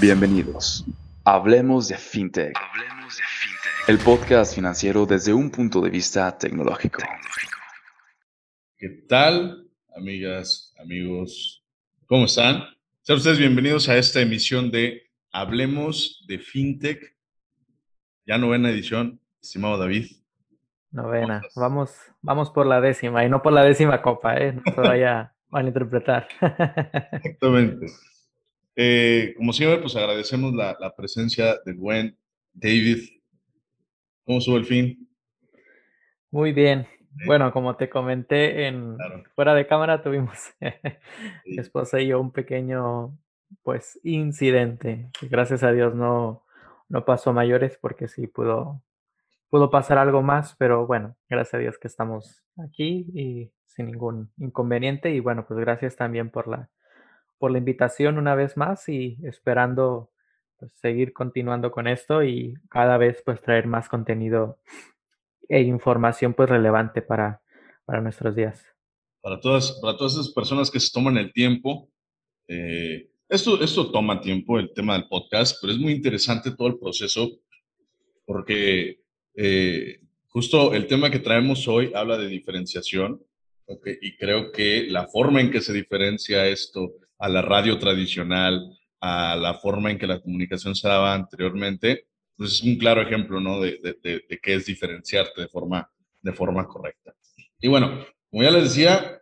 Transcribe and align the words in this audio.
Bienvenidos. 0.00 0.86
Hablemos 1.24 1.88
de 1.88 1.96
FinTech. 1.98 2.56
Hablemos 2.56 3.18
de 3.18 3.22
FinTech. 3.22 3.88
El 3.88 3.98
podcast 3.98 4.54
financiero 4.54 5.04
desde 5.04 5.34
un 5.34 5.50
punto 5.50 5.82
de 5.82 5.90
vista 5.90 6.38
tecnológico. 6.38 7.02
¿Qué 8.78 8.88
tal, 9.06 9.68
amigas, 9.94 10.74
amigos? 10.80 11.62
¿Cómo 12.06 12.24
están? 12.24 12.64
Sean 13.02 13.18
ustedes 13.18 13.38
bienvenidos 13.38 13.90
a 13.90 13.98
esta 13.98 14.22
emisión 14.22 14.70
de 14.70 15.02
Hablemos 15.32 16.24
de 16.26 16.38
FinTech. 16.38 17.14
Ya 18.24 18.38
novena 18.38 18.70
edición, 18.70 19.20
estimado 19.42 19.76
David. 19.76 20.06
Novena. 20.92 21.42
Vamos, 21.56 21.94
vamos 22.22 22.48
por 22.48 22.64
la 22.64 22.80
décima 22.80 23.26
y 23.26 23.28
no 23.28 23.42
por 23.42 23.52
la 23.52 23.64
décima 23.64 24.00
copa, 24.00 24.38
¿eh? 24.38 24.54
No 24.54 24.62
se 24.74 24.80
vaya 24.80 25.34
a 25.52 25.62
interpretar. 25.62 26.26
Exactamente. 27.12 27.86
Eh, 28.76 29.34
como 29.36 29.52
siempre, 29.52 29.80
pues 29.80 29.96
agradecemos 29.96 30.54
la, 30.54 30.76
la, 30.80 30.94
presencia 30.94 31.58
del 31.64 31.76
buen 31.76 32.16
David. 32.52 32.98
¿Cómo 34.24 34.40
sube 34.40 34.58
el 34.58 34.64
fin? 34.64 35.08
Muy 36.30 36.52
bien. 36.52 36.86
Bueno, 37.26 37.52
como 37.52 37.76
te 37.76 37.90
comenté 37.90 38.66
en 38.66 38.96
fuera 39.34 39.54
de 39.54 39.66
cámara 39.66 40.02
tuvimos 40.02 40.38
mi 41.44 41.58
esposa 41.58 42.00
y 42.00 42.08
yo 42.08 42.20
un 42.20 42.30
pequeño 42.30 43.18
pues 43.62 43.98
incidente. 44.04 45.10
Gracias 45.22 45.64
a 45.64 45.72
Dios 45.72 45.94
no, 45.94 46.44
no 46.88 47.04
pasó 47.04 47.32
mayores 47.32 47.76
porque 47.80 48.06
sí 48.06 48.28
pudo 48.28 48.80
pudo 49.50 49.68
pasar 49.68 49.98
algo 49.98 50.22
más, 50.22 50.54
pero 50.56 50.86
bueno, 50.86 51.16
gracias 51.28 51.54
a 51.54 51.58
Dios 51.58 51.76
que 51.76 51.88
estamos 51.88 52.44
aquí 52.56 53.06
y 53.12 53.52
sin 53.66 53.86
ningún 53.86 54.30
inconveniente. 54.38 55.10
Y 55.10 55.20
bueno, 55.20 55.44
pues 55.46 55.58
gracias 55.58 55.96
también 55.96 56.30
por 56.30 56.46
la, 56.46 56.70
por 57.40 57.50
la 57.50 57.58
invitación 57.58 58.18
una 58.18 58.34
vez 58.34 58.58
más 58.58 58.86
y 58.88 59.16
esperando 59.24 60.10
pues, 60.58 60.72
seguir 60.74 61.14
continuando 61.14 61.72
con 61.72 61.88
esto 61.88 62.22
y 62.22 62.54
cada 62.68 62.98
vez 62.98 63.22
pues 63.24 63.40
traer 63.40 63.66
más 63.66 63.88
contenido 63.88 64.58
e 65.48 65.62
información 65.62 66.34
pues 66.34 66.50
relevante 66.50 67.00
para, 67.00 67.40
para 67.86 68.02
nuestros 68.02 68.36
días. 68.36 68.62
Para 69.22 69.40
todas, 69.40 69.72
para 69.80 69.96
todas 69.96 70.12
esas 70.12 70.28
personas 70.32 70.70
que 70.70 70.78
se 70.78 70.92
toman 70.92 71.16
el 71.16 71.32
tiempo, 71.32 71.88
eh, 72.46 73.08
esto, 73.28 73.62
esto 73.62 73.90
toma 73.90 74.20
tiempo, 74.20 74.58
el 74.58 74.72
tema 74.74 74.92
del 74.94 75.08
podcast, 75.08 75.56
pero 75.62 75.72
es 75.72 75.78
muy 75.78 75.92
interesante 75.92 76.50
todo 76.50 76.68
el 76.68 76.78
proceso 76.78 77.40
porque 78.26 79.00
eh, 79.34 80.00
justo 80.28 80.74
el 80.74 80.86
tema 80.86 81.10
que 81.10 81.20
traemos 81.20 81.66
hoy 81.66 81.90
habla 81.94 82.18
de 82.18 82.28
diferenciación 82.28 83.24
okay, 83.64 83.96
y 84.02 84.16
creo 84.18 84.52
que 84.52 84.88
la 84.90 85.06
forma 85.06 85.40
en 85.40 85.50
que 85.50 85.62
se 85.62 85.72
diferencia 85.72 86.46
esto 86.46 86.92
a 87.20 87.28
la 87.28 87.42
radio 87.42 87.78
tradicional, 87.78 88.76
a 89.00 89.36
la 89.36 89.54
forma 89.54 89.90
en 89.90 89.98
que 89.98 90.06
la 90.06 90.20
comunicación 90.20 90.74
se 90.74 90.88
daba 90.88 91.14
anteriormente, 91.14 92.06
pues 92.36 92.52
es 92.52 92.62
un 92.62 92.76
claro 92.76 93.02
ejemplo 93.02 93.40
¿no? 93.40 93.60
de, 93.60 93.78
de, 93.82 94.22
de, 94.26 94.40
qué 94.42 94.54
es 94.54 94.64
diferenciarte 94.64 95.42
de 95.42 95.48
forma, 95.48 95.88
de 96.22 96.32
forma 96.32 96.66
correcta. 96.66 97.14
Y 97.60 97.68
bueno, 97.68 98.06
como 98.30 98.42
ya 98.42 98.50
les 98.50 98.64
decía, 98.64 99.20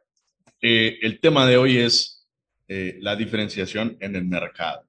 eh, 0.63 0.99
el 1.03 1.21
tema 1.21 1.45
de 1.47 1.57
hoy 1.57 1.79
es 1.79 2.29
eh, 2.69 2.99
la 3.01 3.17
diferenciación 3.17 3.97
en 4.01 4.15
el 4.15 4.25
mercado. 4.25 4.85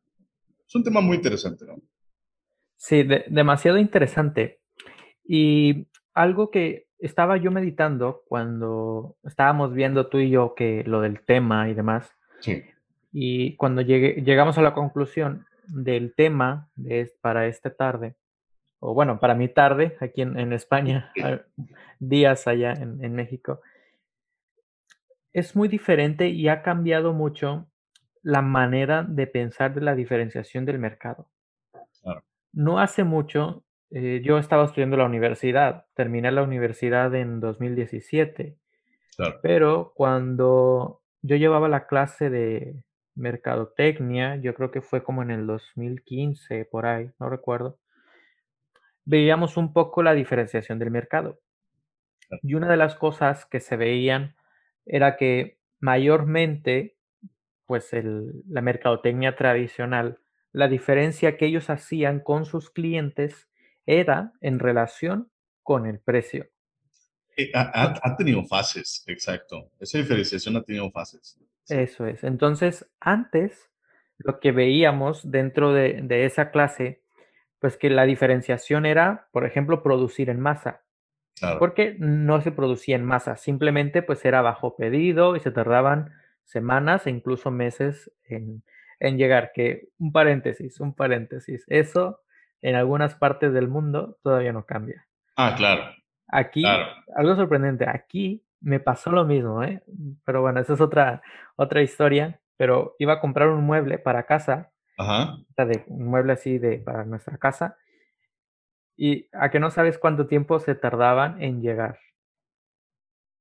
Es 0.67 0.75
un 0.75 0.83
tema 0.83 1.01
muy 1.01 1.17
interesante, 1.17 1.65
¿no? 1.65 1.81
Sí, 2.75 3.03
demasiado 3.27 3.79
interesante. 3.79 4.59
Y 5.23 5.87
algo 6.13 6.51
que 6.51 6.85
estaba 6.99 7.37
yo 7.37 7.49
meditando 7.49 8.23
cuando 8.27 9.17
estábamos 9.23 9.73
viendo 9.73 10.07
tú 10.07 10.19
y 10.19 10.29
yo 10.29 10.53
que 10.55 10.83
lo 10.85 11.01
del 11.01 11.25
tema 11.25 11.69
y 11.69 11.73
demás. 11.73 12.11
Sí. 12.39 12.61
Y 13.11 13.55
cuando 13.55 13.81
llegué, 13.81 14.21
llegamos 14.21 14.57
a 14.57 14.61
la 14.61 14.73
conclusión 14.73 15.45
del 15.67 16.13
tema 16.15 16.69
de, 16.75 17.11
para 17.21 17.47
esta 17.47 17.73
tarde, 17.73 18.15
o 18.79 18.93
bueno, 18.93 19.19
para 19.19 19.35
mi 19.35 19.49
tarde, 19.49 19.97
aquí 19.99 20.21
en, 20.21 20.53
España, 20.53 21.11
días 21.99 22.47
allá 22.47 22.73
en, 22.73 23.03
en, 23.03 23.13
México, 23.13 23.61
es 25.33 25.55
muy 25.55 25.67
diferente 25.67 26.29
y 26.29 26.47
ha 26.47 26.61
cambiado 26.61 27.13
mucho 27.13 27.67
la 28.21 28.41
manera 28.41 29.03
de 29.03 29.27
pensar 29.27 29.73
de 29.73 29.81
la 29.81 29.95
diferenciación 29.95 30.65
del 30.65 30.79
mercado. 30.79 31.29
Claro. 32.01 32.23
No 32.53 32.79
hace 32.79 33.03
mucho 33.03 33.63
eh, 33.91 34.21
yo 34.23 34.37
estaba 34.37 34.65
estudiando 34.65 34.97
la 34.97 35.05
universidad, 35.05 35.85
terminé 35.95 36.31
la 36.31 36.43
universidad 36.43 37.13
en 37.15 37.39
2017, 37.39 38.55
pero 39.41 39.93
cuando 39.95 41.01
yo 41.21 41.35
llevaba 41.35 41.67
la 41.67 41.87
clase 41.87 42.29
de 42.29 42.75
mercadotecnia, 43.19 44.37
yo 44.37 44.53
creo 44.53 44.71
que 44.71 44.81
fue 44.81 45.03
como 45.03 45.21
en 45.21 45.31
el 45.31 45.45
2015, 45.45 46.65
por 46.65 46.85
ahí, 46.85 47.11
no 47.19 47.29
recuerdo, 47.29 47.77
veíamos 49.05 49.57
un 49.57 49.73
poco 49.73 50.03
la 50.03 50.13
diferenciación 50.13 50.79
del 50.79 50.91
mercado. 50.91 51.39
Y 52.43 52.53
una 52.53 52.69
de 52.69 52.77
las 52.77 52.95
cosas 52.95 53.45
que 53.45 53.59
se 53.59 53.75
veían 53.75 54.35
era 54.85 55.17
que 55.17 55.59
mayormente, 55.79 56.95
pues 57.65 57.89
la 57.93 58.61
mercadotecnia 58.61 59.35
tradicional, 59.35 60.19
la 60.51 60.67
diferencia 60.67 61.37
que 61.37 61.45
ellos 61.45 61.69
hacían 61.69 62.19
con 62.19 62.45
sus 62.45 62.69
clientes 62.69 63.49
era 63.85 64.33
en 64.41 64.59
relación 64.59 65.31
con 65.63 65.85
el 65.85 65.99
precio. 65.99 66.47
Eh, 67.37 67.51
ha, 67.53 68.15
tenido 68.17 68.43
fases, 68.45 69.03
exacto. 69.07 69.71
Esa 69.79 69.97
diferenciación 69.97 70.57
ha 70.57 70.63
tenido 70.63 70.91
fases. 70.91 71.39
Eso 71.69 72.05
es. 72.05 72.23
Entonces, 72.23 72.89
antes, 72.99 73.69
lo 74.17 74.39
que 74.39 74.51
veíamos 74.51 75.29
dentro 75.29 75.73
de, 75.73 76.25
esa 76.25 76.51
clase, 76.51 77.01
pues 77.59 77.77
que 77.77 77.89
la 77.89 78.05
diferenciación 78.05 78.85
era, 78.85 79.27
por 79.31 79.45
ejemplo, 79.45 79.83
producir 79.83 80.29
en 80.29 80.39
masa. 80.39 80.81
Porque 81.57 81.95
no 81.99 82.41
se 82.41 82.51
producía 82.51 82.97
en 82.97 83.05
masa, 83.05 83.37
simplemente 83.37 84.01
pues 84.01 84.25
era 84.25 84.41
bajo 84.41 84.75
pedido 84.75 85.37
y 85.37 85.39
se 85.39 85.51
tardaban 85.51 86.11
semanas 86.43 87.07
e 87.07 87.11
incluso 87.11 87.49
meses 87.49 88.11
en, 88.25 88.61
en 88.99 89.17
llegar. 89.17 89.51
Que 89.53 89.87
un 89.99 90.11
paréntesis, 90.11 90.81
un 90.81 90.93
paréntesis. 90.93 91.63
Eso 91.67 92.19
en 92.61 92.75
algunas 92.75 93.15
partes 93.15 93.53
del 93.53 93.69
mundo 93.69 94.17
todavía 94.21 94.51
no 94.51 94.65
cambia. 94.65 95.07
Ah, 95.37 95.55
claro. 95.55 95.95
Aquí, 96.27 96.63
algo 97.15 97.35
sorprendente, 97.37 97.85
aquí 97.87 98.43
me 98.61 98.79
pasó 98.79 99.11
lo 99.11 99.25
mismo, 99.25 99.63
¿eh? 99.63 99.83
Pero 100.25 100.41
bueno, 100.41 100.59
esa 100.59 100.73
es 100.73 100.81
otra, 100.81 101.21
otra 101.55 101.81
historia. 101.81 102.39
Pero 102.57 102.95
iba 102.99 103.13
a 103.13 103.21
comprar 103.21 103.49
un 103.49 103.63
mueble 103.63 103.99
para 103.99 104.25
casa, 104.25 104.71
Ajá. 104.97 105.37
De, 105.55 105.83
un 105.87 106.07
mueble 106.07 106.33
así 106.33 106.57
de, 106.57 106.79
para 106.79 107.05
nuestra 107.05 107.37
casa, 107.37 107.77
y 108.97 109.29
a 109.31 109.49
que 109.49 109.61
no 109.61 109.71
sabes 109.71 109.97
cuánto 109.97 110.27
tiempo 110.27 110.59
se 110.59 110.75
tardaban 110.75 111.41
en 111.41 111.61
llegar. 111.61 111.99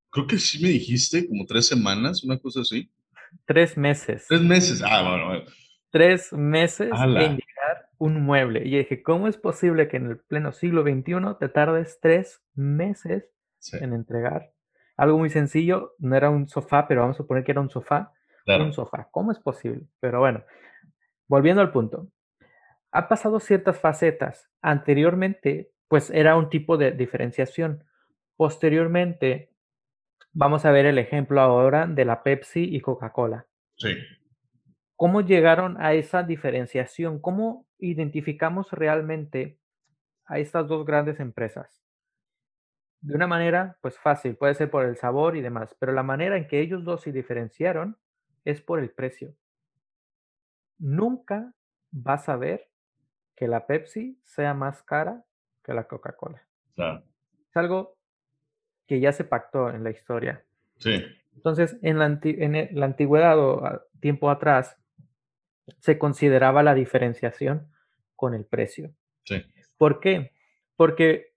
Creo 0.09 0.25
que 0.25 0.37
sí 0.37 0.63
me 0.63 0.69
dijiste, 0.69 1.27
como 1.27 1.45
tres 1.45 1.67
semanas, 1.67 2.23
una 2.23 2.39
cosa 2.39 2.61
así. 2.61 2.89
Tres 3.45 3.77
meses. 3.77 4.25
Tres 4.29 4.41
meses, 4.41 4.81
ah, 4.85 5.01
bueno. 5.01 5.43
Tres 5.91 6.31
meses 6.31 6.89
en 6.93 7.35
llegar 7.35 7.89
un 7.97 8.21
mueble. 8.23 8.65
Y 8.65 8.77
dije, 8.77 9.03
¿cómo 9.03 9.27
es 9.27 9.35
posible 9.35 9.89
que 9.89 9.97
en 9.97 10.07
el 10.07 10.17
pleno 10.17 10.53
siglo 10.53 10.83
XXI 10.83 11.37
te 11.39 11.49
tardes 11.49 11.99
tres 12.01 12.41
meses 12.55 13.25
en 13.73 13.93
entregar 13.93 14.53
algo 14.99 15.17
muy 15.17 15.29
sencillo? 15.29 15.95
No 15.97 16.17
era 16.17 16.29
un 16.29 16.49
sofá, 16.49 16.85
pero 16.85 17.01
vamos 17.01 17.15
a 17.15 17.23
suponer 17.23 17.45
que 17.45 17.51
era 17.51 17.61
un 17.61 17.69
sofá. 17.69 18.11
Un 18.45 18.73
sofá. 18.73 19.07
¿Cómo 19.11 19.31
es 19.31 19.39
posible? 19.39 19.83
Pero 20.01 20.19
bueno, 20.19 20.43
volviendo 21.27 21.61
al 21.61 21.71
punto. 21.71 22.09
Ha 22.91 23.07
pasado 23.07 23.39
ciertas 23.39 23.79
facetas. 23.79 24.49
Anteriormente, 24.61 25.71
pues 25.87 26.09
era 26.09 26.35
un 26.35 26.49
tipo 26.49 26.75
de 26.75 26.91
diferenciación. 26.91 27.85
Posteriormente, 28.35 29.53
vamos 30.33 30.65
a 30.65 30.71
ver 30.71 30.85
el 30.85 30.97
ejemplo 30.97 31.39
ahora 31.39 31.87
de 31.87 32.03
la 32.03 32.21
Pepsi 32.21 32.75
y 32.75 32.81
Coca-Cola. 32.81 33.45
Sí. 33.77 33.95
¿Cómo 34.97 35.21
llegaron 35.21 35.79
a 35.79 35.93
esa 35.93 36.23
diferenciación? 36.23 37.21
¿Cómo 37.21 37.67
identificamos 37.77 38.71
realmente 38.71 39.59
a 40.25 40.39
estas 40.39 40.67
dos 40.67 40.85
grandes 40.85 41.21
empresas? 41.21 41.81
De 43.01 43.15
una 43.15 43.27
manera, 43.27 43.77
pues 43.81 43.97
fácil, 43.97 44.35
puede 44.35 44.55
ser 44.55 44.69
por 44.69 44.85
el 44.85 44.97
sabor 44.97 45.37
y 45.37 45.41
demás, 45.41 45.75
pero 45.79 45.93
la 45.93 46.03
manera 46.03 46.37
en 46.37 46.47
que 46.47 46.59
ellos 46.59 46.83
dos 46.83 47.01
se 47.01 47.11
diferenciaron 47.11 47.97
es 48.43 48.61
por 48.61 48.79
el 48.79 48.89
precio. 48.89 49.35
Nunca 50.77 51.53
vas 51.91 52.27
a 52.27 52.35
ver 52.35 52.69
que 53.35 53.47
la 53.47 53.65
Pepsi 53.67 54.19
sea 54.23 54.53
más 54.53 54.83
cara 54.83 55.23
que 55.63 55.73
la 55.73 55.85
Coca-Cola. 55.85 56.45
Es 56.75 57.55
algo 57.55 57.97
que 58.85 58.99
ya 58.99 59.11
se 59.13 59.23
pactó 59.23 59.69
en 59.69 59.83
la 59.83 59.91
historia. 59.91 60.45
Sí. 60.77 61.05
Entonces, 61.35 61.77
en 61.81 61.99
la, 61.99 62.19
en 62.23 62.79
la 62.79 62.85
antigüedad 62.85 63.39
o 63.39 63.81
tiempo 64.01 64.29
atrás, 64.29 64.77
se 65.79 65.97
consideraba 65.97 66.63
la 66.63 66.73
diferenciación 66.73 67.71
con 68.15 68.33
el 68.33 68.45
precio. 68.45 68.93
Sí. 69.23 69.41
¿Por 69.77 69.99
qué? 69.99 70.33
Porque 70.75 71.28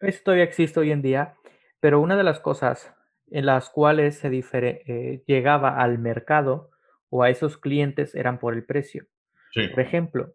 esto 0.00 0.24
todavía 0.24 0.44
existe 0.44 0.80
hoy 0.80 0.92
en 0.92 1.02
día, 1.02 1.36
pero 1.80 2.00
una 2.00 2.16
de 2.16 2.24
las 2.24 2.40
cosas 2.40 2.94
en 3.30 3.46
las 3.46 3.70
cuales 3.70 4.18
se 4.18 4.28
eh, 4.28 5.22
llegaba 5.26 5.80
al 5.80 5.98
mercado 5.98 6.70
o 7.08 7.22
a 7.22 7.30
esos 7.30 7.56
clientes 7.56 8.14
eran 8.14 8.38
por 8.38 8.54
el 8.54 8.64
precio. 8.64 9.06
Sí. 9.52 9.68
Por 9.68 9.80
ejemplo, 9.80 10.34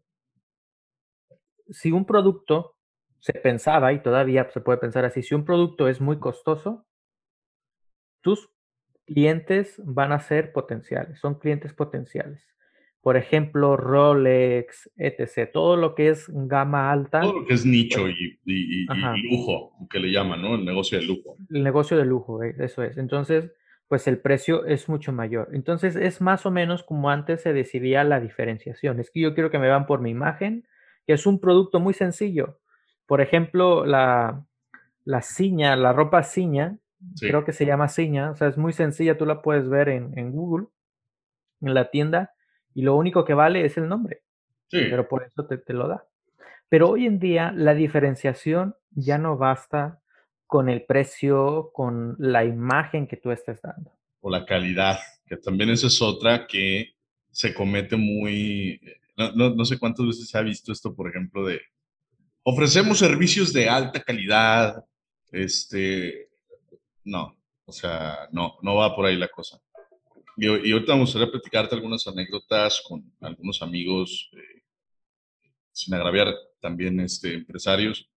si 1.70 1.92
un 1.92 2.06
producto 2.06 2.76
se 3.20 3.34
pensaba, 3.34 3.92
y 3.92 4.04
todavía 4.04 4.50
se 4.52 4.62
puede 4.62 4.78
pensar 4.78 5.04
así, 5.04 5.24
si 5.24 5.34
un 5.34 5.46
producto 5.46 5.88
es 5.88 6.00
muy 6.00 6.20
costoso, 6.20 6.86
tus 8.22 8.52
clientes 9.06 9.82
van 9.84 10.12
a 10.12 10.20
ser 10.20 10.52
potenciales, 10.52 11.20
son 11.20 11.40
clientes 11.40 11.74
potenciales. 11.74 12.55
Por 13.06 13.18
ejemplo, 13.18 13.78
Rolex, 13.78 14.90
etc. 14.98 15.52
Todo 15.54 15.76
lo 15.76 15.94
que 15.94 16.10
es 16.10 16.26
gama 16.28 16.92
alta. 16.92 17.22
Todo 17.22 17.42
lo 17.42 17.46
que 17.46 17.54
es 17.54 17.64
nicho 17.64 18.02
pues 18.02 18.16
y, 18.46 18.88
lujo, 19.30 19.78
que 19.92 20.00
le 20.00 20.12
llaman, 20.12 20.42
¿no? 20.42 20.56
El 20.56 20.66
negocio 20.66 20.98
de 20.98 21.06
lujo. 21.06 21.38
El 21.52 21.64
negocio 21.64 21.98
de 21.98 22.06
lujo, 22.06 22.42
eh, 22.42 22.56
eso 22.58 22.82
es. 22.82 22.98
Entonces, 22.98 23.52
pues 23.88 24.08
el 24.08 24.18
precio 24.18 24.66
es 24.66 24.90
mucho 24.90 25.12
mayor. 25.12 25.50
Entonces, 25.54 25.96
es 25.96 26.20
más 26.20 26.48
o 26.48 26.50
menos 26.50 26.82
como 26.82 27.12
antes 27.12 27.44
se 27.44 27.54
decidía 27.54 28.04
la 28.04 28.20
diferenciación. 28.20 29.00
Es 29.00 29.12
que 29.12 29.20
yo 29.20 29.36
quiero 29.36 29.52
que 29.52 29.60
me 29.60 29.68
vean 29.68 29.86
por 29.86 30.02
mi 30.02 30.10
imagen, 30.10 30.68
que 31.06 31.14
es 31.14 31.28
un 31.28 31.40
producto 31.40 31.80
muy 31.80 31.94
sencillo. 31.94 32.60
Por 33.06 33.22
ejemplo, 33.22 33.86
la, 33.86 34.48
la 35.04 35.22
ciña, 35.22 35.76
la 35.76 35.94
ropa 35.94 36.24
ciña, 36.24 36.80
creo 37.20 37.46
que 37.46 37.54
se 37.54 37.68
llama 37.68 37.88
ciña, 37.88 38.32
o 38.32 38.36
sea, 38.36 38.48
es 38.48 38.58
muy 38.58 38.74
sencilla, 38.74 39.16
tú 39.16 39.28
la 39.28 39.44
puedes 39.44 39.70
ver 39.70 39.90
en, 39.90 40.32
Google, 40.32 40.70
en 41.62 41.76
la 41.76 41.92
tienda, 41.92 42.35
y 42.76 42.84
lo 42.84 42.96
único 42.96 43.26
que 43.26 43.34
vale 43.34 43.66
es 43.66 43.78
el 43.78 43.88
nombre. 43.88 44.22
Pero 44.70 45.08
por 45.08 45.24
eso 45.24 45.48
te, 45.48 45.58
te 45.58 45.74
lo 45.74 45.88
da. 45.88 46.06
Pero 46.68 46.90
hoy 46.90 47.06
en 47.06 47.18
día 47.18 47.54
la 47.56 47.74
diferenciación 47.74 48.76
ya 48.92 49.18
no 49.18 49.38
basta 49.38 50.02
con 50.46 50.68
el 50.68 50.84
precio, 50.84 51.72
con 51.74 52.16
la 52.20 52.44
imagen 52.44 53.08
que 53.08 53.16
tú 53.16 53.32
estés 53.32 53.62
dando. 53.62 53.92
O 54.20 54.30
la 54.30 54.46
calidad, 54.46 55.00
que 55.26 55.38
también 55.38 55.70
esa 55.70 55.88
es 55.88 56.02
otra 56.02 56.46
que 56.46 56.96
se 57.32 57.54
comete 57.54 57.96
muy, 57.96 58.82
no, 59.18 59.56
no, 59.56 59.66
sé 59.66 59.80
cuántas 59.80 60.06
veces 60.06 60.28
se 60.28 60.38
ha 60.38 60.42
visto 60.42 60.72
esto, 60.72 60.94
por 60.94 61.10
ejemplo, 61.10 61.46
de 61.46 61.62
ofrecemos 62.44 63.00
servicios 63.00 63.54
de 63.54 63.70
alta 63.70 64.02
calidad, 64.02 64.84
este, 65.32 66.30
no, 67.06 67.38
o 67.66 67.72
sea, 67.72 68.28
no, 68.32 68.58
no 68.62 68.76
va 68.76 68.96
por 68.96 69.06
ahí 69.06 69.16
la 69.16 69.30
cosa. 69.30 69.62
Y, 70.38 70.48
y 70.48 70.72
ahorita 70.72 70.94
me 70.94 71.02
gustaría 71.02 71.32
platicarte 71.32 71.76
algunas 71.76 72.06
anécdotas 72.08 72.82
con 72.88 73.04
algunos 73.22 73.62
amigos, 73.62 74.30
eh, 74.34 74.64
sin 75.72 75.94
agraviar 75.94 76.34
también 76.60 77.00
este, 77.00 77.34
empresarios, 77.34 78.10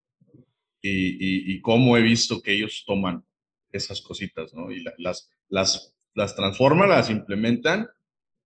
y, 0.80 1.54
y, 1.54 1.60
cómo 1.60 1.96
he 1.96 2.02
visto 2.02 2.40
que 2.40 2.52
ellos 2.52 2.84
toman 2.86 3.24
esas 3.72 4.00
cositas, 4.00 4.54
¿no? 4.54 4.70
Y 4.70 4.84
las, 4.98 5.28
las, 5.48 5.96
las 6.14 6.36
transforman, 6.36 6.88
las 6.90 7.10
implementan, 7.10 7.88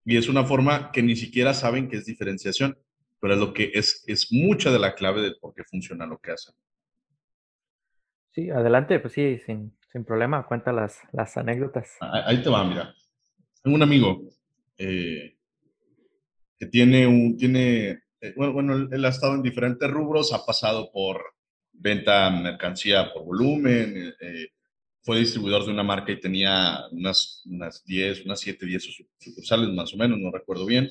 y 0.04 0.16
es 0.16 0.28
una 0.28 0.44
forma 0.44 0.90
que 0.92 1.02
ni 1.02 1.14
siquiera 1.14 1.52
saben 1.54 1.88
que 1.88 1.96
es 1.96 2.06
diferenciación, 2.06 2.78
pero 3.20 3.34
es 3.34 3.40
lo 3.40 3.52
que 3.52 3.70
es, 3.74 4.02
es 4.06 4.32
mucha 4.32 4.72
de 4.72 4.78
la 4.78 4.94
clave 4.94 5.20
de 5.20 5.32
por 5.32 5.54
qué 5.54 5.62
funciona 5.64 6.06
lo 6.06 6.18
que 6.18 6.32
hacen. 6.32 6.54
Sí, 8.32 8.50
adelante, 8.50 8.98
pues 8.98 9.12
sí, 9.12 9.38
sin, 9.44 9.76
sin 9.92 10.04
problema, 10.04 10.46
cuenta 10.46 10.72
las, 10.72 11.00
las 11.12 11.36
anécdotas. 11.36 11.98
Ahí 12.00 12.42
te 12.42 12.48
va, 12.48 12.64
mira. 12.64 12.94
Tengo 13.62 13.76
un 13.76 13.82
amigo 13.82 14.28
eh, 14.76 15.36
que 16.58 16.66
tiene 16.66 17.06
un, 17.06 17.36
tiene, 17.36 18.02
eh, 18.20 18.32
bueno, 18.36 18.52
bueno, 18.52 18.88
él 18.90 19.04
ha 19.04 19.08
estado 19.08 19.34
en 19.34 19.42
diferentes 19.42 19.88
rubros, 19.90 20.32
ha 20.32 20.44
pasado 20.44 20.90
por 20.92 21.22
venta 21.72 22.30
mercancía 22.30 23.12
por 23.12 23.24
volumen, 23.24 24.14
eh, 24.20 24.48
fue 25.02 25.20
distribuidor 25.20 25.64
de 25.64 25.72
una 25.72 25.82
marca 25.82 26.12
y 26.12 26.20
tenía 26.20 26.80
unas, 26.90 27.42
unas 27.46 27.84
10, 27.84 28.24
unas 28.24 28.40
7, 28.40 28.66
10 28.66 28.82
sucursales 29.18 29.68
más 29.70 29.92
o 29.94 29.96
menos, 29.96 30.18
no 30.18 30.30
recuerdo 30.30 30.66
bien, 30.66 30.88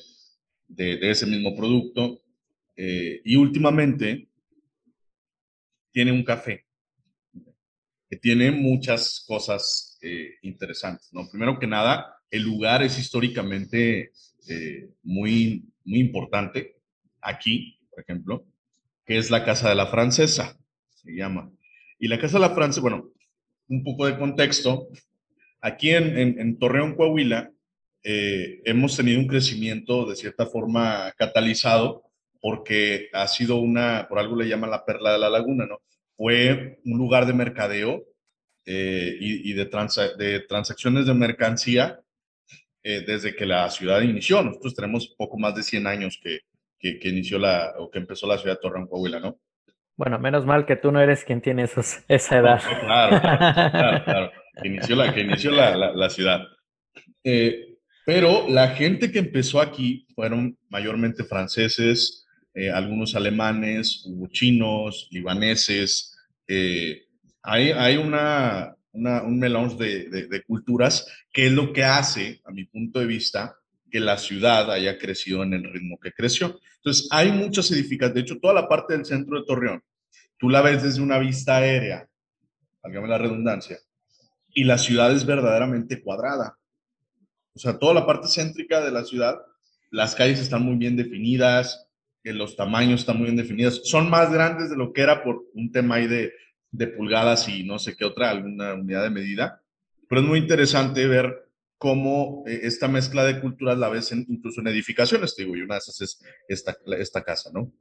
de, 0.68 0.98
ese 1.10 1.26
mismo 1.26 1.54
producto. 1.54 2.22
y 2.76 3.36
últimamente 3.36 4.28
tiene 5.92 6.12
un 6.12 6.24
café 6.24 6.66
que 8.12 8.16
tiene 8.18 8.50
muchas 8.50 9.24
cosas 9.26 9.98
eh, 10.02 10.34
interesantes. 10.42 11.08
¿no? 11.12 11.28
Primero 11.30 11.58
que 11.58 11.66
nada, 11.66 12.21
el 12.32 12.42
lugar 12.42 12.82
es 12.82 12.98
históricamente 12.98 14.10
eh, 14.48 14.88
muy, 15.02 15.64
muy 15.84 16.00
importante. 16.00 16.76
Aquí, 17.20 17.78
por 17.90 18.00
ejemplo, 18.00 18.44
que 19.06 19.18
es 19.18 19.30
la 19.30 19.44
Casa 19.44 19.68
de 19.68 19.76
la 19.76 19.86
Francesa, 19.86 20.58
se 20.94 21.14
llama. 21.14 21.52
Y 21.98 22.08
la 22.08 22.18
Casa 22.18 22.38
de 22.38 22.48
la 22.48 22.54
Francesa, 22.54 22.80
bueno, 22.80 23.12
un 23.68 23.84
poco 23.84 24.06
de 24.06 24.18
contexto. 24.18 24.88
Aquí 25.60 25.90
en, 25.90 26.58
Torreón, 26.58 26.96
Coahuila, 26.96 27.52
eh, 28.02 28.62
hemos 28.64 28.96
tenido 28.96 29.20
un 29.20 29.28
crecimiento 29.28 30.06
de 30.06 30.16
cierta 30.16 30.46
forma 30.46 31.12
catalizado 31.16 32.02
porque 32.40 33.08
ha 33.12 33.28
sido 33.28 33.58
una, 33.58 34.08
por 34.08 34.18
algo 34.18 34.34
le 34.34 34.48
llaman 34.48 34.70
la 34.70 34.84
perla 34.84 35.12
de 35.12 35.18
la 35.20 35.30
laguna, 35.30 35.66
¿no? 35.66 35.78
fue 36.16 36.80
un 36.84 36.98
lugar 36.98 37.26
de 37.26 37.32
mercadeo 37.32 38.04
eh, 38.64 39.16
y, 39.20 39.52
de, 39.52 39.68
de, 40.18 40.40
transacciones 40.40 41.06
de 41.06 41.14
mercancía 41.14 42.00
eh, 42.82 43.04
desde 43.06 43.34
que 43.34 43.46
la 43.46 43.68
ciudad 43.70 44.00
inició. 44.00 44.42
Nosotros 44.42 44.74
tenemos 44.74 45.08
poco 45.16 45.38
más 45.38 45.54
de 45.54 45.62
100 45.62 45.86
años 45.86 46.18
que, 46.22 46.40
que, 46.78 47.08
inició 47.08 47.38
la, 47.38 47.74
o 47.78 47.90
que 47.90 47.98
empezó 47.98 48.26
la 48.26 48.38
ciudad 48.38 48.56
de 48.56 48.60
Torreón, 48.60 48.88
Coahuila, 48.88 49.20
¿no? 49.20 49.38
Bueno, 49.96 50.18
menos 50.18 50.44
mal 50.46 50.66
que 50.66 50.76
tú 50.76 50.90
no 50.90 51.00
eres 51.00 51.24
quien 51.24 51.40
tiene 51.40 51.64
esa 51.64 52.38
edad. 52.38 52.60
claro, 52.80 53.20
claro, 53.20 54.04
claro, 54.04 54.32
que 54.60 54.68
inició 54.68 54.96
la, 54.96 55.14
que 55.14 55.20
inició 55.20 55.50
la, 55.52 55.76
la, 55.76 56.10
ciudad. 56.10 56.40
Eh, 57.22 57.76
pero 58.04 58.48
la 58.48 58.68
gente 58.70 59.12
que 59.12 59.20
empezó 59.20 59.60
aquí 59.60 60.06
fueron 60.14 60.58
mayormente 60.70 61.24
franceses, 61.24 62.26
eh, 62.54 62.70
algunos 62.70 63.14
alemanes, 63.14 64.04
hubo 64.06 64.26
chinos, 64.28 65.08
libaneses. 65.10 66.16
Eh, 66.48 67.04
hay, 67.42 67.70
hay 67.70 67.96
una, 67.96 68.74
un 68.92 69.38
melón 69.38 69.76
de, 69.78 70.42
culturas 70.46 71.06
que 71.32 71.46
es 71.46 71.52
lo 71.52 71.72
que 71.72 71.84
hace, 71.84 72.40
a 72.44 72.50
mi 72.50 72.64
punto 72.64 72.98
de 72.98 73.06
vista, 73.06 73.56
que 73.90 74.00
la 74.00 74.18
ciudad 74.18 74.70
haya 74.70 74.98
crecido 74.98 75.42
en 75.42 75.54
el 75.54 75.64
ritmo 75.64 75.98
que 76.00 76.12
creció. 76.12 76.58
Entonces, 76.76 77.08
hay 77.10 77.30
muchas 77.32 77.70
edificaciones, 77.70 78.14
de 78.14 78.20
hecho, 78.20 78.40
toda 78.40 78.54
la 78.54 78.68
parte 78.68 78.94
del 78.94 79.04
centro 79.04 79.38
de 79.38 79.46
Torreón, 79.46 79.82
tú 80.38 80.48
la 80.48 80.62
ves 80.62 80.82
desde 80.82 81.02
una 81.02 81.18
vista 81.18 81.56
aérea, 81.56 82.08
válgame 82.82 83.08
la 83.08 83.18
redundancia, 83.18 83.78
y 84.54 84.64
la 84.64 84.78
ciudad 84.78 85.14
es 85.14 85.24
verdaderamente 85.24 86.02
cuadrada. 86.02 86.58
O 87.54 87.58
sea, 87.58 87.78
toda 87.78 87.94
la 87.94 88.06
parte 88.06 88.28
céntrica 88.28 88.82
de 88.82 88.90
la 88.90 89.04
ciudad, 89.04 89.38
las 89.90 90.14
calles 90.14 90.40
están 90.40 90.62
muy 90.62 90.76
bien 90.76 90.96
definidas, 90.96 91.88
los 92.24 92.56
tamaños 92.56 93.00
están 93.00 93.16
muy 93.16 93.26
bien 93.26 93.36
definidos. 93.36 93.82
Son 93.84 94.08
más 94.08 94.32
grandes 94.32 94.70
de 94.70 94.76
lo 94.76 94.92
que 94.92 95.02
era 95.02 95.22
por 95.22 95.44
un 95.54 95.72
tema 95.72 95.96
ahí 95.96 96.06
de, 96.06 96.32
de 96.72 96.88
pulgadas 96.88 97.48
y 97.48 97.62
no 97.62 97.78
sé 97.78 97.96
qué 97.96 98.04
otra, 98.04 98.30
alguna 98.30 98.74
unidad 98.74 99.04
de 99.04 99.10
medida. 99.10 99.62
Pero 100.08 100.22
es 100.22 100.26
muy 100.26 100.38
interesante 100.38 101.06
ver 101.06 101.48
cómo 101.78 102.42
eh, 102.46 102.60
esta 102.62 102.88
mezcla 102.88 103.24
de 103.24 103.40
culturas 103.40 103.78
la 103.78 103.88
ves 103.88 104.10
incluso 104.12 104.60
en 104.60 104.68
edificaciones, 104.68 105.36
te 105.36 105.42
digo, 105.42 105.56
y 105.56 105.62
una 105.62 105.74
de 105.74 105.78
esas 105.78 106.00
es 106.00 106.22
esta, 106.48 106.76
esta 106.98 107.22
casa, 107.22 107.50
¿no? 107.52 107.72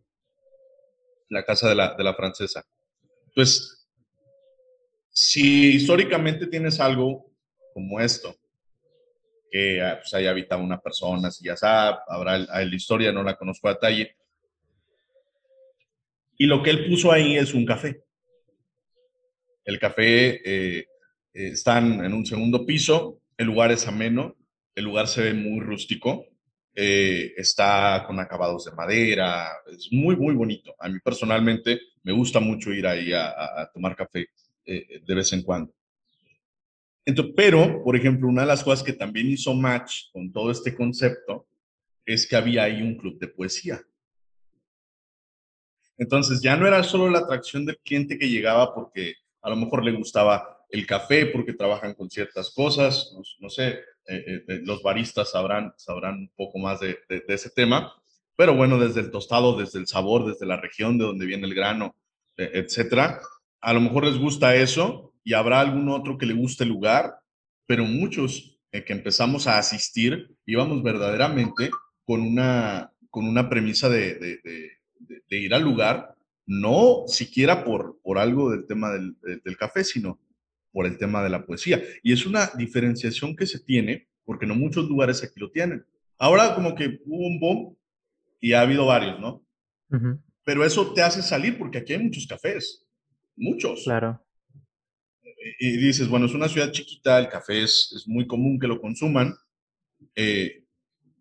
La 1.29 1.43
casa 1.43 1.69
de 1.69 1.75
la, 1.75 1.95
de 1.95 2.03
la 2.03 2.13
francesa. 2.13 2.65
Entonces, 3.27 3.87
si 5.09 5.75
históricamente 5.75 6.47
tienes 6.47 6.79
algo 6.79 7.31
como 7.73 7.99
esto, 7.99 8.35
que 9.49 9.81
ah, 9.81 9.99
pues, 10.01 10.13
haya 10.13 10.31
habitado 10.31 10.61
una 10.61 10.79
persona, 10.79 11.31
si 11.31 11.45
ya 11.45 11.55
sabe, 11.55 11.97
habrá 12.07 12.37
la 12.37 12.63
historia, 12.63 13.11
no 13.11 13.23
la 13.23 13.37
conozco 13.37 13.67
a 13.67 13.73
detalle, 13.73 14.15
y 16.37 16.47
lo 16.47 16.63
que 16.63 16.71
él 16.71 16.89
puso 16.89 17.11
ahí 17.11 17.37
es 17.37 17.53
un 17.53 17.65
café. 17.65 18.03
El 19.63 19.79
café 19.79 20.41
eh, 20.43 20.87
eh, 21.33 21.47
está 21.53 21.77
en 21.77 22.13
un 22.13 22.25
segundo 22.25 22.65
piso, 22.65 23.21
el 23.37 23.47
lugar 23.47 23.71
es 23.71 23.87
ameno, 23.87 24.35
el 24.75 24.85
lugar 24.85 25.07
se 25.07 25.21
ve 25.21 25.33
muy 25.33 25.59
rústico, 25.59 26.25
eh, 26.73 27.33
está 27.37 28.03
con 28.07 28.19
acabados 28.19 28.65
de 28.65 28.71
madera, 28.71 29.49
es 29.71 29.89
muy, 29.91 30.15
muy 30.15 30.33
bonito. 30.33 30.73
A 30.79 30.89
mí 30.89 30.99
personalmente 31.03 31.79
me 32.03 32.11
gusta 32.11 32.39
mucho 32.39 32.71
ir 32.73 32.87
ahí 32.87 33.11
a, 33.13 33.69
tomar 33.73 33.95
café 33.95 34.27
de 34.65 35.15
vez 35.15 35.33
en 35.33 35.43
cuando. 35.43 35.73
Entonces, 37.05 37.33
pero, 37.35 37.83
por 37.83 37.95
ejemplo, 37.95 38.27
una 38.27 38.41
de 38.41 38.47
las 38.47 38.63
cosas 38.63 38.83
que 38.83 38.93
también 38.93 39.27
hizo 39.27 39.53
match 39.53 40.11
con 40.13 40.31
todo 40.31 40.51
este 40.51 40.75
concepto 40.75 41.47
es 42.05 42.27
que 42.27 42.35
había 42.35 42.63
ahí 42.63 42.81
un 42.81 42.95
club 42.95 43.19
de 43.19 43.27
poesía. 43.27 43.81
Entonces 45.97 46.41
ya 46.41 46.55
no 46.55 46.65
era 46.65 46.83
solo 46.83 47.09
la 47.09 47.19
atracción 47.19 47.65
del 47.65 47.77
cliente 47.77 48.17
que 48.17 48.29
llegaba 48.29 48.73
porque 48.73 49.15
a 49.41 49.49
lo 49.49 49.55
mejor 49.55 49.83
le 49.83 49.91
gustaba 49.91 50.61
el 50.69 50.85
café, 50.85 51.25
porque 51.27 51.53
trabajan 51.53 51.93
con 51.93 52.09
ciertas 52.09 52.51
cosas, 52.51 53.13
no, 53.39 53.49
sé, 53.49 53.67
eh, 53.67 54.23
eh, 54.25 54.43
eh, 54.47 54.61
los 54.63 54.81
baristas 54.81 55.31
sabrán, 55.31 55.73
sabrán 55.77 56.15
un 56.15 56.31
poco 56.35 56.59
más 56.59 56.79
de, 56.79 56.97
ese 57.27 57.49
tema, 57.49 57.93
pero 58.35 58.55
bueno, 58.55 58.79
desde 58.79 59.01
el 59.01 59.11
tostado, 59.11 59.57
desde 59.57 59.79
el 59.79 59.87
sabor, 59.87 60.25
desde 60.25 60.45
la 60.45 60.57
región 60.57 60.97
de 60.97 61.05
donde 61.05 61.25
viene 61.25 61.45
el 61.45 61.53
grano, 61.53 61.95
etcétera, 62.37 63.21
a 63.59 63.73
lo 63.73 63.81
mejor 63.81 64.05
les 64.05 64.17
gusta 64.17 64.55
eso 64.55 65.13
y 65.23 65.33
habrá 65.33 65.59
algún 65.59 65.89
otro 65.89 66.17
que 66.17 66.25
le 66.25 66.33
guste 66.33 66.63
el 66.63 66.69
lugar, 66.69 67.19
pero 67.67 67.83
muchos 67.83 68.57
que 68.71 68.93
empezamos 68.93 69.47
a 69.47 69.57
asistir 69.57 70.33
íbamos 70.45 70.81
verdaderamente 70.81 71.69
con 72.05 72.21
una, 72.21 72.91
con 73.09 73.27
una 73.27 73.49
premisa 73.49 73.89
de, 73.89 74.39
ir 75.29 75.53
al 75.53 75.61
lugar 75.61 76.15
No 76.45 77.03
siquiera 77.07 77.63
por, 77.63 77.99
por 78.01 78.17
algo 78.17 78.51
del 78.51 78.65
tema 78.65 78.91
del, 78.91 79.15
del 79.43 79.57
café, 79.57 79.83
sino 79.83 80.19
por 80.71 80.85
el 80.85 80.97
tema 80.97 81.23
de 81.23 81.29
la 81.29 81.45
poesía. 81.45 81.81
Y 82.03 82.13
es 82.13 82.25
una 82.25 82.49
diferenciación 82.57 83.35
que 83.35 83.45
se 83.45 83.59
tiene, 83.59 84.07
porque 84.25 84.45
no 84.45 84.55
muchos 84.55 84.87
lugares 84.87 85.23
aquí 85.23 85.39
lo 85.39 85.51
tienen. 85.51 85.85
Ahora 86.17 86.55
como 86.55 86.75
que 86.75 86.99
hubo 87.05 87.27
un 87.27 87.39
boom 87.39 87.77
y 88.39 88.53
ha 88.53 88.61
habido 88.61 88.85
varios, 88.85 89.19
¿no? 89.19 89.43
Pero 90.43 90.63
eso 90.65 90.93
te 90.93 91.01
hace 91.01 91.21
salir 91.21 91.57
porque 91.57 91.79
aquí 91.79 91.93
hay 91.93 91.99
muchos 91.99 92.25
cafés, 92.25 92.85
muchos. 93.35 93.83
Claro. 93.83 94.23
Y 95.59 95.77
dices, 95.77 96.07
bueno, 96.07 96.27
es 96.27 96.33
una 96.33 96.47
ciudad 96.47 96.71
chiquita, 96.71 97.19
el 97.19 97.27
café 97.27 97.63
es, 97.63 97.93
es 97.95 98.07
muy 98.07 98.27
común 98.27 98.59
que 98.59 98.67
lo 98.67 98.79
consuman, 98.79 99.35
eh, 100.15 100.63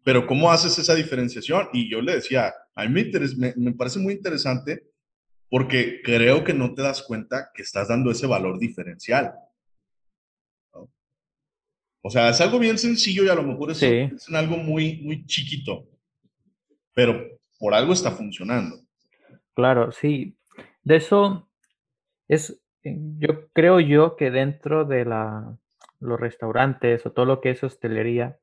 pero 0.04 0.26
¿cómo 0.26 0.50
haces 0.50 0.78
esa 0.78 0.94
diferenciación? 0.94 1.68
Y 1.72 1.90
yo 1.90 2.00
le 2.00 2.16
decía, 2.16 2.52
a 2.74 2.86
mí 2.86 3.04
me, 3.38 3.54
me, 3.56 3.72
parece 3.72 3.98
muy 3.98 4.14
interesante 4.14 4.89
porque 5.50 6.00
creo 6.02 6.44
que 6.44 6.54
no 6.54 6.74
te 6.74 6.82
das 6.82 7.02
cuenta 7.02 7.50
que 7.52 7.62
estás 7.62 7.88
dando 7.88 8.10
ese 8.10 8.26
valor 8.26 8.58
diferencial. 8.58 9.34
O 12.02 12.08
sea, 12.08 12.30
es 12.30 12.40
algo 12.40 12.58
bien 12.58 12.78
sencillo 12.78 13.24
y 13.24 13.28
a 13.28 13.34
lo 13.34 13.42
mejor 13.42 13.72
es, 13.72 13.82
es 13.82 14.32
algo 14.32 14.56
muy, 14.56 15.02
muy 15.02 15.26
chiquito, 15.26 15.86
pero 16.94 17.38
por 17.58 17.74
algo 17.74 17.92
está 17.92 18.12
funcionando. 18.12 18.80
Claro, 19.54 19.92
sí. 19.92 20.34
De 20.82 20.96
eso 20.96 21.50
es, 22.26 22.62
yo 22.82 23.48
creo 23.52 23.80
yo 23.80 24.16
que 24.16 24.30
dentro 24.30 24.86
de 24.86 25.04
la, 25.04 25.58
los 25.98 26.18
restaurantes 26.18 27.04
o 27.04 27.12
todo 27.12 27.26
lo 27.26 27.40
que 27.40 27.50
es 27.50 27.62
hostelería, 27.62 28.38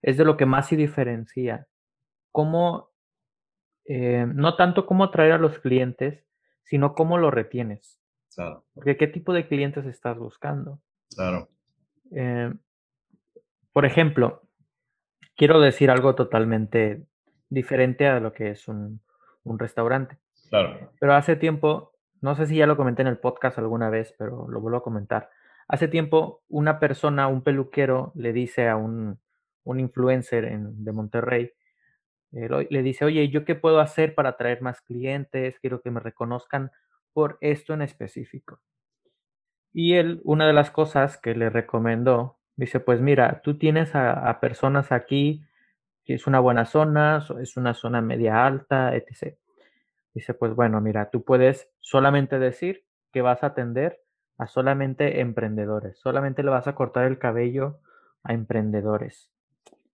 es 0.00 0.16
de 0.16 0.24
lo 0.24 0.36
que 0.36 0.46
más 0.46 0.68
se 0.68 0.76
diferencia. 0.76 1.66
Cómo, 2.32 2.89
eh, 3.92 4.24
no 4.24 4.54
tanto 4.54 4.86
cómo 4.86 5.02
atraer 5.02 5.32
a 5.32 5.38
los 5.38 5.58
clientes, 5.58 6.24
sino 6.62 6.94
cómo 6.94 7.18
lo 7.18 7.32
retienes. 7.32 8.00
Claro. 8.32 8.64
Porque 8.72 8.96
qué 8.96 9.08
tipo 9.08 9.32
de 9.32 9.48
clientes 9.48 9.84
estás 9.84 10.16
buscando. 10.16 10.78
Claro. 11.16 11.48
Eh, 12.12 12.54
por 13.72 13.84
ejemplo, 13.84 14.42
quiero 15.36 15.58
decir 15.60 15.90
algo 15.90 16.14
totalmente 16.14 17.04
diferente 17.48 18.06
a 18.06 18.20
lo 18.20 18.32
que 18.32 18.50
es 18.50 18.68
un, 18.68 19.00
un 19.42 19.58
restaurante. 19.58 20.18
Claro. 20.50 20.92
Pero 21.00 21.14
hace 21.14 21.34
tiempo, 21.34 21.90
no 22.20 22.36
sé 22.36 22.46
si 22.46 22.54
ya 22.54 22.68
lo 22.68 22.76
comenté 22.76 23.02
en 23.02 23.08
el 23.08 23.18
podcast 23.18 23.58
alguna 23.58 23.90
vez, 23.90 24.14
pero 24.16 24.46
lo 24.48 24.60
vuelvo 24.60 24.78
a 24.78 24.84
comentar. 24.84 25.30
Hace 25.66 25.88
tiempo, 25.88 26.44
una 26.48 26.78
persona, 26.78 27.26
un 27.26 27.42
peluquero, 27.42 28.12
le 28.14 28.32
dice 28.32 28.68
a 28.68 28.76
un, 28.76 29.18
un 29.64 29.80
influencer 29.80 30.44
en, 30.44 30.84
de 30.84 30.92
Monterrey, 30.92 31.52
le 32.32 32.82
dice, 32.82 33.04
oye, 33.04 33.28
¿yo 33.28 33.44
qué 33.44 33.54
puedo 33.54 33.80
hacer 33.80 34.14
para 34.14 34.30
atraer 34.30 34.62
más 34.62 34.80
clientes? 34.80 35.58
Quiero 35.60 35.80
que 35.82 35.90
me 35.90 36.00
reconozcan 36.00 36.70
por 37.12 37.38
esto 37.40 37.74
en 37.74 37.82
específico. 37.82 38.60
Y 39.72 39.94
él, 39.94 40.20
una 40.24 40.46
de 40.46 40.52
las 40.52 40.70
cosas 40.70 41.18
que 41.18 41.34
le 41.34 41.50
recomendó, 41.50 42.38
dice, 42.56 42.80
pues 42.80 43.00
mira, 43.00 43.40
tú 43.42 43.58
tienes 43.58 43.94
a, 43.94 44.28
a 44.28 44.40
personas 44.40 44.92
aquí, 44.92 45.44
que 46.04 46.14
es 46.14 46.26
una 46.26 46.40
buena 46.40 46.64
zona, 46.64 47.24
es 47.40 47.56
una 47.56 47.74
zona 47.74 48.00
media 48.00 48.46
alta, 48.46 48.94
etc. 48.94 49.36
Dice, 50.14 50.34
pues 50.34 50.54
bueno, 50.54 50.80
mira, 50.80 51.10
tú 51.10 51.24
puedes 51.24 51.70
solamente 51.80 52.38
decir 52.38 52.84
que 53.12 53.22
vas 53.22 53.42
a 53.42 53.48
atender 53.48 54.00
a 54.38 54.46
solamente 54.46 55.20
emprendedores, 55.20 55.98
solamente 55.98 56.42
le 56.42 56.50
vas 56.50 56.66
a 56.66 56.74
cortar 56.74 57.04
el 57.04 57.18
cabello 57.18 57.80
a 58.22 58.32
emprendedores. 58.32 59.30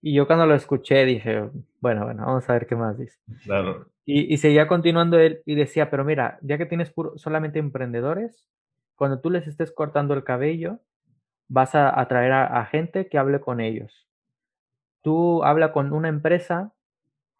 Y 0.06 0.12
yo 0.12 0.28
cuando 0.28 0.46
lo 0.46 0.54
escuché 0.54 1.04
dije, 1.04 1.50
bueno, 1.80 2.04
bueno, 2.04 2.24
vamos 2.24 2.48
a 2.48 2.52
ver 2.52 2.68
qué 2.68 2.76
más 2.76 2.96
dice. 2.96 3.18
Claro. 3.42 3.90
Y, 4.04 4.36
seguía 4.36 4.68
continuando 4.68 5.18
él 5.18 5.42
y 5.44 5.56
decía, 5.56 5.90
pero 5.90 6.04
mira, 6.04 6.38
ya 6.42 6.58
que 6.58 6.66
tienes 6.66 6.92
puro, 6.92 7.18
solamente 7.18 7.58
emprendedores, 7.58 8.46
cuando 8.94 9.18
tú 9.18 9.30
les 9.30 9.48
estés 9.48 9.72
cortando 9.72 10.14
el 10.14 10.22
cabello, 10.22 10.78
vas 11.48 11.74
a 11.74 12.00
atraer 12.00 12.30
a, 12.30 12.64
gente 12.66 13.08
que 13.08 13.18
hable 13.18 13.40
con 13.40 13.60
ellos. 13.60 14.06
Tú 15.02 15.42
habla 15.42 15.72
con 15.72 15.92
una 15.92 16.08
empresa, 16.08 16.72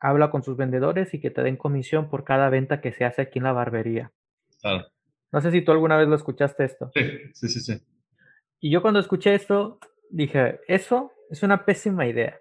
habla 0.00 0.32
con 0.32 0.42
sus 0.42 0.56
vendedores 0.56 1.14
y 1.14 1.20
que 1.20 1.30
te 1.30 1.44
den 1.44 1.56
comisión 1.56 2.11
por 2.11 2.25
cada 2.25 2.50
venta 2.50 2.80
que 2.80 2.90
se 2.90 3.04
hace 3.04 3.23
aquí 3.23 3.38
en 3.38 3.44
la 3.44 3.52
barbería. 3.52 4.11
Claro. 4.61 4.88
No 5.30 5.40
sé 5.40 5.52
si 5.52 5.62
tú 5.62 5.70
alguna 5.70 5.96
vez 5.96 6.08
lo 6.08 6.16
escuchaste 6.16 6.64
esto. 6.64 6.90
Sí, 6.92 7.11
sí, 7.32 7.49
sí, 7.49 7.61
sí. 7.61 7.87
Y 8.58 8.73
yo 8.73 8.82
cuando 8.82 8.99
escuché 8.99 9.37
esto, 9.37 9.78
dije, 10.11 10.58
eso 10.66 11.12
es 11.30 11.44
una 11.44 11.64
pésima 11.64 12.08
idea. 12.08 12.40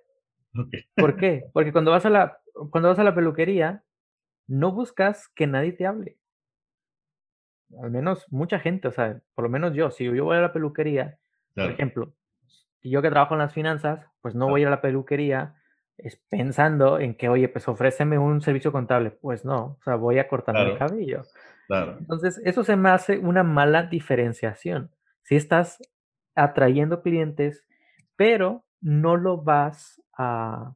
¿Por 0.96 1.18
qué? 1.18 1.46
Porque 1.54 1.72
cuando 1.72 1.92
vas 1.92 2.06
a 2.06 2.10
la, 2.10 2.40
cuando 2.72 2.90
vas 2.90 3.00
a 3.00 3.04
la 3.04 3.16
peluquería, 3.16 3.84
no 4.48 4.72
buscas 4.72 5.28
que 5.30 5.48
nadie 5.48 5.74
te 5.74 5.86
hable. 5.86 6.18
Al 7.82 7.92
menos 7.92 8.26
mucha 8.32 8.60
gente, 8.60 8.88
o 8.88 8.92
sea, 8.92 9.22
por 9.34 9.44
lo 9.44 9.50
menos 9.50 9.74
yo, 9.74 9.92
si 9.92 10.06
yo 10.06 10.24
voy 10.24 10.38
a 10.38 10.42
la 10.42 10.54
peluquería, 10.54 11.18
por 11.56 11.72
ejemplo, 11.72 12.14
yo 12.84 13.02
que 13.02 13.10
trabajo 13.10 13.34
en 13.34 13.40
las 13.40 13.54
finanzas, 13.54 14.06
pues 14.22 14.36
no 14.36 14.48
voy 14.48 14.64
a 14.64 14.70
la 14.70 14.82
peluquería 14.82 15.56
pensando 16.30 17.00
en 17.00 17.16
que, 17.16 17.30
oye, 17.30 17.48
pues 17.50 17.68
ofréceme 17.68 18.18
un 18.18 18.42
servicio 18.42 18.72
contable. 18.72 19.12
Pues 19.12 19.46
no, 19.46 19.78
o 19.80 19.84
sea, 19.84 19.96
voy 19.96 20.20
a 20.20 20.28
cortarme 20.28 20.72
el 20.72 20.78
cabello. 20.78 21.24
Claro. 21.68 21.98
Entonces, 22.00 22.40
eso 22.44 22.64
se 22.64 22.76
me 22.76 22.90
hace 22.90 23.18
una 23.18 23.44
mala 23.44 23.84
diferenciación. 23.84 24.92
Si 25.24 25.36
estás 25.36 25.80
atrayendo 26.36 27.02
clientes, 27.02 27.66
pero 28.16 28.66
no 28.82 29.16
lo 29.16 29.42
vas 29.42 30.02
a, 30.18 30.74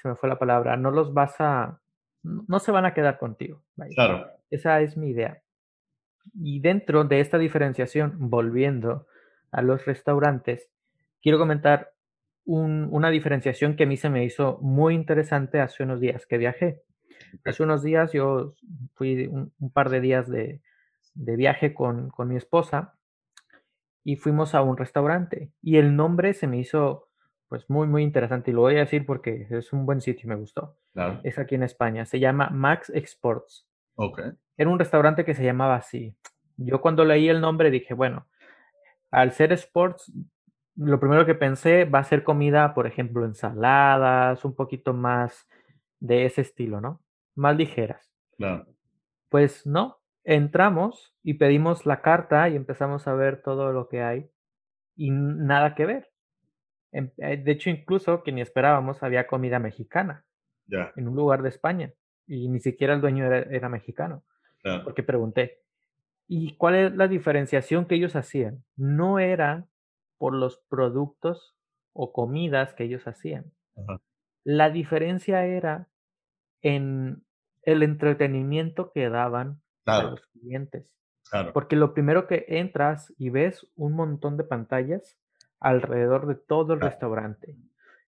se 0.00 0.08
me 0.08 0.14
fue 0.14 0.28
la 0.28 0.38
palabra, 0.38 0.76
no 0.76 0.90
los 0.90 1.14
vas 1.14 1.34
a, 1.38 1.80
no 2.22 2.58
se 2.58 2.72
van 2.72 2.84
a 2.84 2.94
quedar 2.94 3.18
contigo. 3.18 3.62
Claro. 3.94 4.26
Esa 4.50 4.80
es 4.80 4.96
mi 4.96 5.10
idea. 5.10 5.42
Y 6.34 6.60
dentro 6.60 7.04
de 7.04 7.20
esta 7.20 7.38
diferenciación, 7.38 8.14
volviendo 8.18 9.06
a 9.50 9.62
los 9.62 9.84
restaurantes, 9.84 10.70
quiero 11.20 11.38
comentar 11.38 11.92
una 12.44 13.10
diferenciación 13.10 13.76
que 13.76 13.84
a 13.84 13.86
mí 13.86 13.96
se 13.96 14.10
me 14.10 14.24
hizo 14.24 14.58
muy 14.60 14.94
interesante 14.94 15.60
hace 15.60 15.84
unos 15.84 16.00
días 16.00 16.26
que 16.26 16.38
viajé. 16.38 16.82
Hace 17.44 17.62
unos 17.62 17.82
días 17.82 18.12
yo 18.12 18.54
fui 18.94 19.26
un, 19.26 19.52
par 19.72 19.90
de 19.90 20.00
días 20.00 20.28
de, 20.28 20.60
de 21.14 21.36
viaje 21.36 21.72
con, 21.72 22.10
con, 22.10 22.28
mi 22.28 22.36
esposa 22.36 22.94
y 24.02 24.16
fuimos 24.16 24.54
a 24.54 24.62
un 24.62 24.76
restaurante 24.76 25.52
y 25.62 25.76
el 25.76 25.94
nombre 25.94 26.34
se 26.34 26.48
me 26.48 26.58
hizo 26.58 27.08
pues 27.52 27.68
muy, 27.68 27.86
muy 27.86 28.02
interesante 28.02 28.50
y 28.50 28.54
lo 28.54 28.62
voy 28.62 28.76
a 28.76 28.78
decir 28.78 29.04
porque 29.04 29.46
es 29.50 29.74
un 29.74 29.84
buen 29.84 30.00
sitio 30.00 30.22
y 30.24 30.28
me 30.30 30.36
gustó. 30.36 30.74
Es 31.22 31.38
aquí 31.38 31.54
en 31.54 31.62
España. 31.62 32.06
Se 32.06 32.18
llama 32.18 32.48
Max 32.48 32.88
Exports. 32.88 33.68
Okay. 33.94 34.32
Era 34.56 34.70
un 34.70 34.78
restaurante 34.78 35.22
que 35.22 35.34
se 35.34 35.44
llamaba 35.44 35.76
así. 35.76 36.16
Yo 36.56 36.80
cuando 36.80 37.04
leí 37.04 37.28
el 37.28 37.42
nombre 37.42 37.70
dije, 37.70 37.92
bueno, 37.92 38.26
al 39.10 39.32
ser 39.32 39.52
sports, 39.52 40.10
lo 40.76 40.98
primero 40.98 41.26
que 41.26 41.34
pensé 41.34 41.84
va 41.84 41.98
a 41.98 42.04
ser 42.04 42.24
comida, 42.24 42.72
por 42.72 42.86
ejemplo, 42.86 43.26
ensaladas, 43.26 44.46
un 44.46 44.54
poquito 44.54 44.94
más 44.94 45.46
de 46.00 46.24
ese 46.24 46.40
estilo, 46.40 46.80
¿no? 46.80 47.02
Más 47.34 47.54
ligeras. 47.54 48.10
Claro. 48.38 48.64
Pues 49.28 49.66
no, 49.66 50.00
entramos 50.24 51.14
y 51.22 51.34
pedimos 51.34 51.84
la 51.84 52.00
carta 52.00 52.48
y 52.48 52.56
empezamos 52.56 53.06
a 53.06 53.12
ver 53.12 53.42
todo 53.42 53.74
lo 53.74 53.88
que 53.88 54.02
hay 54.02 54.30
y 54.96 55.10
nada 55.10 55.74
que 55.74 55.84
ver. 55.84 56.11
Em, 56.92 57.10
eh, 57.16 57.38
de 57.38 57.52
hecho, 57.52 57.70
incluso 57.70 58.22
que 58.22 58.32
ni 58.32 58.40
esperábamos, 58.40 59.02
había 59.02 59.26
comida 59.26 59.58
mexicana 59.58 60.24
en 60.96 61.08
un 61.08 61.16
lugar 61.16 61.42
de 61.42 61.50
España 61.50 61.92
y 62.26 62.48
ni 62.48 62.60
siquiera 62.60 62.94
el 62.94 63.00
dueño 63.00 63.26
era, 63.26 63.68
mexicano. 63.68 64.22
Porque 64.84 65.02
pregunté, 65.02 65.60
¿y 66.28 66.56
cuál 66.56 66.74
es 66.76 66.94
la 66.94 67.08
diferenciación 67.08 67.86
que 67.86 67.96
ellos 67.96 68.14
hacían? 68.14 68.64
No 68.76 69.18
era 69.18 69.66
por 70.18 70.34
los 70.34 70.58
productos 70.68 71.56
o 71.92 72.12
comidas 72.12 72.74
que 72.74 72.84
ellos 72.84 73.06
hacían. 73.06 73.52
La 74.44 74.70
diferencia 74.70 75.44
era 75.44 75.88
en 76.62 77.24
el 77.62 77.82
entretenimiento 77.82 78.92
que 78.92 79.08
daban 79.08 79.60
a 79.84 80.02
los 80.04 80.26
clientes. 80.28 80.94
Porque 81.52 81.76
lo 81.76 81.94
primero 81.94 82.26
que 82.26 82.44
entras 82.48 83.12
y 83.18 83.30
ves 83.30 83.66
un 83.74 83.94
montón 83.94 84.36
de 84.36 84.44
pantallas 84.44 85.18
alrededor 85.62 86.26
de 86.26 86.34
todo 86.34 86.74
el 86.74 86.80
restaurante. 86.80 87.56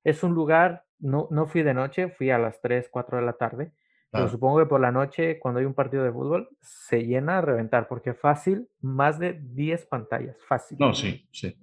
Es 0.03 0.23
un 0.23 0.35
lugar, 0.35 0.85
no, 0.99 1.29
no 1.31 1.47
fui 1.47 1.63
de 1.63 1.73
noche, 1.73 2.11
fui 2.11 2.31
a 2.31 2.39
las 2.39 2.61
3, 2.61 2.89
4 2.91 3.19
de 3.19 3.25
la 3.25 3.35
tarde, 3.35 3.73
pero 4.11 4.29
supongo 4.29 4.61
que 4.61 4.67
por 4.67 4.81
la 4.81 4.93
noche, 4.93 5.41
cuando 5.41 5.59
hay 5.59 5.67
un 5.67 5.75
partido 5.75 6.05
de 6.05 6.13
fútbol, 6.13 6.49
se 6.61 7.05
llena 7.05 7.39
a 7.39 7.41
reventar, 7.41 7.89
porque 7.89 8.15
fácil, 8.15 8.69
más 8.81 9.19
de 9.19 9.33
10 9.33 9.87
pantallas, 9.87 10.37
fácil. 10.47 10.79
No, 10.79 10.95
sí, 10.95 11.29
sí, 11.33 11.57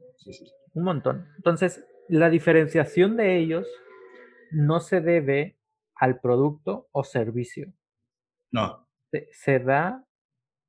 Un 0.74 0.84
montón. 0.84 1.30
Entonces, 1.38 1.86
la 2.10 2.30
diferenciación 2.30 3.16
de 3.16 3.38
ellos 3.38 3.68
no 4.52 4.82
se 4.82 5.00
debe 5.00 5.60
al 5.96 6.20
producto 6.20 6.90
o 6.92 7.06
servicio. 7.06 7.72
No. 8.52 8.86
Se, 9.12 9.30
se 9.32 9.60
da 9.60 10.06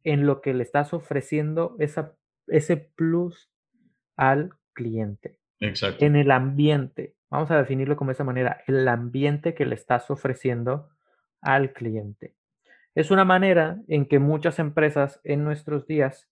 en 0.04 0.24
lo 0.24 0.40
que 0.40 0.54
le 0.54 0.62
estás 0.62 0.94
ofreciendo 0.94 1.74
esa, 1.80 2.16
ese 2.46 2.76
plus 2.76 3.50
al 4.16 4.52
cliente. 4.72 5.38
Exacto. 5.60 6.04
En 6.04 6.16
el 6.16 6.30
ambiente, 6.30 7.14
vamos 7.30 7.50
a 7.50 7.58
definirlo 7.58 7.96
como 7.96 8.10
esa 8.10 8.24
manera, 8.24 8.62
el 8.66 8.86
ambiente 8.88 9.54
que 9.54 9.66
le 9.66 9.74
estás 9.74 10.10
ofreciendo 10.10 10.90
al 11.40 11.72
cliente. 11.72 12.34
es 12.94 13.10
una 13.10 13.24
manera 13.24 13.80
en 13.88 14.06
que 14.06 14.18
muchas 14.18 14.58
empresas 14.58 15.20
en 15.24 15.44
nuestros 15.44 15.86
días 15.86 16.28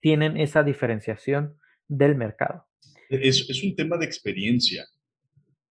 tienen 0.00 0.36
esa 0.38 0.62
diferenciación 0.62 1.58
del 1.88 2.14
mercado. 2.14 2.66
Es, 3.10 3.48
es 3.50 3.62
un 3.62 3.76
tema 3.76 3.98
de 3.98 4.06
experiencia. 4.06 4.86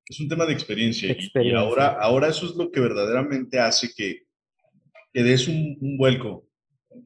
Es 0.09 0.21
un 0.21 0.29
tema 0.29 0.47
de 0.47 0.53
experiencia. 0.53 1.15
Y, 1.35 1.53
ahora, 1.53 1.89
ahora 2.01 2.29
eso 2.29 2.47
es 2.47 2.57
lo 2.57 2.71
que 2.71 2.81
verdaderamente 2.81 3.59
hace 3.59 3.91
que, 3.95 4.23
que 5.13 5.23
des 5.23 5.49
un, 5.49 5.77
un 5.81 5.99
vuelco 5.99 6.49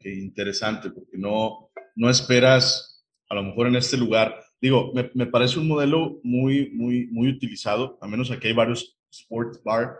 interesante, 0.04 0.90
porque 0.90 1.16
no, 1.16 1.70
no 1.96 2.10
esperas, 2.10 2.97
a 3.28 3.34
lo 3.34 3.42
mejor 3.42 3.66
en 3.66 3.76
este 3.76 3.96
lugar, 3.96 4.42
digo, 4.60 4.92
me, 4.94 5.10
me, 5.14 5.26
parece 5.26 5.58
un 5.58 5.68
modelo 5.68 6.18
muy, 6.22 6.70
muy, 6.70 7.06
muy 7.08 7.28
utilizado, 7.28 7.98
a 8.00 8.08
menos 8.08 8.30
aquí 8.30 8.48
hay 8.48 8.54
varios 8.54 8.98
sports 9.10 9.62
bar 9.62 9.96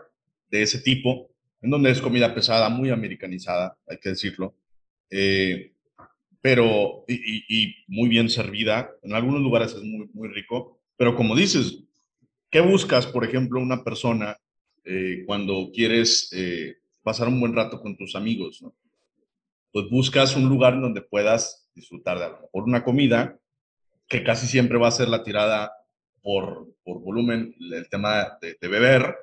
de 0.49 0.63
ese 0.63 0.79
tipo, 0.79 1.29
en 1.61 1.69
donde 1.69 1.91
es 1.91 2.01
comida 2.01 2.33
pesada, 2.33 2.69
muy 2.69 2.89
americanizada, 2.89 3.77
hay 3.87 3.97
que 3.97 4.09
decirlo, 4.09 4.55
eh, 5.09 5.73
pero, 6.41 7.03
y, 7.07 7.75
muy 7.87 8.09
bien 8.09 8.29
servida, 8.29 8.89
en 9.03 9.13
algunos 9.13 9.41
lugares 9.41 9.73
es 9.73 9.83
muy, 9.83 10.09
muy 10.13 10.29
rico, 10.29 10.79
pero 10.95 11.15
como 11.15 11.35
dices, 11.35 11.83
¿qué 12.49 12.61
buscas, 12.61 13.05
por 13.05 13.25
ejemplo, 13.25 13.59
una 13.59 13.83
persona 13.83 14.37
eh, 14.85 15.23
cuando 15.25 15.69
quieres 15.73 16.29
eh, 16.31 16.77
pasar 17.03 17.27
un 17.27 17.39
buen 17.39 17.53
rato 17.53 17.81
con 17.81 17.95
tus 17.97 18.15
amigos? 18.15 18.63
pues 19.71 19.89
buscas 19.89 20.35
un 20.35 20.49
lugar 20.49 20.79
donde 20.81 21.01
puedas 21.01 21.68
disfrutar 21.79 22.19
de 22.19 22.25
a 22.25 22.29
lo 22.29 22.41
mejor 22.41 22.63
una 22.63 22.83
comida, 22.83 23.39
que 24.07 24.23
casi 24.23 24.47
siempre 24.47 24.77
va 24.77 24.87
a 24.87 24.91
ser 24.91 25.07
la 25.07 25.23
tirada 25.23 25.71
por, 26.21 26.67
por 26.83 26.99
volumen, 27.01 27.55
el 27.59 27.89
tema 27.89 28.37
de, 28.41 28.67
beber, 28.67 29.15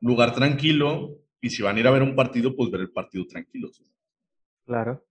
lugar 0.00 0.34
tranquilo, 0.34 1.18
y 1.40 1.50
si 1.50 1.62
van 1.62 1.76
a 1.76 1.80
ir 1.80 1.86
a 1.86 1.90
ver 1.90 2.02
un 2.02 2.14
partido, 2.14 2.54
pues 2.54 2.70
ver 2.70 2.82
el 2.82 2.90
partido 2.90 3.26
tranquilo. 3.26 3.70
Claro. 4.64 5.04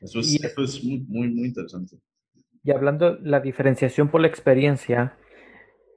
Eso 0.00 0.20
es, 0.20 0.42
eso 0.42 0.62
es 0.62 0.82
muy, 0.82 1.00
muy, 1.00 1.28
muy 1.28 1.48
interesante. 1.48 1.96
Y 2.62 2.70
hablando 2.70 3.18
la 3.22 3.40
diferenciación 3.40 4.08
por 4.08 4.20
la 4.20 4.26
experiencia, 4.26 5.16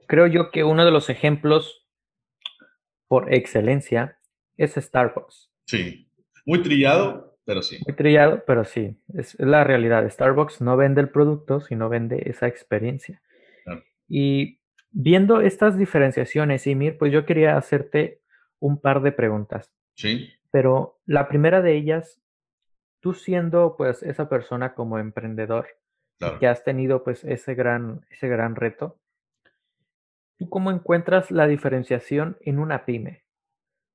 creo 0.08 0.28
yo 0.28 0.52
que 0.52 0.64
uno 0.64 0.86
de 0.86 0.92
los 0.92 1.10
ejemplos 1.10 1.88
por 3.08 3.34
excelencia 3.34 4.20
es 4.56 4.76
Starbucks. 4.76 5.52
Sí, 5.66 6.10
muy 6.46 6.62
trillado, 6.62 7.29
pero 7.50 7.64
sí. 7.64 7.80
Muy 7.84 7.96
trillado, 7.96 8.44
pero 8.46 8.64
sí, 8.64 8.96
es, 9.16 9.36
la 9.40 9.64
realidad. 9.64 10.08
Starbucks 10.08 10.62
no 10.62 10.78
vende 10.78 11.02
el 11.02 11.10
producto, 11.10 11.62
sino 11.62 11.90
vende 11.90 12.22
esa 12.30 12.46
experiencia. 12.46 13.24
Y 14.08 14.60
viendo 14.92 15.42
estas 15.42 15.76
diferenciaciones, 15.76 16.68
Imir, 16.68 17.00
pues 17.00 17.12
yo 17.12 17.26
quería 17.26 17.58
hacerte 17.58 18.22
un 18.60 18.80
par 18.80 19.02
de 19.02 19.12
preguntas. 19.12 19.74
Sí. 19.96 20.30
Pero 20.52 21.00
la 21.08 21.28
primera 21.28 21.64
de 21.64 21.76
ellas, 21.76 22.22
tú 23.00 23.16
siendo 23.16 23.74
pues 23.76 24.04
esa 24.04 24.30
persona 24.30 24.76
como 24.76 25.00
emprendedor 25.00 25.70
que 26.40 26.46
has 26.46 26.64
tenido 26.64 27.04
pues 27.04 27.24
ese 27.24 27.56
gran, 27.56 28.06
ese 28.12 28.28
gran 28.28 28.56
reto, 28.56 29.00
¿tú 30.38 30.50
cómo 30.50 30.70
encuentras 30.70 31.32
la 31.32 31.48
diferenciación 31.48 32.38
en 32.42 32.60
una 32.60 32.86
pyme? 32.86 33.24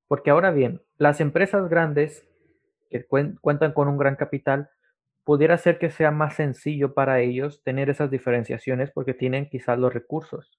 Porque 0.08 0.30
ahora 0.30 0.50
bien, 0.50 0.82
las 0.96 1.20
empresas 1.20 1.68
grandes 1.68 2.26
que 2.90 3.04
cuentan 3.04 3.72
con 3.72 3.88
un 3.88 3.98
gran 3.98 4.16
capital, 4.16 4.70
pudiera 5.24 5.56
ser 5.58 5.78
que 5.78 5.90
sea 5.90 6.10
más 6.10 6.36
sencillo 6.36 6.94
para 6.94 7.20
ellos 7.20 7.62
tener 7.64 7.90
esas 7.90 8.10
diferenciaciones 8.10 8.90
porque 8.90 9.14
tienen 9.14 9.48
quizás 9.48 9.78
los 9.78 9.92
recursos. 9.92 10.58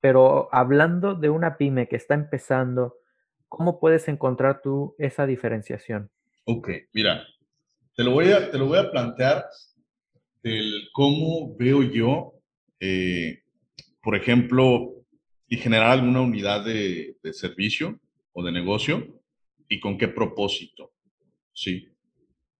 Pero 0.00 0.48
hablando 0.52 1.14
de 1.14 1.28
una 1.28 1.58
pyme 1.58 1.88
que 1.88 1.96
está 1.96 2.14
empezando, 2.14 2.96
¿cómo 3.48 3.80
puedes 3.80 4.08
encontrar 4.08 4.62
tú 4.62 4.94
esa 4.96 5.26
diferenciación? 5.26 6.08
Ok, 6.44 6.70
mira, 6.94 7.26
te 7.94 8.04
lo 8.04 8.12
voy 8.12 8.30
a, 8.30 8.50
te 8.50 8.56
lo 8.56 8.66
voy 8.66 8.78
a 8.78 8.90
plantear 8.90 9.44
del 10.42 10.88
cómo 10.92 11.54
veo 11.56 11.82
yo, 11.82 12.32
eh, 12.78 13.42
por 14.02 14.14
ejemplo, 14.16 14.94
y 15.48 15.56
generar 15.56 15.90
alguna 15.90 16.20
unidad 16.22 16.64
de, 16.64 17.16
de 17.22 17.32
servicio 17.32 17.98
o 18.32 18.42
de 18.42 18.52
negocio 18.52 19.20
y 19.68 19.80
con 19.80 19.98
qué 19.98 20.08
propósito. 20.08 20.92
Sí. 21.60 21.90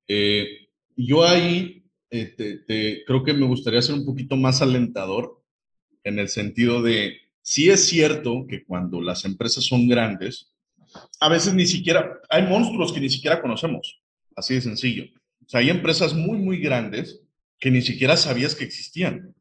Eh, 0.09 0.69
yo 0.95 1.25
ahí 1.25 1.83
eh, 2.11 3.03
creo 3.07 3.25
que 3.25 3.33
me 3.33 3.47
gustaría 3.47 3.81
ser 3.81 3.95
un 3.95 4.05
poquito 4.05 4.37
más 4.37 4.61
alentador 4.61 5.43
en 6.05 6.19
el 6.19 6.29
sentido 6.29 6.83
de, 6.83 7.17
sí 7.41 7.71
es 7.71 7.87
cierto 7.87 8.45
que 8.47 8.63
cuando 8.63 9.01
las 9.01 9.25
empresas 9.25 9.65
son 9.65 9.89
grandes, 9.89 10.53
a 11.19 11.31
veces 11.31 11.55
ni 11.55 11.67
siquiera, 11.67 12.21
hay 12.29 12.43
monstruos 12.43 12.93
que 12.93 13.01
ni 13.01 13.09
siquiera 13.09 13.41
conocemos, 13.41 14.03
así 14.37 14.53
de 14.53 14.61
sencillo. 14.61 15.05
O 15.47 15.49
sea, 15.49 15.61
hay 15.61 15.71
empresas 15.71 16.13
muy, 16.13 16.37
muy 16.37 16.59
grandes 16.59 17.23
que 17.59 17.71
ni 17.71 17.81
siquiera 17.81 18.19
sabías 18.19 18.55
que 18.55 18.65
existían. 18.65 19.35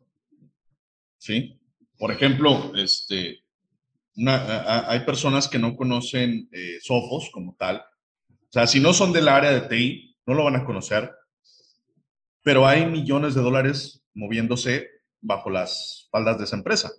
¿Sí? 1.18 1.60
Por 1.98 2.14
ejemplo, 2.14 2.72
este, 2.78 3.44
hay 4.26 5.02
personas 5.02 5.50
que 5.50 5.60
no 5.60 5.76
conocen 5.76 6.48
eh, 6.54 6.78
Sofos 6.82 7.30
como 7.30 7.58
tal, 7.60 7.84
o 8.50 8.52
sea, 8.52 8.66
si 8.66 8.80
no 8.80 8.94
son 8.94 9.14
del 9.14 9.28
área 9.28 9.52
de 9.52 9.62
TI, 9.62 10.18
no 10.26 10.34
lo 10.34 10.44
van 10.44 10.56
a 10.56 10.66
conocer, 10.66 11.12
pero 12.44 12.66
hay 12.66 12.88
millones 12.88 13.36
de 13.36 13.42
dólares 13.42 14.04
moviéndose 14.16 14.90
bajo 15.22 15.52
las 15.52 16.08
faldas 16.12 16.40
de 16.40 16.46
esa 16.46 16.56
empresa. 16.56 16.90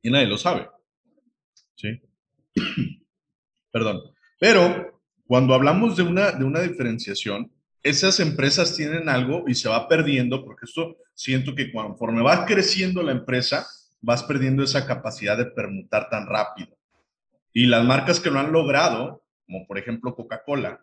Y 0.00 0.10
nadie 0.10 0.26
lo 0.26 0.38
sabe. 0.38 0.70
¿Sí? 1.74 2.00
Perdón. 3.70 4.00
Pero 4.40 5.02
cuando 5.26 5.52
hablamos 5.52 5.98
de 5.98 6.04
una, 6.04 6.32
de 6.32 6.44
una 6.44 6.60
diferenciación, 6.60 7.52
esas 7.82 8.18
empresas 8.18 8.74
tienen 8.74 9.10
algo 9.10 9.44
y 9.48 9.54
se 9.54 9.68
va 9.68 9.86
perdiendo, 9.86 10.46
porque 10.46 10.64
esto 10.64 10.96
siento 11.14 11.54
que 11.54 11.70
conforme 11.70 12.22
va 12.22 12.46
creciendo 12.46 13.02
la 13.02 13.12
empresa, 13.12 13.66
vas 14.00 14.22
perdiendo 14.22 14.62
esa 14.62 14.86
capacidad 14.86 15.36
de 15.36 15.44
permutar 15.44 16.08
tan 16.08 16.26
rápido. 16.26 16.74
Y 17.52 17.66
las 17.66 17.84
marcas 17.84 18.18
que 18.18 18.30
lo 18.30 18.38
han 18.38 18.52
logrado 18.52 19.22
como 19.48 19.66
por 19.66 19.78
ejemplo 19.78 20.14
Coca-Cola, 20.14 20.78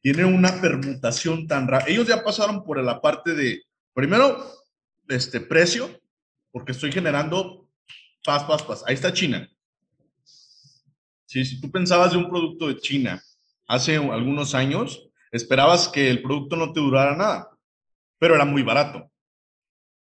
tiene 0.00 0.24
una 0.24 0.60
permutación 0.60 1.48
tan 1.48 1.66
rara. 1.66 1.84
Ellos 1.88 2.06
ya 2.06 2.22
pasaron 2.22 2.62
por 2.62 2.82
la 2.82 3.00
parte 3.00 3.34
de, 3.34 3.64
primero, 3.92 4.38
este 5.08 5.40
precio, 5.40 5.90
porque 6.52 6.72
estoy 6.72 6.92
generando 6.92 7.68
paz, 8.24 8.44
paz, 8.44 8.62
paz. 8.62 8.84
Ahí 8.86 8.94
está 8.94 9.12
China. 9.12 9.50
Sí, 11.26 11.44
si 11.44 11.60
tú 11.60 11.70
pensabas 11.70 12.12
de 12.12 12.18
un 12.18 12.30
producto 12.30 12.68
de 12.68 12.76
China 12.76 13.20
hace 13.66 13.96
algunos 13.96 14.54
años, 14.54 15.10
esperabas 15.32 15.88
que 15.88 16.08
el 16.08 16.22
producto 16.22 16.54
no 16.56 16.72
te 16.72 16.80
durara 16.80 17.16
nada, 17.16 17.50
pero 18.18 18.36
era 18.36 18.44
muy 18.44 18.62
barato. 18.62 19.10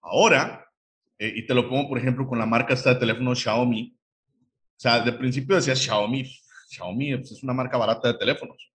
Ahora, 0.02 0.70
eh, 1.18 1.32
y 1.34 1.46
te 1.46 1.54
lo 1.54 1.68
pongo 1.68 1.88
por 1.88 1.98
ejemplo 1.98 2.26
con 2.26 2.38
la 2.38 2.46
marca 2.46 2.74
esta 2.74 2.94
de 2.94 3.00
teléfono 3.00 3.34
Xiaomi, 3.34 3.96
o 3.96 4.80
sea, 4.80 5.00
de 5.00 5.12
principio 5.12 5.56
decía 5.56 5.74
Xiaomi, 5.74 6.30
Xiaomi 6.70 7.16
pues, 7.16 7.32
es 7.32 7.42
una 7.42 7.52
marca 7.52 7.76
barata 7.76 8.08
de 8.08 8.18
teléfonos. 8.18 8.72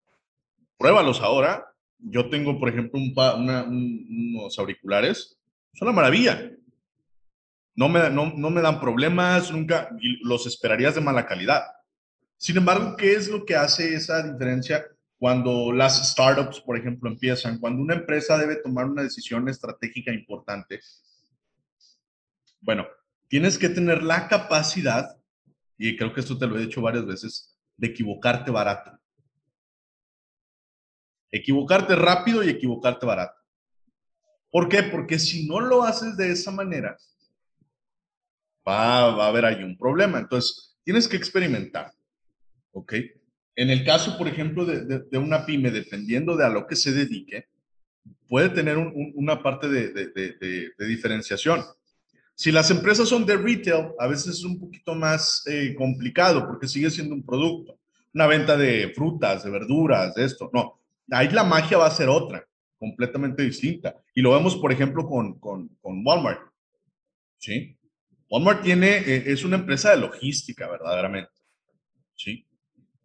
Pruébalos 0.77 1.21
ahora. 1.21 1.65
Yo 1.99 2.29
tengo, 2.29 2.59
por 2.59 2.69
ejemplo, 2.69 3.01
unos 3.01 4.59
auriculares. 4.59 5.39
Es 5.73 5.81
una 5.81 5.93
maravilla. 5.93 6.51
No 7.77 7.89
me, 7.89 8.11
no, 8.11 8.33
no 8.37 8.51
me 8.51 8.61
dan 8.61 8.81
problemas, 8.81 9.51
nunca 9.51 9.89
los 10.23 10.47
esperarías 10.47 10.95
de 10.95 11.01
mala 11.01 11.27
calidad. 11.27 11.63
Sin 12.37 12.57
embargo, 12.57 12.97
¿qué 12.97 13.15
es 13.15 13.29
lo 13.29 13.45
que 13.45 13.57
hace 13.57 13.95
esa 13.95 14.23
diferencia 14.23 14.85
cuando 15.19 15.73
las 15.73 16.11
startups, 16.11 16.61
por 16.61 16.77
ejemplo, 16.77 17.09
empiezan? 17.09 17.59
Cuando 17.59 17.81
una 17.81 17.95
empresa 17.95 18.37
debe 18.37 18.57
tomar 18.57 18.87
una 18.87 19.03
decisión 19.03 19.49
estratégica 19.49 20.13
importante. 20.13 20.81
Bueno, 22.61 22.87
tienes 23.29 23.57
que 23.57 23.69
tener 23.69 24.03
la 24.03 24.29
capacidad, 24.29 25.17
y 25.79 25.97
creo 25.97 26.13
que 26.13 26.21
esto 26.21 26.37
te 26.39 26.47
lo 26.47 26.57
he 26.57 26.67
dicho 26.67 26.83
varias 26.83 27.07
veces, 27.07 27.54
de 27.77 27.89
equivocarte 27.89 28.51
barato. 28.51 28.99
Equivocarte 31.31 31.97
rápido 31.97 32.43
y 32.45 32.51
equivocarte 32.51 33.07
barato. 33.07 33.41
¿Por 34.51 34.69
qué? 34.69 34.85
Porque 34.85 35.19
si 35.19 35.49
no 35.49 35.61
lo 35.61 35.83
haces 35.83 36.17
de 36.17 36.31
esa 36.31 36.53
manera, 36.53 36.97
va, 38.67 39.01
a 39.01 39.27
haber 39.27 39.45
ahí 39.45 39.63
un 39.65 39.77
problema. 39.77 40.19
Entonces, 40.19 40.77
tienes 40.85 41.09
que 41.09 41.17
experimentar. 41.17 41.93
¿Ok? 42.73 42.95
En 43.57 43.71
el 43.71 43.85
caso, 43.85 44.17
por 44.19 44.29
ejemplo, 44.29 44.65
de, 44.65 45.19
una 45.19 45.47
pyme, 45.47 45.71
dependiendo 45.71 46.37
de 46.37 46.45
a 46.45 46.49
lo 46.49 46.67
que 46.67 46.77
se 46.77 46.93
dedique, 46.93 47.49
puede 48.29 48.49
tener 48.49 48.77
una 48.79 49.43
parte 49.43 49.69
de, 49.69 50.73
diferenciación. 50.79 51.65
Si 52.35 52.51
las 52.51 52.71
empresas 52.71 53.09
son 53.09 53.25
de 53.25 53.37
retail, 53.37 53.93
a 53.99 54.07
veces 54.09 54.39
es 54.39 54.45
un 54.45 54.59
poquito 54.59 54.95
más 54.95 55.45
eh, 55.47 55.75
complicado 55.77 56.47
porque 56.47 56.67
sigue 56.67 56.91
siendo 56.91 57.15
un 57.15 57.25
producto. 57.25 57.79
Una 58.13 58.27
venta 58.27 58.57
de 58.57 58.93
frutas, 58.95 59.45
de 59.45 59.51
verduras, 59.51 60.15
de 60.15 60.25
esto. 60.25 60.51
No, 60.53 60.81
ahí 61.11 61.29
la 61.31 61.45
magia 61.45 61.79
va 61.79 61.87
a 61.87 61.91
ser 61.91 62.09
otra, 62.09 62.47
completamente 62.79 63.43
distinta. 63.43 63.97
Y 64.15 64.23
lo 64.23 64.33
vemos, 64.33 64.57
por 64.57 64.73
ejemplo, 64.73 65.07
con, 65.07 65.39
con, 65.39 65.69
con 65.81 66.07
Walmart. 66.07 66.41
¿Sí? 67.39 67.77
Walmart 68.29 68.63
tiene, 68.63 68.99
eh, 68.99 69.25
es 69.27 69.45
una 69.45 69.57
empresa 69.57 69.91
de 69.91 69.99
logística, 69.99 70.69
verdaderamente. 70.69 71.31
¿Sí? 72.17 72.47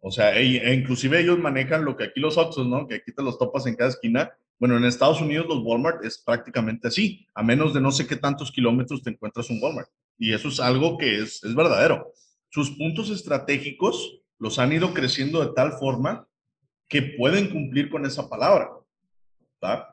O 0.00 0.10
sea, 0.10 0.36
e, 0.36 0.56
e 0.56 0.74
inclusive 0.74 1.20
ellos 1.20 1.38
manejan 1.38 1.84
lo 1.84 1.96
que 1.96 2.04
aquí 2.04 2.20
los 2.20 2.38
otros, 2.38 2.66
¿no? 2.66 2.86
Que 2.88 2.96
aquí 2.96 3.12
te 3.12 3.22
los 3.22 3.38
topas 3.38 3.66
en 3.66 3.76
cada 3.76 3.90
esquina. 3.90 4.30
Bueno, 4.60 4.76
en 4.76 4.84
Estados 4.84 5.20
Unidos 5.20 5.46
los 5.48 5.64
Walmart 5.64 6.04
es 6.04 6.18
prácticamente 6.18 6.86
así. 6.86 7.26
A 7.34 7.42
menos 7.42 7.74
de 7.74 7.80
no 7.80 7.90
sé 7.90 8.06
qué 8.06 8.14
tantos 8.14 8.52
kilómetros 8.52 9.02
te 9.02 9.10
encuentras 9.10 9.50
un 9.50 9.60
Walmart. 9.60 9.88
Y 10.18 10.32
eso 10.32 10.48
es 10.48 10.60
algo 10.60 10.98
que 10.98 11.18
es, 11.18 11.42
es 11.42 11.54
verdadero. 11.54 12.12
Sus 12.50 12.70
puntos 12.76 13.10
estratégicos 13.10 14.20
los 14.38 14.58
han 14.58 14.72
ido 14.72 14.94
creciendo 14.94 15.40
de 15.40 15.52
tal 15.54 15.72
forma 15.72 16.26
que 16.88 17.02
pueden 17.02 17.50
cumplir 17.50 17.90
con 17.90 18.06
esa 18.06 18.28
palabra. 18.28 18.70
¿tá? 19.58 19.92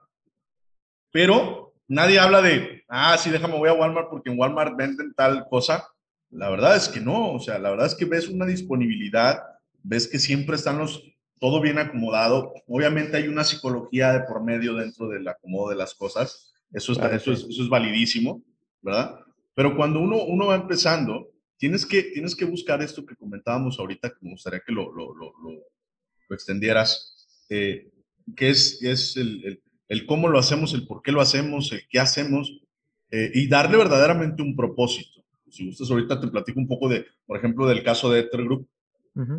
Pero 1.12 1.74
nadie 1.88 2.20
habla 2.20 2.42
de, 2.42 2.84
ah, 2.90 3.18
sí, 3.18 3.30
déjame, 3.30 3.58
voy 3.58 3.70
a 3.70 3.74
Walmart 3.74 4.10
porque 4.10 4.30
en 4.30 4.38
Walmart 4.38 4.76
venden 4.76 5.14
tal 5.16 5.46
cosa. 5.50 5.88
La 6.30 6.50
verdad 6.50 6.76
es 6.76 6.90
que 6.90 7.00
no, 7.00 7.32
o 7.34 7.40
sea, 7.40 7.58
la 7.58 7.70
verdad 7.70 7.88
es 7.88 7.96
que 7.96 8.06
ves 8.06 8.28
una 8.28 8.46
disponibilidad 8.46 9.42
ves 9.88 10.08
que 10.08 10.20
siempre 10.20 10.56
están 10.56 10.78
los, 10.78 11.02
todo 11.40 11.62
bien 11.62 11.78
acomodado. 11.78 12.54
Obviamente 12.68 13.18
hay 13.18 13.28
una 13.28 13.44
psicología 13.44 14.14
de 14.14 14.22
por 14.22 14.44
medio 14.44 14.76
dentro 14.76 15.08
del 15.10 15.28
acomodo 15.28 15.70
de 15.70 15.76
las 15.76 15.94
cosas. 15.94 16.54
Eso, 16.72 16.92
está, 16.92 17.14
eso, 17.16 17.32
es, 17.32 17.44
eso 17.44 17.64
es 17.64 17.70
validísimo, 17.70 18.44
¿verdad? 18.82 19.20
Pero 19.54 19.76
cuando 19.76 20.00
uno, 20.00 20.24
uno 20.24 20.48
va 20.48 20.56
empezando, 20.56 21.30
tienes 21.58 21.86
que, 21.86 22.04
tienes 22.04 22.36
que 22.36 22.46
buscar 22.46 22.82
esto 22.82 23.06
que 23.06 23.16
comentábamos 23.16 23.80
ahorita, 23.80 24.10
que 24.10 24.18
me 24.22 24.32
gustaría 24.32 24.62
que 24.66 24.72
lo, 24.72 24.92
lo, 24.92 25.14
lo, 25.16 25.34
lo 25.42 26.36
extendieras, 26.36 27.28
eh, 27.50 27.90
que 28.36 28.50
es, 28.50 28.82
es 28.84 29.18
el, 29.18 29.44
el, 29.46 29.64
el, 29.88 30.06
cómo 30.06 30.28
lo 30.28 30.40
hacemos, 30.40 30.74
el 30.74 30.86
por 30.86 31.02
qué 31.02 31.12
lo 31.12 31.22
hacemos, 31.22 31.72
el 31.72 31.88
qué 31.90 32.00
hacemos, 32.00 32.62
eh, 33.10 33.32
y 33.34 33.48
darle 33.48 33.78
verdaderamente 33.78 34.42
un 34.42 34.56
propósito. 34.56 35.24
Si 35.50 35.66
gustas, 35.66 35.90
ahorita 35.90 36.20
te 36.20 36.28
platico 36.28 36.60
un 36.60 36.68
poco 36.68 36.90
de, 36.90 37.06
por 37.26 37.38
ejemplo, 37.38 37.66
del 37.68 37.84
caso 37.84 38.12
de 38.12 38.20
Ether 38.20 38.44
Group, 38.44 38.68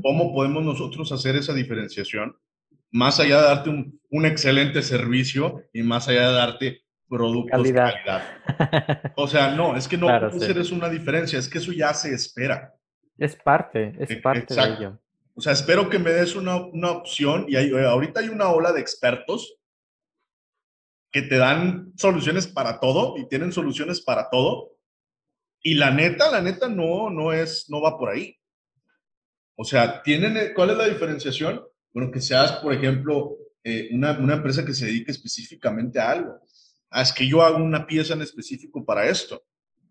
¿Cómo 0.02 0.34
podemos 0.34 0.64
nosotros 0.64 1.12
hacer 1.12 1.36
esa 1.36 1.54
diferenciación? 1.54 2.36
Más 2.90 3.20
allá 3.20 3.40
de 3.40 3.46
darte 3.48 3.70
un, 3.70 4.00
un 4.10 4.26
excelente 4.26 4.82
servicio 4.82 5.62
y 5.72 5.82
más 5.82 6.08
allá 6.08 6.28
de 6.28 6.34
darte 6.34 6.82
productos 7.08 7.62
de 7.62 7.74
calidad. 7.74 8.22
O 9.16 9.26
sea, 9.26 9.54
no, 9.54 9.76
es 9.76 9.88
que 9.88 9.96
no 9.96 10.06
claro, 10.06 10.28
es 10.28 10.72
una 10.72 10.88
diferencia, 10.88 11.38
es 11.38 11.48
que 11.48 11.58
eso 11.58 11.72
ya 11.72 11.92
se 11.94 12.14
espera. 12.14 12.74
Es 13.16 13.36
parte, 13.36 13.94
es 13.98 14.10
e, 14.10 14.16
parte 14.16 14.54
de 14.54 14.62
ello. 14.62 15.00
O 15.34 15.40
sea, 15.40 15.52
espero 15.52 15.88
que 15.88 15.98
me 15.98 16.10
des 16.10 16.36
una, 16.36 16.56
una 16.56 16.90
opción 16.90 17.46
y 17.48 17.56
hay, 17.56 17.70
ahorita 17.70 18.20
hay 18.20 18.28
una 18.28 18.48
ola 18.50 18.72
de 18.72 18.80
expertos 18.80 19.56
que 21.10 21.22
te 21.22 21.36
dan 21.36 21.92
soluciones 21.96 22.46
para 22.46 22.80
todo 22.80 23.16
y 23.16 23.28
tienen 23.28 23.52
soluciones 23.52 24.00
para 24.00 24.28
todo. 24.30 24.72
Y 25.62 25.74
la 25.74 25.90
neta, 25.90 26.30
la 26.30 26.42
neta 26.42 26.68
no, 26.68 27.10
no 27.10 27.32
es, 27.32 27.66
no 27.68 27.80
va 27.80 27.98
por 27.98 28.10
ahí. 28.10 28.36
O 29.60 29.64
sea, 29.64 30.04
¿tienen, 30.04 30.36
eh, 30.36 30.52
¿cuál 30.54 30.70
es 30.70 30.76
la 30.76 30.86
diferenciación? 30.86 31.60
Bueno, 31.92 32.12
que 32.12 32.20
seas, 32.20 32.52
por 32.52 32.72
ejemplo, 32.72 33.36
eh, 33.64 33.88
una, 33.90 34.12
una, 34.12 34.34
empresa 34.34 34.64
que 34.64 34.72
se 34.72 34.86
dedique 34.86 35.10
específicamente 35.10 35.98
a 35.98 36.12
algo. 36.12 36.40
Ah, 36.90 37.02
es 37.02 37.12
que 37.12 37.26
yo 37.26 37.42
hago 37.42 37.56
una 37.56 37.84
pieza 37.84 38.14
en 38.14 38.22
específico 38.22 38.84
para 38.84 39.08
esto. 39.08 39.42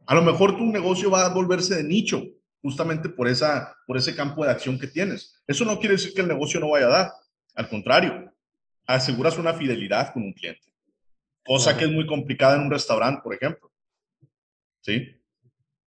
A 0.06 0.16
lo 0.16 0.22
mejor 0.22 0.56
tu 0.56 0.64
negocio 0.68 1.12
va 1.12 1.26
a 1.26 1.34
volverse 1.34 1.76
de 1.76 1.84
nicho, 1.84 2.24
justamente 2.62 3.10
por, 3.10 3.28
esa, 3.28 3.76
por 3.86 3.98
ese 3.98 4.16
campo 4.16 4.46
de 4.46 4.52
acción 4.52 4.80
que 4.80 4.88
tienes. 4.88 5.44
Eso 5.46 5.66
no 5.66 5.78
quiere 5.80 5.96
decir 5.96 6.14
que 6.14 6.22
el 6.22 6.30
negocio 6.30 6.62
no 6.62 6.70
vaya 6.70 6.86
a 6.86 6.90
dar. 6.90 7.12
Al 7.54 7.68
contrario, 7.68 8.34
aseguras 8.86 9.38
una 9.38 9.54
fidelidad 9.54 10.14
con 10.14 10.24
un 10.24 10.32
cliente. 10.32 10.72
Cosa 11.46 11.78
que 11.78 11.84
es 11.84 11.92
muy 11.92 12.08
complicada 12.08 12.56
en 12.56 12.62
un 12.62 12.72
restaurante, 12.72 13.20
por 13.22 13.36
ejemplo. 13.36 13.70
¿Sí? 14.80 15.17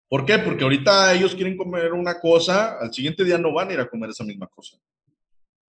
¿Por 0.09 0.25
qué? 0.25 0.39
Porque 0.39 0.63
ahorita 0.63 1.15
ellos 1.15 1.35
quieren 1.35 1.57
comer 1.57 1.93
una 1.93 2.21
cosa, 2.21 2.79
al 2.79 2.93
siguiente 2.93 3.25
día 3.25 3.39
no 3.39 3.53
van 3.53 3.71
a 3.71 3.73
ir 3.75 3.81
a 3.81 3.89
comer 3.89 4.11
esa 4.11 4.25
misma 4.25 4.47
cosa. 4.47 4.79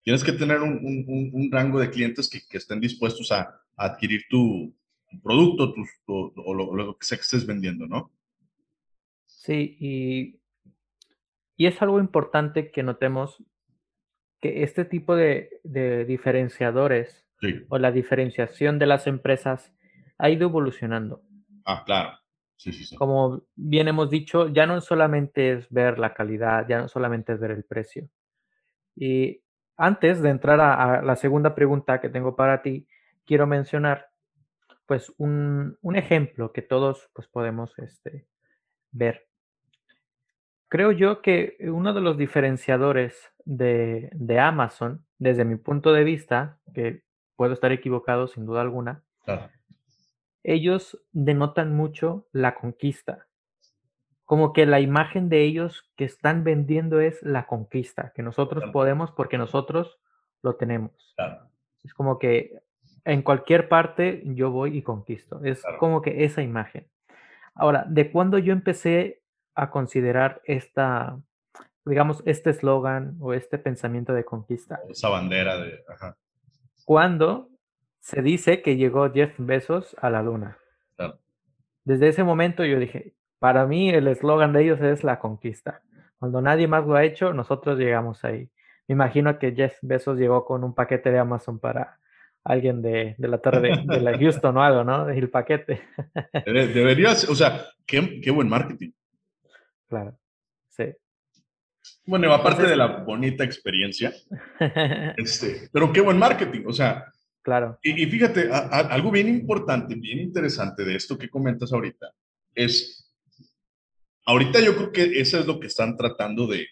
Tienes 0.03 0.23
que 0.23 0.33
tener 0.33 0.61
un, 0.61 0.73
un, 0.73 1.29
un 1.33 1.51
rango 1.51 1.79
de 1.79 1.89
clientes 1.89 2.29
que, 2.29 2.41
que 2.47 2.57
estén 2.57 2.79
dispuestos 2.81 3.31
a, 3.31 3.41
a 3.75 3.85
adquirir 3.85 4.23
tu, 4.29 4.75
tu 5.09 5.21
producto 5.21 5.73
tu, 5.73 5.83
tu, 6.05 6.33
o 6.35 6.53
lo, 6.53 6.75
lo, 6.75 6.97
que 6.97 7.05
sea 7.05 7.17
que 7.17 7.23
estés 7.23 7.45
vendiendo, 7.45 7.87
¿no? 7.87 8.11
Sí, 9.25 9.77
y, 9.79 10.39
y 11.55 11.67
es 11.67 11.81
algo 11.81 11.99
importante 11.99 12.71
que 12.71 12.83
notemos 12.83 13.41
que 14.41 14.63
este 14.63 14.85
tipo 14.85 15.15
de, 15.15 15.61
de 15.63 16.05
diferenciadores 16.05 17.25
sí. 17.39 17.63
o 17.69 17.77
la 17.77 17.91
diferenciación 17.91 18.79
de 18.79 18.85
las 18.85 19.07
empresas 19.07 19.73
ha 20.17 20.29
ido 20.29 20.47
evolucionando. 20.47 21.23
Ah, 21.63 21.83
claro. 21.85 22.19
Sí, 22.57 22.71
sí, 22.71 22.85
sí. 22.85 22.95
Como 22.95 23.43
bien 23.55 23.87
hemos 23.87 24.09
dicho, 24.09 24.47
ya 24.47 24.65
no 24.65 24.79
solamente 24.81 25.53
es 25.53 25.69
ver 25.69 25.99
la 25.99 26.13
calidad, 26.13 26.67
ya 26.67 26.79
no 26.81 26.87
solamente 26.87 27.33
es 27.33 27.39
ver 27.39 27.51
el 27.51 27.63
precio. 27.63 28.09
Y 28.95 29.41
antes 29.77 30.21
de 30.21 30.29
entrar 30.29 30.59
a, 30.61 30.99
a 30.99 31.01
la 31.01 31.15
segunda 31.15 31.53
pregunta 31.53 31.99
que 31.99 32.09
tengo 32.09 32.35
para 32.35 32.61
ti, 32.61 32.87
quiero 33.25 33.45
mencionar 33.45 34.09
pues 34.85 35.13
un, 35.17 35.77
un 35.81 35.95
ejemplo 35.95 36.51
que 36.51 36.61
todos 36.61 37.09
pues 37.13 37.27
podemos 37.27 37.77
este, 37.79 38.27
ver. 38.91 39.27
Creo 40.67 40.91
yo 40.91 41.21
que 41.21 41.57
uno 41.61 41.93
de 41.93 42.01
los 42.01 42.17
diferenciadores 42.17 43.31
de, 43.45 44.09
de, 44.13 44.39
Amazon, 44.39 45.05
desde 45.17 45.45
mi 45.45 45.55
punto 45.55 45.93
de 45.93 46.03
vista, 46.03 46.59
que 46.73 47.03
puedo 47.35 47.53
estar 47.53 47.71
equivocado 47.71 48.27
sin 48.27 48.45
duda 48.45 48.61
alguna, 48.61 49.03
ellos 50.45 51.01
denotan 51.11 51.75
mucho 51.75 52.27
la 52.31 52.55
conquista. 52.55 53.27
Como 54.25 54.53
que 54.53 54.65
la 54.65 54.79
imagen 54.79 55.29
de 55.29 55.43
ellos 55.43 55.91
que 55.95 56.05
están 56.05 56.43
vendiendo 56.43 56.99
es 56.99 57.21
la 57.21 57.45
conquista, 57.45 58.11
que 58.15 58.23
nosotros 58.23 58.61
claro. 58.61 58.71
podemos 58.71 59.11
porque 59.11 59.37
nosotros 59.37 59.99
lo 60.41 60.55
tenemos. 60.55 61.13
Claro. 61.15 61.49
Es 61.83 61.93
como 61.93 62.17
que 62.17 62.59
en 63.03 63.21
cualquier 63.21 63.69
parte 63.69 64.23
yo 64.25 64.51
voy 64.51 64.77
y 64.77 64.81
conquisto. 64.81 65.43
Es 65.43 65.61
claro. 65.61 65.77
como 65.77 66.01
que 66.01 66.23
esa 66.23 66.41
imagen. 66.41 66.87
Ahora, 67.53 67.85
¿de 67.87 68.11
cuándo 68.11 68.37
yo 68.37 68.53
empecé 68.53 69.21
a 69.53 69.69
considerar 69.69 70.41
esta, 70.45 71.19
digamos, 71.85 72.21
este 72.25 72.49
eslogan 72.49 73.17
o 73.19 73.33
este 73.33 73.57
pensamiento 73.57 74.13
de 74.13 74.25
conquista? 74.25 74.79
Esa 74.89 75.09
bandera 75.09 75.57
de... 75.57 75.83
Ajá. 75.87 76.17
Cuando 76.83 77.49
se 78.05 78.21
dice 78.21 78.61
que 78.61 78.77
llegó 78.77 79.11
Jeff 79.11 79.33
Bezos 79.39 79.95
a 79.99 80.11
la 80.11 80.21
luna. 80.21 80.59
Claro. 80.95 81.17
Desde 81.83 82.09
ese 82.09 82.23
momento 82.23 82.63
yo 82.63 82.79
dije, 82.79 83.15
para 83.39 83.65
mí 83.65 83.89
el 83.89 84.07
eslogan 84.07 84.53
de 84.53 84.61
ellos 84.61 84.79
es 84.81 85.03
la 85.03 85.17
conquista. 85.17 85.81
Cuando 86.19 86.39
nadie 86.39 86.67
más 86.67 86.85
lo 86.85 86.93
ha 86.93 87.03
hecho, 87.03 87.33
nosotros 87.33 87.79
llegamos 87.79 88.23
ahí. 88.23 88.47
Me 88.87 88.93
imagino 88.93 89.39
que 89.39 89.55
Jeff 89.55 89.79
Bezos 89.81 90.19
llegó 90.19 90.45
con 90.45 90.63
un 90.63 90.75
paquete 90.75 91.09
de 91.09 91.17
Amazon 91.17 91.57
para 91.57 91.99
alguien 92.43 92.83
de, 92.83 93.15
de 93.17 93.27
la 93.27 93.39
torre 93.39 93.61
de, 93.61 93.83
de, 93.83 93.99
la 93.99 94.15
Houston 94.19 94.55
o 94.55 94.61
algo, 94.61 94.83
¿no? 94.83 95.09
El 95.09 95.31
paquete. 95.31 95.81
Deberías, 96.45 97.27
o 97.27 97.33
sea, 97.33 97.65
qué, 97.87 98.21
qué 98.21 98.29
buen 98.29 98.47
marketing. 98.47 98.91
Claro, 99.89 100.15
sí. 100.69 100.93
Bueno, 102.05 102.31
aparte 102.31 102.61
Entonces, 102.61 102.69
de 102.69 102.75
la 102.75 103.03
bonita 103.03 103.43
experiencia, 103.43 104.13
este, 105.17 105.69
pero 105.73 105.91
qué 105.91 106.01
buen 106.01 106.19
marketing, 106.19 106.65
o 106.67 106.71
sea, 106.71 107.11
Claro. 107.45 107.77
Y, 107.83 108.07
fíjate, 108.07 108.49
algo 108.51 109.11
bien 109.11 109.29
importante, 109.29 109.93
bien 109.93 110.17
interesante 110.17 110.83
de 110.83 110.95
esto 110.95 111.15
que 111.15 111.29
comentas 111.29 111.71
ahorita 111.71 112.11
es, 112.55 113.13
ahorita 114.25 114.61
yo 114.61 114.75
creo 114.75 114.91
que 114.91 115.19
eso 115.19 115.37
es 115.37 115.45
lo 115.45 115.59
que 115.59 115.67
están 115.67 115.95
tratando 115.95 116.47
de, 116.47 116.65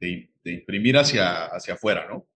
de, 0.00 0.28
de 0.42 0.52
imprimir 0.52 0.98
hacia, 0.98 1.44
hacia 1.44 1.74
afuera, 1.74 2.08
¿no? 2.08 2.26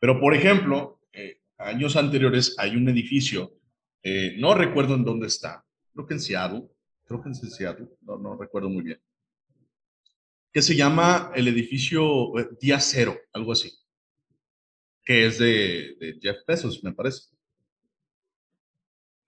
Pero, 0.00 0.18
por 0.18 0.32
ejemplo, 0.34 1.02
eh, 1.12 1.42
años 1.58 1.96
anteriores 1.96 2.54
hay 2.56 2.76
un 2.76 2.88
edificio, 2.88 3.58
eh, 4.02 4.34
no 4.38 4.54
recuerdo 4.54 4.94
en 4.94 5.04
dónde 5.04 5.26
está, 5.26 5.62
creo 5.92 6.06
que 6.06 6.14
en 6.14 6.20
Seattle, 6.20 6.62
creo 7.04 7.22
que 7.22 7.28
en 7.28 7.34
Seattle, 7.34 7.88
no, 8.00 8.16
no 8.16 8.38
recuerdo 8.38 8.70
muy 8.70 8.84
bien, 8.84 9.02
que 10.50 10.62
se 10.62 10.74
llama 10.74 11.30
el 11.34 11.46
edificio 11.48 12.38
eh, 12.38 12.48
Día 12.58 12.80
Cero, 12.80 13.18
algo 13.34 13.52
así 13.52 13.70
que 15.06 15.26
es 15.26 15.38
de, 15.38 15.96
de, 16.00 16.18
Jeff 16.20 16.38
Bezos, 16.46 16.82
me 16.82 16.92
parece. 16.92 17.30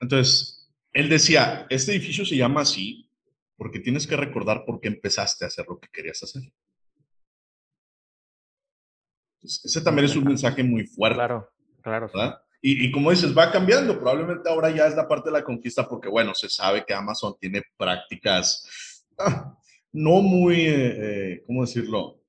Entonces, 0.01 0.71
él 0.93 1.09
decía, 1.09 1.67
este 1.71 1.93
edificio 1.93 2.27
se 2.27 2.37
llama 2.37 2.63
así 2.63 3.09
porque 3.57 3.79
tienes 3.79 4.07
que 4.07 4.17
recordar 4.17 4.65
por 4.67 4.81
qué 4.81 4.89
empezaste 4.89 5.45
a 5.45 5.49
hacer 5.49 5.67
lo 5.69 5.79
que 5.79 5.89
querías 5.93 6.23
hacer. 6.23 6.43
Entonces, 9.37 9.65
ese 9.65 9.81
también 9.81 10.07
es 10.07 10.17
un 10.17 10.25
mensaje 10.25 10.65
muy 10.65 10.85
fuerte. 10.87 11.17
Claro, 11.17 11.49
claro. 11.81 12.11
¿verdad? 12.13 12.43
Y, 12.61 12.87
y, 12.87 12.91
como 12.91 13.13
dices, 13.13 13.37
va 13.37 13.53
cambiando. 13.53 13.95
Probablemente 14.01 14.49
ahora 14.49 14.71
ya 14.71 14.89
es 14.89 14.97
la 14.97 15.07
parte 15.07 15.31
de 15.31 15.39
la 15.39 15.45
conquista 15.45 15.89
porque, 15.89 16.09
bueno, 16.09 16.35
se 16.35 16.49
sabe 16.49 16.85
que 16.85 16.93
Amazon 16.95 17.37
tiene 17.39 17.63
prácticas 17.77 19.07
ah, 19.17 19.57
no 19.93 20.23
muy, 20.23 20.57
eh, 20.67 21.33
eh, 21.33 21.43
¿cómo 21.47 21.65
decirlo? 21.65 22.21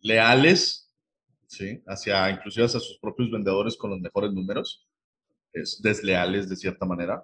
Leales 0.00 0.83
¿sí? 1.56 1.82
Hacia, 1.86 2.30
inclusive 2.30 2.66
hacia 2.66 2.80
sus 2.80 2.98
propios 2.98 3.30
vendedores 3.30 3.76
con 3.76 3.90
los 3.90 4.00
mejores 4.00 4.32
números, 4.32 4.86
es 5.52 5.80
desleales 5.82 6.48
de 6.48 6.56
cierta 6.56 6.84
manera. 6.84 7.22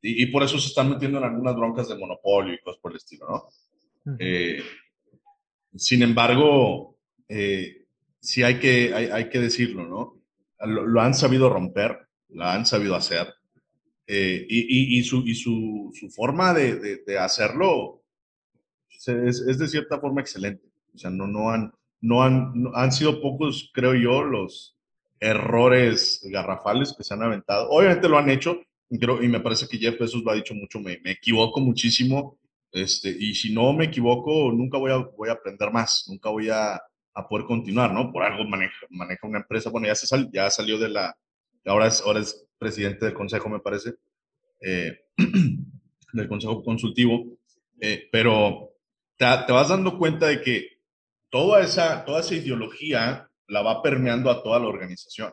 Y, 0.00 0.22
y, 0.22 0.26
por 0.26 0.42
eso 0.42 0.58
se 0.58 0.68
están 0.68 0.90
metiendo 0.90 1.18
en 1.18 1.24
algunas 1.24 1.56
broncas 1.56 1.88
de 1.88 1.96
monopolio 1.96 2.54
y 2.54 2.60
cosas 2.60 2.80
por 2.80 2.92
el 2.92 2.98
estilo, 2.98 3.26
¿no? 3.26 3.48
Uh 4.04 4.10
-huh. 4.10 4.16
eh, 4.20 4.62
sin 5.74 6.02
embargo, 6.02 6.96
eh, 7.28 7.86
sí 8.20 8.42
hay 8.42 8.58
que, 8.58 8.94
hay, 8.94 9.28
que 9.28 9.38
decirlo, 9.38 9.86
¿no? 9.86 10.20
Lo, 10.66 11.00
han 11.00 11.14
sabido 11.14 11.48
romper, 11.48 11.98
lo 12.30 12.44
han 12.44 12.66
sabido 12.66 12.94
hacer. 12.94 13.32
Eh, 14.06 14.46
y, 14.48 14.98
y, 14.98 15.02
su, 15.04 15.18
y 15.26 15.34
su, 15.34 15.90
su 15.92 16.10
forma 16.10 16.54
de, 16.54 17.02
de, 17.06 17.18
hacerlo 17.18 18.02
pues, 18.88 19.08
es, 19.08 19.40
es, 19.46 19.58
de 19.58 19.68
cierta 19.68 20.00
forma 20.00 20.22
excelente. 20.22 20.66
O 20.94 20.98
sea, 20.98 21.10
no, 21.10 21.26
no, 21.26 21.50
han, 21.50 21.72
no, 22.00 22.22
han, 22.22 22.52
han 22.74 22.92
sido 22.92 23.20
pocos, 23.20 23.70
creo 23.72 23.94
yo, 23.94 24.22
los 24.22 24.76
errores 25.20 26.20
garrafales 26.24 26.94
que 26.96 27.04
se 27.04 27.14
han 27.14 27.22
aventado. 27.22 27.68
Obviamente 27.70 28.08
lo 28.08 28.18
han 28.18 28.30
hecho, 28.30 28.60
creo, 28.88 29.22
y 29.22 29.28
me 29.28 29.40
parece 29.40 29.66
que 29.68 29.78
Jeff 29.78 29.98
Bezos 29.98 30.22
lo 30.22 30.30
ha 30.30 30.36
dicho 30.36 30.54
mucho, 30.54 30.80
me, 30.80 30.98
me 31.02 31.12
equivoco 31.12 31.60
muchísimo, 31.60 32.38
este, 32.70 33.08
y 33.08 33.34
si 33.34 33.52
no 33.52 33.72
me 33.72 33.86
equivoco, 33.86 34.52
nunca 34.52 34.78
voy 34.78 34.92
a, 34.92 34.96
voy 34.96 35.28
a 35.28 35.32
aprender 35.32 35.70
más, 35.72 36.04
nunca 36.08 36.30
voy 36.30 36.50
a, 36.50 36.80
a 37.14 37.28
poder 37.28 37.46
continuar, 37.46 37.92
¿no? 37.92 38.12
Por 38.12 38.22
algo 38.22 38.44
maneja, 38.44 38.86
maneja 38.90 39.26
una 39.26 39.38
empresa, 39.38 39.70
bueno, 39.70 39.86
ya, 39.86 39.94
se 39.94 40.06
sal, 40.06 40.30
ya 40.32 40.48
salió 40.50 40.78
de 40.78 40.88
la, 40.88 41.16
ahora 41.66 41.88
es, 41.88 42.00
ahora 42.02 42.20
es 42.20 42.46
presidente 42.58 43.06
del 43.06 43.14
consejo, 43.14 43.48
me 43.48 43.60
parece, 43.60 43.94
eh, 44.60 45.00
del 46.12 46.28
consejo 46.28 46.62
consultivo, 46.62 47.38
eh, 47.80 48.08
pero 48.12 48.70
te, 49.16 49.26
te, 49.46 49.52
vas 49.52 49.68
dando 49.68 49.98
cuenta 49.98 50.26
de 50.26 50.40
que 50.40 50.77
toda 51.30 51.62
esa, 51.62 52.04
toda 52.04 52.20
esa 52.20 52.34
ideología 52.34 53.28
la 53.46 53.62
va 53.62 53.82
permeando 53.82 54.30
a 54.30 54.42
toda 54.42 54.58
la 54.58 54.68
organización. 54.68 55.32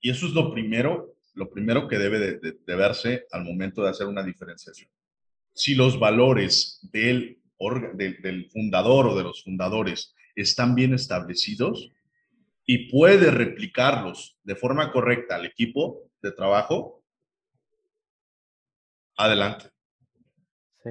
Y 0.00 0.10
eso 0.10 0.26
es 0.26 0.32
lo 0.32 0.52
primero, 0.52 1.14
lo 1.34 1.50
primero 1.50 1.88
que 1.88 1.98
debe 1.98 2.18
de, 2.18 2.52
de 2.52 2.76
verse 2.76 3.26
al 3.30 3.44
momento 3.44 3.82
de 3.82 3.90
hacer 3.90 4.06
una 4.06 4.22
diferenciación. 4.22 4.90
Si 5.54 5.74
los 5.74 5.98
valores 5.98 6.80
del, 6.92 7.40
del, 7.94 8.22
del 8.22 8.50
fundador 8.50 9.06
o 9.06 9.16
de 9.16 9.22
los 9.22 9.44
fundadores 9.44 10.14
están 10.34 10.74
bien 10.74 10.94
establecidos 10.94 11.90
y 12.64 12.90
puede 12.90 13.30
replicarlos 13.30 14.38
de 14.42 14.56
forma 14.56 14.92
correcta 14.92 15.36
al 15.36 15.46
equipo 15.46 16.10
de 16.22 16.32
trabajo, 16.32 17.04
adelante. 19.16 19.70
Sí. 20.82 20.90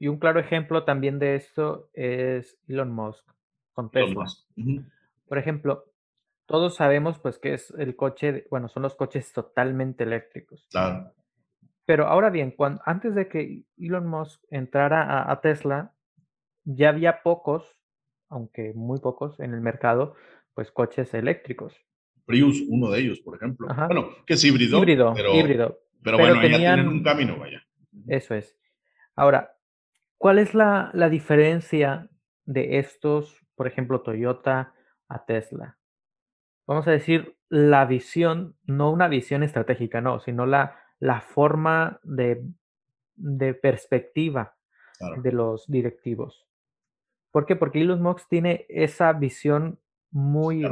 Y 0.00 0.08
un 0.08 0.18
claro 0.18 0.40
ejemplo 0.40 0.82
también 0.84 1.20
de 1.20 1.36
esto 1.36 1.90
es 1.92 2.58
Elon 2.66 2.90
Musk 2.90 3.24
con 3.72 3.90
Tesla. 3.90 4.24
Por 5.28 5.38
ejemplo, 5.38 5.84
todos 6.46 6.74
sabemos 6.74 7.20
pues 7.20 7.38
que 7.38 7.54
es 7.54 7.72
el 7.78 7.94
coche, 7.94 8.46
bueno, 8.50 8.68
son 8.68 8.82
los 8.82 8.96
coches 8.96 9.32
totalmente 9.32 10.02
eléctricos. 10.02 10.66
Claro. 10.72 11.12
Pero 11.84 12.08
ahora 12.08 12.30
bien, 12.30 12.50
cuando, 12.50 12.82
antes 12.84 13.14
de 13.14 13.28
que 13.28 13.62
Elon 13.78 14.08
Musk 14.08 14.42
entrara 14.50 15.30
a 15.30 15.40
Tesla, 15.40 15.94
ya 16.64 16.88
había 16.88 17.22
pocos 17.22 17.80
aunque 18.30 18.72
muy 18.74 19.00
pocos 19.00 19.38
en 19.40 19.52
el 19.52 19.60
mercado, 19.60 20.14
pues 20.54 20.70
coches 20.70 21.12
eléctricos. 21.14 21.74
Prius, 22.24 22.62
uno 22.68 22.90
de 22.90 23.00
ellos, 23.00 23.20
por 23.20 23.36
ejemplo. 23.36 23.66
Bueno, 23.86 24.08
que 24.24 24.34
es 24.34 24.44
híbrido. 24.44 24.78
Híbrido, 24.78 25.12
pero, 25.14 25.34
híbrido. 25.34 25.80
Pero, 26.02 26.16
bueno, 26.16 26.40
ya 26.48 26.56
tienen 26.56 26.88
un 26.88 27.02
camino, 27.02 27.38
vaya. 27.38 27.62
Eso 28.06 28.34
es. 28.34 28.56
Ahora, 29.16 29.52
¿cuál 30.20 30.38
es 30.38 30.54
la, 30.54 30.90
la 30.92 31.08
diferencia 31.08 32.06
de 32.44 32.78
estos, 32.78 33.40
por 33.54 33.66
ejemplo, 33.66 34.02
Toyota 34.02 34.74
a 35.08 35.24
Tesla? 35.24 35.78
Vamos 36.66 36.86
a 36.86 36.90
decir 36.90 37.38
la 37.48 37.86
visión, 37.86 38.54
no 38.64 38.92
una 38.92 39.08
visión 39.08 39.42
estratégica, 39.42 40.02
no, 40.02 40.20
sino 40.20 40.44
la, 40.44 40.76
la 40.98 41.22
forma 41.22 42.00
de, 42.02 42.44
de 43.16 43.54
perspectiva 43.54 44.54
de 45.22 45.32
los 45.32 45.66
directivos. 45.66 46.46
¿Por 47.32 47.46
qué? 47.46 47.56
Porque 47.56 47.80
Elon 47.80 48.02
Musk 48.02 48.28
tiene 48.28 48.66
esa 48.68 49.14
visión 49.14 49.78
muy 50.10 50.62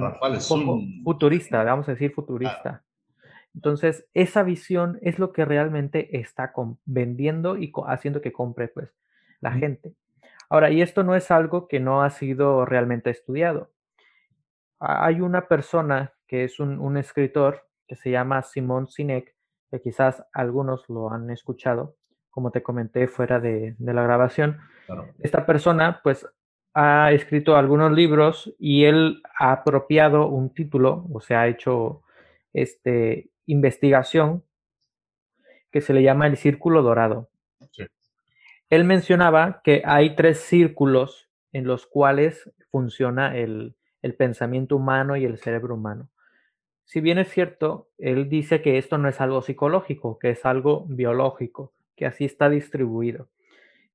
futurista, 1.05 1.65
vamos 1.65 1.89
a 1.89 1.93
decir 1.93 2.13
futurista. 2.13 2.85
Entonces, 3.55 4.07
esa 4.13 4.43
visión 4.43 4.99
es 5.01 5.19
lo 5.19 5.33
que 5.33 5.47
realmente 5.47 6.19
está 6.19 6.53
vendiendo 6.85 7.57
y 7.57 7.73
haciendo 7.87 8.21
que 8.21 8.31
compre 8.31 8.69
pues 8.69 8.95
la 9.41 9.53
gente. 9.53 9.95
Ahora, 10.51 10.71
y 10.71 10.81
esto 10.81 11.03
no 11.03 11.15
es 11.15 11.31
algo 11.31 11.69
que 11.69 11.81
no 11.81 12.03
ha 12.03 12.11
sido 12.11 12.65
realmente 12.65 13.11
estudiado. 13.11 13.71
Hay 14.81 15.21
una 15.21 15.49
persona 15.49 16.15
que 16.27 16.45
es 16.45 16.61
un, 16.61 16.97
escritor 16.97 17.67
que 17.87 17.97
se 17.97 18.11
llama 18.11 18.43
Simon 18.43 18.89
Sinek, 18.89 19.35
que 19.71 19.81
quizás 19.81 20.25
algunos 20.33 20.89
lo 20.89 21.11
han 21.11 21.31
escuchado, 21.31 21.97
como 22.31 22.51
te 22.51 22.63
comenté 22.63 23.09
fuera 23.09 23.41
de, 23.41 23.75
la 23.79 24.03
grabación. 24.03 24.59
Esta 25.19 25.45
persona, 25.45 26.01
pues, 26.03 26.27
ha 26.75 27.13
escrito 27.13 27.57
algunos 27.57 27.93
libros 27.93 28.55
y 28.59 28.85
él 28.85 29.23
ha 29.39 29.53
apropiado 29.53 30.29
un 30.29 30.55
título, 30.55 31.07
o 31.13 31.21
sea, 31.21 31.43
ha 31.43 31.49
hecho 31.49 32.03
este, 32.53 33.31
investigación 33.47 34.45
que 35.71 35.81
se 35.81 35.93
le 35.93 36.03
llama 36.03 36.27
el 36.27 36.37
círculo 36.37 36.83
dorado. 36.83 37.29
Él 38.71 38.85
mencionaba 38.85 39.63
que 39.65 39.83
hay 39.85 40.15
tres 40.15 40.41
círculos 40.41 41.31
en 41.53 41.67
los 41.67 41.87
cuales 41.87 42.51
funciona 42.71 43.37
el, 43.37 43.75
pensamiento 44.17 44.77
humano 44.77 45.17
y 45.17 45.25
el 45.25 45.39
cerebro 45.39 45.75
humano. 45.75 46.09
Si 46.85 47.01
bien 47.01 47.19
es 47.19 47.29
cierto, 47.29 47.89
él 47.99 48.29
dice 48.29 48.63
que 48.63 48.79
esto 48.79 48.97
no 48.97 49.09
es 49.09 49.21
algo 49.21 49.43
psicológico, 49.43 50.19
que 50.19 50.31
es 50.31 50.45
algo 50.47 50.87
biológico, 50.89 51.73
que 51.97 52.07
así 52.07 52.25
está 52.25 52.49
distribuido. 52.49 53.29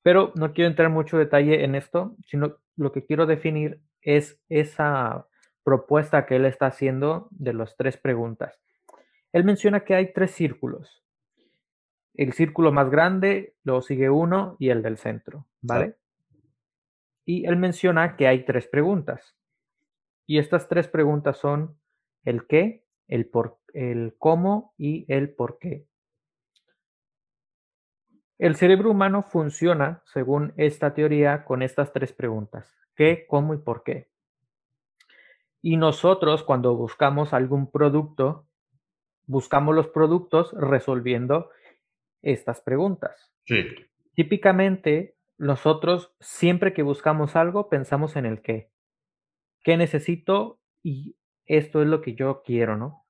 Pero 0.04 0.32
no 0.36 0.54
quiero 0.54 0.70
entrar 0.70 0.90
mucho 0.90 1.18
detalle 1.18 1.64
en 1.64 1.76
esto, 1.76 2.16
sino 2.26 2.58
lo 2.76 2.92
que 2.92 3.06
quiero 3.06 3.26
definir 3.26 3.80
es 4.02 4.40
esa 4.50 5.28
propuesta 5.64 6.26
que 6.26 6.36
él 6.36 6.46
está 6.46 6.68
haciendo 6.68 7.28
de 7.32 7.54
las 7.54 7.76
tres 7.78 7.98
preguntas. 7.98 8.60
Él 9.32 9.44
menciona 9.44 9.82
que 9.82 9.96
hay 9.96 10.14
tres 10.14 10.32
círculos. 10.32 11.03
El 12.14 12.34
círculo 12.34 12.72
más 12.72 12.90
grande, 12.90 13.56
luego 13.64 13.82
sigue 13.82 14.10
uno 14.10 14.56
y 14.60 14.70
el 14.70 14.82
del 14.84 14.98
centro, 14.98 15.48
¿vale? 15.62 15.96
Y 17.26 17.46
él 17.46 17.58
menciona 17.58 18.16
que 18.16 18.28
hay 18.28 18.46
tres 18.46 18.68
preguntas. 18.68 19.36
Y 20.28 20.38
estas 20.38 20.68
tres 20.68 20.88
preguntas 20.88 21.38
son 21.38 21.78
el 22.24 22.46
qué, 22.48 22.86
el 23.08 23.26
por, 23.26 23.60
el 23.74 24.16
cómo 24.18 24.74
y 24.78 25.06
el 25.12 25.34
por 25.34 25.58
qué. 25.60 25.88
El 28.38 28.56
cerebro 28.56 28.92
humano 28.92 29.24
funciona, 29.24 30.04
según 30.06 30.54
esta 30.58 30.94
teoría, 30.94 31.46
con 31.46 31.62
estas 31.62 31.94
tres 31.94 32.14
preguntas. 32.14 32.76
¿Qué, 32.96 33.26
cómo 33.28 33.54
y 33.54 33.58
por 33.58 33.84
qué? 33.84 34.10
Y 35.62 35.78
nosotros, 35.78 36.44
cuando 36.44 36.76
buscamos 36.76 37.34
algún 37.34 37.72
producto, 37.72 38.48
buscamos 39.26 39.74
los 39.74 39.88
productos 39.88 40.52
resolviendo 40.54 41.50
estas 42.24 42.62
preguntas. 42.62 43.32
Sí. 43.46 43.64
Típicamente, 44.16 45.16
nosotros, 45.38 46.14
siempre 46.20 46.74
que 46.74 46.84
buscamos 46.84 47.36
algo, 47.36 47.70
pensamos 47.70 48.16
en 48.16 48.26
el 48.26 48.42
qué. 48.42 48.72
¿Qué 49.64 49.78
necesito? 49.78 50.60
Y 50.82 51.16
esto 51.46 51.82
es 51.82 51.88
lo 51.88 52.02
que 52.02 52.16
yo 52.16 52.42
quiero, 52.44 52.78
¿no? 52.78 53.06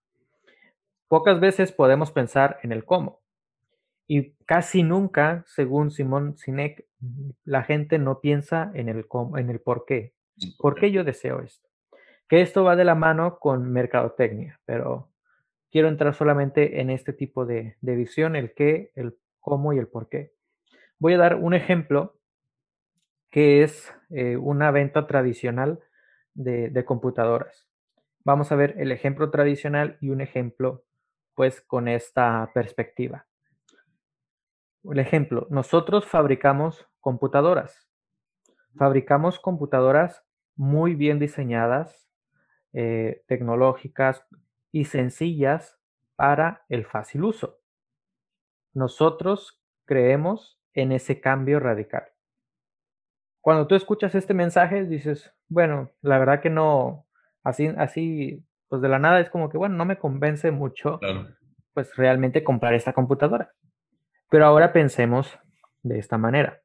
Pocas 1.07 1.39
veces 1.39 1.71
podemos 1.71 2.11
pensar 2.11 2.59
en 2.63 2.71
el 2.71 2.85
cómo. 2.85 3.21
Y 4.07 4.33
casi 4.45 4.83
nunca, 4.83 5.43
según 5.47 5.91
Simón 5.91 6.37
Sinek, 6.37 6.85
la 7.43 7.63
gente 7.63 7.99
no 7.99 8.19
piensa 8.19 8.71
en 8.73 8.89
el, 8.89 9.05
en 9.37 9.49
el 9.49 9.59
por 9.59 9.85
qué. 9.85 10.13
¿Por 10.57 10.75
qué 10.75 10.91
yo 10.91 11.03
deseo 11.03 11.41
esto? 11.41 11.69
Que 12.27 12.41
esto 12.41 12.63
va 12.63 12.75
de 12.75 12.85
la 12.85 12.95
mano 12.95 13.37
con 13.39 13.71
mercadotecnia, 13.71 14.59
pero 14.65 15.12
quiero 15.73 15.87
entrar 15.87 16.13
solamente 16.13 16.81
en 16.81 16.91
este 16.91 17.13
tipo 17.13 17.47
de, 17.47 17.77
visión, 17.81 18.35
el 18.35 18.53
qué, 18.53 18.91
el 18.93 19.17
cómo 19.39 19.73
y 19.73 19.79
el 19.79 19.87
por 19.87 20.07
qué. 20.07 20.31
Voy 20.99 21.13
a 21.13 21.17
dar 21.17 21.35
un 21.35 21.55
ejemplo 21.55 22.19
que 23.31 23.63
es 23.63 23.91
eh, 24.11 24.37
una 24.37 24.69
venta 24.69 25.07
tradicional 25.07 25.79
de, 26.35 26.69
de 26.69 26.85
computadoras. 26.85 27.67
Vamos 28.23 28.51
a 28.51 28.55
ver 28.55 28.75
el 28.77 28.91
ejemplo 28.91 29.31
tradicional 29.31 29.97
y 29.99 30.09
un 30.09 30.21
ejemplo 30.21 30.83
pues 31.33 31.59
con 31.61 31.87
esta 31.87 32.51
perspectiva. 32.53 33.25
El 34.83 34.99
ejemplo, 34.99 35.47
nosotros 35.49 36.05
fabricamos 36.05 36.87
computadoras. 36.99 37.89
Fabricamos 38.77 39.39
computadoras 39.39 40.23
muy 40.55 40.93
bien 40.93 41.17
diseñadas, 41.17 42.07
eh, 42.73 43.23
tecnológicas 43.25 44.23
y 44.73 44.85
sencillas 44.85 45.79
para 46.15 46.65
el 46.67 46.85
fácil 46.85 47.23
uso. 47.23 47.59
Nosotros 48.73 49.63
creemos 49.85 50.59
en 50.73 50.91
ese 50.91 51.21
cambio 51.21 51.59
radical. 51.59 52.03
Cuando 53.39 53.67
tú 53.67 53.75
escuchas 53.75 54.15
este 54.15 54.33
mensaje, 54.33 54.85
dices, 54.85 55.31
bueno, 55.47 55.91
la 56.01 56.17
verdad 56.17 56.41
que 56.41 56.49
no, 56.49 57.05
así, 57.43 57.67
así, 57.77 58.43
pues 58.67 58.81
de 58.81 58.89
la 58.89 58.99
nada 58.99 59.19
es 59.19 59.29
como 59.29 59.49
que, 59.49 59.57
bueno, 59.57 59.75
no 59.75 59.85
me 59.85 59.99
convence 59.99 60.49
mucho, 60.49 60.99
pues 61.73 61.95
realmente 61.95 62.43
comprar 62.43 62.73
esta 62.73 62.93
computadora. 62.93 63.53
Pero 64.29 64.45
ahora 64.45 64.73
pensemos 64.73 65.37
de 65.83 65.99
esta 65.99 66.17
manera. 66.17 66.61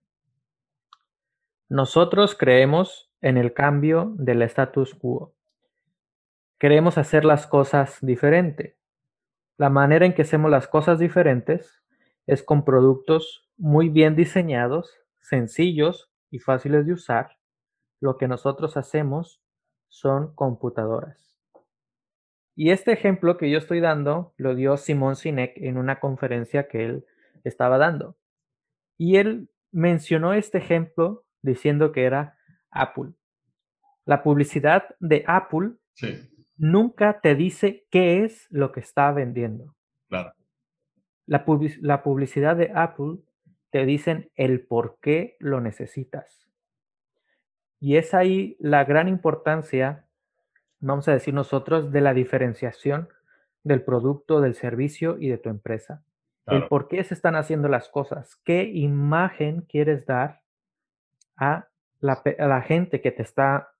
Nosotros 1.68 2.34
creemos 2.34 3.12
en 3.20 3.36
el 3.36 3.52
cambio 3.52 4.14
del 4.16 4.40
status 4.42 4.94
quo. 4.94 5.34
Queremos 6.58 6.98
hacer 6.98 7.24
las 7.24 7.46
cosas 7.46 7.98
diferente. 8.00 8.76
La 9.58 9.70
manera 9.70 10.06
en 10.06 10.12
que 10.12 10.22
hacemos 10.22 10.50
las 10.50 10.66
cosas 10.66 10.98
diferentes 10.98 11.80
es 12.26 12.42
con 12.42 12.64
productos 12.64 13.48
muy 13.56 13.88
bien 13.88 14.16
diseñados, 14.16 14.92
sencillos 15.20 16.10
y 16.30 16.40
fáciles 16.40 16.84
de 16.84 16.94
usar. 16.94 17.38
Lo 18.00 18.16
que 18.16 18.26
nosotros 18.26 18.76
hacemos 18.76 19.40
son 19.86 20.34
computadoras. 20.34 21.38
Y 22.56 22.72
este 22.72 22.90
ejemplo 22.90 23.36
que 23.36 23.50
yo 23.50 23.58
estoy 23.58 23.78
dando 23.78 24.34
lo 24.36 24.56
dio 24.56 24.76
Simón 24.76 25.14
Sinek 25.14 25.56
en 25.58 25.78
una 25.78 26.00
conferencia 26.00 26.66
que 26.66 26.84
él 26.84 27.06
estaba 27.44 27.78
dando. 27.78 28.16
Y 28.96 29.16
él 29.18 29.48
mencionó 29.70 30.32
este 30.32 30.58
ejemplo 30.58 31.24
diciendo 31.40 31.92
que 31.92 32.02
era 32.02 32.36
Apple. 32.72 33.12
La 34.04 34.24
publicidad 34.24 34.96
de 34.98 35.22
Apple 35.28 35.74
nunca 36.58 37.20
te 37.20 37.34
dice 37.34 37.86
qué 37.90 38.24
es 38.24 38.46
lo 38.50 38.72
que 38.72 38.80
está 38.80 39.10
vendiendo. 39.12 39.74
Claro. 40.08 40.34
La, 41.26 41.44
la 41.80 42.02
publicidad 42.02 42.56
de 42.56 42.70
Apple 42.74 43.18
te 43.70 43.86
dicen 43.86 44.30
el 44.34 44.66
por 44.66 44.98
qué 45.00 45.36
lo 45.40 45.60
necesitas. 45.60 46.46
Y 47.80 47.96
es 47.96 48.12
ahí 48.12 48.56
la 48.58 48.84
gran 48.84 49.08
importancia 49.08 50.08
vamos 50.80 51.08
a 51.08 51.12
decir 51.12 51.34
nosotros, 51.34 51.92
de 51.92 52.00
la 52.00 52.14
diferenciación 52.14 53.08
del 53.64 53.82
producto, 53.82 54.40
del 54.40 54.54
servicio 54.54 55.16
y 55.18 55.28
de 55.28 55.38
tu 55.38 55.48
empresa. 55.48 56.02
El 56.46 56.66
por 56.66 56.88
qué 56.88 57.04
se 57.04 57.12
están 57.12 57.36
haciendo 57.36 57.68
las 57.68 57.90
cosas, 57.90 58.40
qué 58.42 58.62
imagen 58.62 59.66
quieres 59.68 60.06
dar 60.06 60.40
a 61.36 61.68
la, 62.00 62.62
gente 62.62 63.02
que 63.02 63.10
te 63.10 63.22
está 63.22 63.74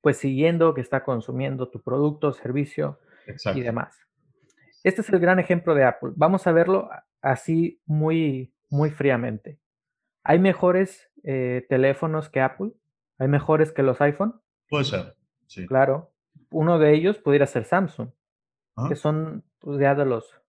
pues 0.00 0.16
siguiendo, 0.18 0.74
que 0.74 0.80
está 0.80 1.04
consumiendo 1.04 1.68
tu 1.68 1.82
producto, 1.82 2.32
servicio 2.32 2.98
y 3.54 3.60
demás. 3.60 3.96
Este 4.82 5.02
es 5.02 5.08
el 5.10 5.20
gran 5.20 5.38
ejemplo 5.38 5.74
de 5.74 5.84
Apple. 5.84 6.12
Vamos 6.16 6.46
a 6.46 6.52
verlo 6.52 6.88
así 7.20 7.80
muy, 7.84 8.54
muy 8.70 8.90
fríamente. 8.90 9.58
¿Hay 10.22 10.38
mejores 10.38 11.10
eh, 11.22 11.66
teléfonos 11.68 12.28
que 12.28 12.40
Apple? 12.40 12.72
¿Hay 13.18 13.28
mejores 13.28 13.72
que 13.72 13.82
los 13.82 14.00
iPhone? 14.00 14.40
Puede 14.68 14.84
ser. 14.84 15.16
Claro. 15.66 16.12
Uno 16.50 16.78
de 16.78 16.94
ellos 16.94 17.18
pudiera 17.18 17.46
ser 17.46 17.64
Samsung, 17.64 18.10
que 18.88 18.96
son 18.96 19.44
pues, 19.58 19.78
ya 19.78 19.94
de 19.94 20.06
los 20.06 20.40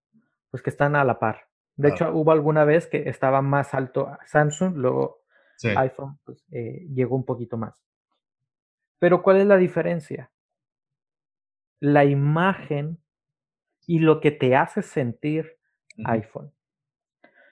pues, 0.50 0.64
que 0.64 0.70
están 0.70 0.96
a 0.96 1.04
la 1.04 1.20
par. 1.20 1.48
De 1.76 1.90
hecho, 1.90 2.12
hubo 2.14 2.32
alguna 2.32 2.64
vez 2.64 2.88
que 2.88 3.10
estaba 3.10 3.42
más 3.42 3.74
alto 3.74 4.12
Samsung, 4.28 4.76
luego 4.76 5.24
iPhone 5.64 6.20
pues, 6.24 6.46
eh, 6.52 6.88
llegó 6.94 7.16
un 7.16 7.26
poquito 7.26 7.58
más. 7.58 7.84
Pero 9.02 9.24
¿cuál 9.24 9.38
es 9.38 9.48
la 9.48 9.58
diferencia? 9.58 10.30
La 11.80 12.06
imagen 12.06 13.00
y 13.88 13.98
lo 13.98 14.22
que 14.22 14.30
te 14.30 14.56
hace 14.56 14.84
sentir 14.84 15.58
iPhone. 16.06 16.54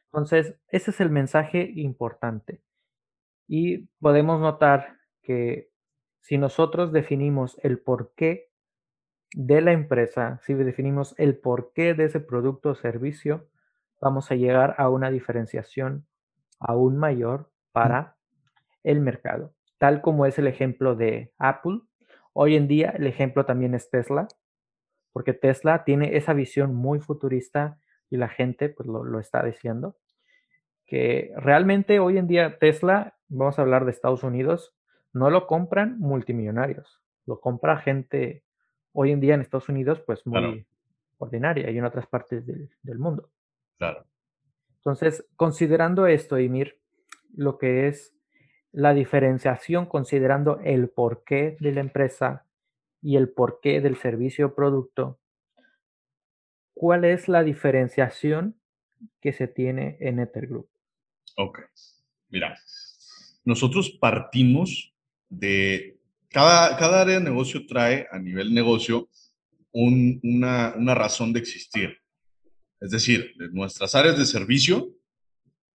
Entonces, 0.05 0.53
ese 0.67 0.91
es 0.91 1.01
el 1.01 1.09
mensaje 1.09 1.71
importante. 1.75 2.61
Y 3.47 3.87
podemos 3.99 4.39
notar 4.39 4.99
que 5.23 5.71
si 6.21 6.37
nosotros 6.37 6.91
definimos 6.91 7.59
el 7.63 7.79
porqué 7.79 8.51
de 9.33 9.61
la 9.61 9.71
empresa, 9.71 10.39
si 10.43 10.53
definimos 10.53 11.15
el 11.17 11.35
porqué 11.35 11.95
de 11.95 12.05
ese 12.05 12.19
producto 12.19 12.69
o 12.69 12.75
servicio, 12.75 13.49
vamos 13.99 14.29
a 14.29 14.35
llegar 14.35 14.75
a 14.77 14.89
una 14.89 15.09
diferenciación 15.09 16.05
aún 16.59 16.99
mayor 16.99 17.49
para 17.71 18.17
el 18.83 18.99
mercado. 18.99 19.55
Tal 19.79 20.01
como 20.01 20.27
es 20.27 20.37
el 20.37 20.45
ejemplo 20.45 20.95
de 20.95 21.33
Apple, 21.39 21.79
hoy 22.33 22.55
en 22.55 22.67
día 22.67 22.91
el 22.91 23.07
ejemplo 23.07 23.45
también 23.45 23.73
es 23.73 23.89
Tesla, 23.89 24.27
porque 25.11 25.33
Tesla 25.33 25.83
tiene 25.83 26.15
esa 26.15 26.33
visión 26.33 26.75
muy 26.75 26.99
futurista 26.99 27.79
y 28.11 28.17
la 28.17 28.29
gente 28.29 28.69
pues 28.69 28.87
lo, 28.87 29.03
lo 29.03 29.19
está 29.19 29.43
diciendo, 29.43 29.97
que 30.85 31.33
realmente 31.35 31.99
hoy 31.99 32.19
en 32.19 32.27
día 32.27 32.59
Tesla, 32.59 33.17
vamos 33.27 33.57
a 33.57 33.63
hablar 33.63 33.85
de 33.85 33.91
Estados 33.91 34.23
Unidos, 34.23 34.75
no 35.13 35.31
lo 35.31 35.47
compran 35.47 35.99
multimillonarios, 35.99 37.01
lo 37.25 37.39
compra 37.39 37.77
gente 37.77 38.43
hoy 38.91 39.11
en 39.11 39.19
día 39.19 39.33
en 39.33 39.41
Estados 39.41 39.69
Unidos, 39.69 40.01
pues 40.05 40.25
muy 40.25 40.65
ordinaria 41.17 41.69
y 41.69 41.77
en 41.77 41.85
otras 41.85 42.07
partes 42.07 42.45
del, 42.45 42.99
mundo. 42.99 43.29
Claro. 43.77 44.05
Entonces, 44.77 45.27
considerando 45.35 46.07
esto, 46.07 46.37
Emir, 46.37 46.79
lo 47.35 47.57
que 47.57 47.87
es 47.87 48.15
la 48.71 48.93
diferenciación, 48.93 49.85
considerando 49.85 50.59
el 50.63 50.89
porqué 50.89 51.57
de 51.59 51.71
la 51.71 51.81
empresa 51.81 52.45
y 53.01 53.15
el 53.15 53.29
porqué 53.29 53.81
del 53.81 53.97
servicio 53.97 54.47
o 54.47 54.55
producto, 54.55 55.19
¿cuál 56.73 57.05
es 57.05 57.27
la 57.27 57.43
diferenciación 57.43 58.59
que 59.21 59.33
se 59.33 59.47
tiene 59.47 59.97
en 59.99 60.19
Ethergroup? 60.19 60.69
Ok, 61.37 61.59
mira, 62.29 62.57
nosotros 63.45 63.91
partimos 63.99 64.93
de 65.29 65.97
cada, 66.29 66.77
cada 66.77 67.01
área 67.01 67.15
de 67.15 67.23
negocio 67.23 67.65
trae 67.65 68.07
a 68.11 68.19
nivel 68.19 68.53
negocio 68.53 69.09
una, 69.71 70.73
una 70.75 70.95
razón 70.95 71.33
de 71.33 71.39
existir. 71.39 71.97
Es 72.79 72.91
decir, 72.91 73.33
nuestras 73.51 73.95
áreas 73.95 74.17
de 74.17 74.25
servicio, 74.25 74.89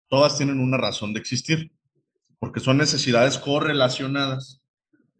todas 0.07 0.37
tienen 0.37 0.59
una 0.59 0.77
razón 0.77 1.13
de 1.13 1.19
existir, 1.19 1.71
porque 2.41 2.59
son 2.59 2.77
necesidades 2.77 3.37
correlacionadas. 3.37 4.63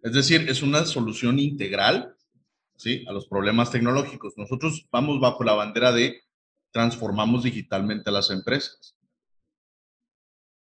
Es 0.01 0.13
decir, 0.13 0.49
es 0.49 0.63
una 0.63 0.85
solución 0.85 1.37
integral 1.37 2.15
¿sí? 2.75 3.05
a 3.07 3.11
los 3.11 3.27
problemas 3.27 3.69
tecnológicos. 3.69 4.33
Nosotros 4.37 4.87
vamos 4.91 5.19
bajo 5.19 5.43
la 5.43 5.53
bandera 5.53 5.91
de 5.91 6.19
transformamos 6.71 7.43
digitalmente 7.43 8.09
a 8.09 8.13
las 8.13 8.31
empresas. 8.31 8.97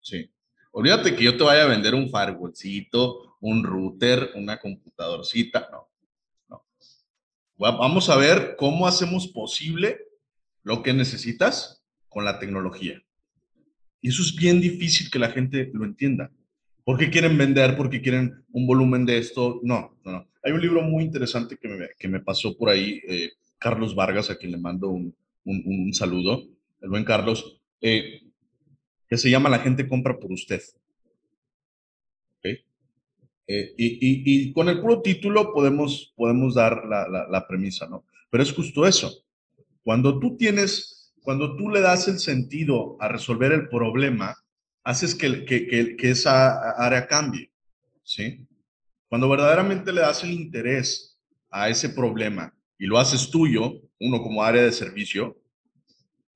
Sí. 0.00 0.28
Olvídate 0.72 1.14
que 1.14 1.22
yo 1.22 1.36
te 1.36 1.44
vaya 1.44 1.62
a 1.62 1.68
vender 1.68 1.94
un 1.94 2.10
firewallcito, 2.10 3.36
un 3.40 3.62
router, 3.62 4.32
una 4.34 4.58
computadorcita. 4.58 5.68
No, 5.70 5.88
no. 6.48 6.66
Vamos 7.58 8.08
a 8.08 8.16
ver 8.16 8.56
cómo 8.56 8.88
hacemos 8.88 9.28
posible 9.28 10.00
lo 10.64 10.82
que 10.82 10.92
necesitas 10.94 11.84
con 12.08 12.24
la 12.24 12.40
tecnología. 12.40 13.00
Y 14.00 14.08
eso 14.08 14.22
es 14.22 14.34
bien 14.34 14.60
difícil 14.60 15.12
que 15.12 15.20
la 15.20 15.30
gente 15.30 15.70
lo 15.72 15.84
entienda. 15.84 16.32
¿Por 16.84 16.98
qué 16.98 17.10
quieren 17.10 17.36
vender? 17.36 17.76
¿Por 17.76 17.90
qué 17.90 18.00
quieren 18.00 18.44
un 18.52 18.66
volumen 18.66 19.06
de 19.06 19.18
esto? 19.18 19.60
No, 19.62 19.96
no, 20.04 20.12
no. 20.12 20.28
Hay 20.42 20.52
un 20.52 20.60
libro 20.60 20.82
muy 20.82 21.04
interesante 21.04 21.56
que 21.56 21.68
me, 21.68 21.88
que 21.98 22.08
me 22.08 22.20
pasó 22.20 22.56
por 22.56 22.70
ahí, 22.70 23.00
eh, 23.06 23.30
Carlos 23.58 23.94
Vargas, 23.94 24.30
a 24.30 24.36
quien 24.36 24.52
le 24.52 24.58
mando 24.58 24.88
un, 24.88 25.14
un, 25.44 25.92
saludo, 25.92 26.44
el 26.80 26.88
buen 26.88 27.04
Carlos. 27.04 27.60
Eh, 27.80 28.22
que 29.08 29.18
se 29.18 29.28
llama 29.28 29.50
La 29.50 29.58
gente 29.58 29.88
compra 29.88 30.18
por 30.18 30.32
usted. 30.32 30.62
Eh, 33.52 33.74
y, 33.76 34.52
con 34.52 34.68
el 34.68 34.80
puro 34.80 35.02
título 35.02 35.52
podemos, 35.52 36.12
podemos 36.14 36.54
dar 36.54 36.84
la, 36.86 37.46
premisa, 37.48 37.88
¿no? 37.88 38.04
Pero 38.30 38.44
es 38.44 38.52
justo 38.52 38.86
eso. 38.86 39.24
Cuando 39.82 40.20
tú 40.20 40.36
tienes, 40.36 41.12
cuando 41.20 41.56
tú 41.56 41.68
le 41.68 41.80
das 41.80 42.06
el 42.06 42.20
sentido 42.20 42.96
a 43.00 43.08
resolver 43.08 43.50
el 43.50 43.68
problema, 43.68 44.36
haces 44.84 45.14
que, 45.14 45.44
que, 45.44 45.96
que, 45.96 46.10
esa 46.10 46.70
área 46.72 47.06
cambie, 47.06 47.50
¿sí? 48.02 48.46
Cuando 49.08 49.28
verdaderamente 49.28 49.92
le 49.92 50.00
das 50.00 50.22
el 50.22 50.30
interés 50.30 51.18
a 51.50 51.68
ese 51.68 51.88
problema 51.88 52.54
y 52.78 52.86
lo 52.86 52.98
haces 52.98 53.30
tuyo, 53.30 53.80
uno 53.98 54.22
como 54.22 54.42
área 54.42 54.62
de 54.62 54.72
servicio, 54.72 55.36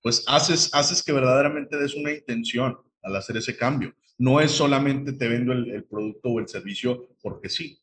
pues 0.03 0.25
haces, 0.27 0.69
haces 0.75 1.03
que 1.03 1.13
verdaderamente 1.13 1.79
des 1.79 1.95
una 1.95 2.13
intención 2.13 2.77
al 3.03 3.17
hacer 3.17 3.37
ese 3.37 3.57
cambio. 3.57 3.95
No 4.19 4.40
es 4.40 4.51
solamente 4.51 5.13
te 5.13 5.29
vendo 5.29 5.53
el, 5.53 5.85
producto 5.85 6.29
o 6.29 6.40
el 6.40 6.49
servicio 6.49 7.09
porque 7.23 7.49
sí. 7.49 7.81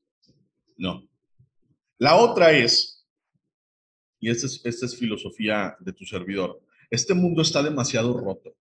No. 0.78 1.08
La 1.98 2.16
otra 2.16 2.52
es, 2.52 3.08
y 4.20 4.30
esta 4.30 4.46
es, 4.46 4.62
esta 4.64 4.86
es 4.86 4.98
filosofía 4.98 5.76
de 5.80 5.94
tu 5.94 6.06
servidor, 6.06 6.62
este 6.90 7.14
mundo 7.14 7.42
está 7.42 7.64
demasiado 7.64 8.18
roto. 8.18 8.56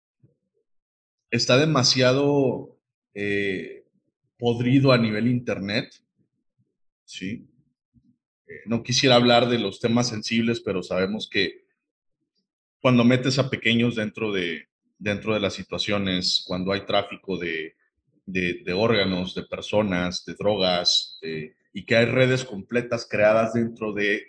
Está 1.30 1.58
demasiado 1.58 2.78
eh, 3.14 3.84
podrido 4.38 4.92
a 4.92 4.98
nivel 4.98 5.28
internet. 5.28 5.94
¿sí? 7.04 7.46
Eh, 8.46 8.62
no 8.66 8.82
quisiera 8.82 9.16
hablar 9.16 9.48
de 9.48 9.58
los 9.58 9.80
temas 9.80 10.08
sensibles, 10.08 10.60
pero 10.60 10.82
sabemos 10.82 11.28
que 11.28 11.64
cuando 12.80 13.04
metes 13.04 13.38
a 13.38 13.50
pequeños 13.50 13.96
dentro 13.96 14.32
de, 14.32 14.68
dentro 14.98 15.34
de 15.34 15.40
las 15.40 15.54
situaciones, 15.54 16.44
cuando 16.46 16.72
hay 16.72 16.86
tráfico 16.86 17.36
de, 17.36 17.76
de, 18.24 18.72
órganos, 18.72 19.34
de 19.34 19.42
personas, 19.42 20.24
de 20.24 20.34
drogas, 20.34 21.20
y 21.72 21.84
que 21.84 21.96
hay 21.96 22.06
redes 22.06 22.44
completas 22.44 23.06
creadas 23.08 23.54
dentro 23.54 23.92
de 23.92 24.22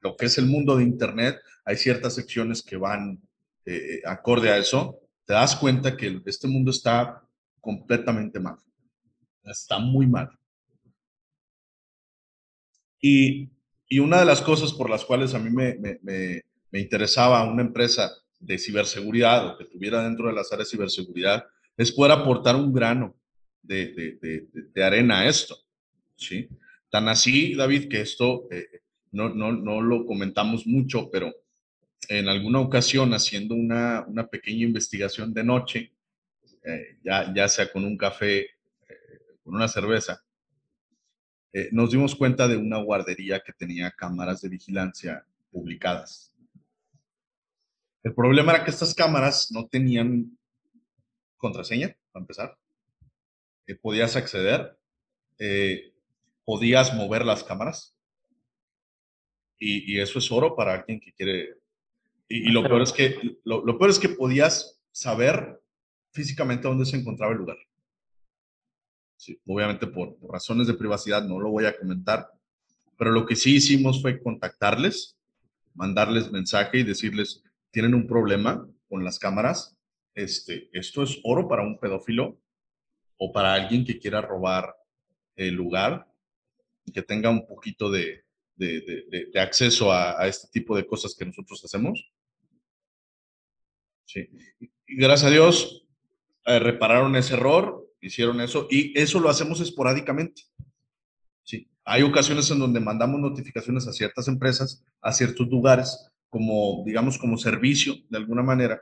lo 0.00 0.16
que 0.16 0.26
es 0.26 0.38
el 0.38 0.46
mundo 0.46 0.76
de 0.76 0.84
Internet, 0.84 1.40
hay 1.64 1.76
ciertas 1.76 2.14
secciones 2.14 2.62
que 2.62 2.76
van 2.76 3.20
eh, 3.66 4.00
acorde 4.04 4.50
a 4.50 4.58
eso, 4.58 4.99
te 5.30 5.34
das 5.34 5.54
cuenta 5.54 5.96
que 5.96 6.20
este 6.26 6.48
mundo 6.48 6.72
está 6.72 7.22
completamente 7.60 8.40
mal. 8.40 8.56
Está 9.44 9.78
muy 9.78 10.04
mal. 10.04 10.28
Y, 13.00 13.48
y, 13.88 14.00
una 14.00 14.18
de 14.18 14.24
las 14.24 14.42
cosas 14.42 14.72
por 14.72 14.90
las 14.90 15.04
cuales 15.04 15.32
a 15.32 15.38
mí 15.38 15.48
me, 15.48 15.76
me, 15.76 16.00
me, 16.72 16.80
interesaba 16.80 17.48
una 17.48 17.62
empresa 17.62 18.10
de 18.40 18.58
ciberseguridad 18.58 19.46
o 19.46 19.56
que 19.56 19.66
tuviera 19.66 20.02
dentro 20.02 20.26
de 20.26 20.32
las 20.32 20.52
áreas 20.52 20.68
de 20.68 20.76
ciberseguridad 20.76 21.46
es 21.76 21.92
poder 21.92 22.10
aportar 22.10 22.56
un 22.56 22.72
grano 22.72 23.14
de, 23.62 24.18
de, 24.20 24.48
de, 24.52 24.82
arena 24.82 25.20
a 25.20 25.28
esto. 25.28 25.56
¿sí? 26.16 26.48
Tan 26.90 27.06
así, 27.06 27.54
David, 27.54 27.88
que 27.88 28.00
esto 28.00 28.48
eh, 28.50 28.80
no, 29.12 29.28
no, 29.28 29.52
no 29.52 29.80
lo 29.80 30.06
comentamos 30.06 30.66
mucho, 30.66 31.08
pero 31.08 31.32
en 32.10 32.28
alguna 32.28 32.58
ocasión 32.58 33.14
haciendo 33.14 33.54
una, 33.54 34.04
una 34.08 34.26
pequeña 34.26 34.64
investigación 34.64 35.32
de 35.32 35.44
noche, 35.44 35.92
eh, 36.64 36.98
ya, 37.04 37.32
ya 37.32 37.48
sea 37.48 37.70
con 37.70 37.84
un 37.84 37.96
café, 37.96 38.40
eh, 38.40 38.50
con 39.44 39.54
una 39.54 39.68
cerveza, 39.68 40.20
eh, 41.52 41.68
nos 41.70 41.92
dimos 41.92 42.16
cuenta 42.16 42.48
de 42.48 42.56
una 42.56 42.78
guardería 42.78 43.38
que 43.38 43.52
tenía 43.52 43.92
cámaras 43.92 44.40
de 44.40 44.48
vigilancia 44.48 45.24
publicadas. 45.52 46.34
El 48.02 48.12
problema 48.12 48.54
era 48.54 48.64
que 48.64 48.72
estas 48.72 48.92
cámaras 48.92 49.52
no 49.52 49.68
tenían 49.68 50.36
contraseña, 51.36 51.96
para 52.10 52.24
empezar. 52.24 52.58
podías 53.82 54.16
acceder, 54.16 54.76
podías 56.44 56.92
mover 56.92 57.24
las 57.24 57.44
cámaras. 57.44 57.94
Y, 59.60 59.92
y, 59.94 60.00
eso 60.00 60.18
es 60.18 60.32
oro 60.32 60.56
para 60.56 60.74
alguien 60.74 60.98
que 60.98 61.12
quiere 61.12 61.59
y, 62.32 62.52
lo, 62.52 62.62
peor 62.62 62.82
es 62.82 62.92
que, 62.92 63.38
lo, 63.44 63.76
peor 63.76 63.90
es 63.90 63.98
que 63.98 64.08
podías 64.08 64.80
saber 64.92 65.60
físicamente 66.12 66.68
dónde 66.68 66.86
se 66.86 66.96
encontraba 66.96 67.32
el 67.32 67.38
lugar. 67.38 67.56
obviamente 69.46 69.88
por, 69.88 70.16
razones 70.22 70.68
de 70.68 70.74
privacidad 70.74 71.24
no 71.24 71.40
lo 71.40 71.50
voy 71.50 71.66
a 71.66 71.76
comentar, 71.76 72.28
pero 72.96 73.10
lo 73.10 73.26
que 73.26 73.34
sí 73.34 73.56
hicimos 73.56 74.00
fue 74.00 74.22
contactarles, 74.22 75.18
mandarles 75.74 76.30
mensaje 76.30 76.78
y 76.78 76.84
decirles, 76.84 77.42
tienen 77.72 77.94
un 77.94 78.06
problema 78.06 78.64
con 78.88 79.02
las 79.04 79.18
cámaras, 79.18 79.76
este, 80.14 80.70
esto 80.72 81.02
es 81.02 81.18
oro 81.24 81.48
para 81.48 81.62
un 81.62 81.80
pedófilo 81.80 82.40
o 83.16 83.32
para 83.32 83.54
alguien 83.54 83.84
que 83.84 83.98
quiera 83.98 84.20
robar 84.20 84.76
el 85.34 85.54
lugar 85.54 86.06
y 86.84 86.92
que 86.92 87.02
tenga 87.02 87.28
un 87.28 87.44
poquito 87.46 87.90
de, 87.90 88.24
de, 88.54 89.40
acceso 89.40 89.90
a, 89.90 90.20
a, 90.20 90.28
este 90.28 90.48
tipo 90.52 90.76
de 90.76 90.86
cosas 90.86 91.16
que 91.18 91.24
nosotros 91.24 91.64
hacemos. 91.64 92.12
Gracias 94.86 95.30
a 95.30 95.32
Dios 95.32 95.86
eh, 96.46 96.58
repararon 96.58 97.14
ese 97.16 97.34
error, 97.34 97.86
hicieron 98.00 98.40
eso 98.40 98.66
y 98.70 98.98
eso 98.98 99.20
lo 99.20 99.28
hacemos 99.28 99.60
esporádicamente. 99.60 100.42
Sí. 101.44 101.68
Hay 101.84 102.02
ocasiones 102.02 102.50
en 102.50 102.58
donde 102.58 102.80
mandamos 102.80 103.20
notificaciones 103.20 103.86
a 103.86 103.92
ciertas 103.92 104.26
empresas, 104.26 104.84
a 105.00 105.12
ciertos 105.12 105.48
lugares, 105.48 106.10
como, 106.28 106.82
digamos, 106.86 107.18
como 107.18 107.36
servicio 107.36 107.94
de 108.08 108.18
alguna 108.18 108.42
manera. 108.42 108.80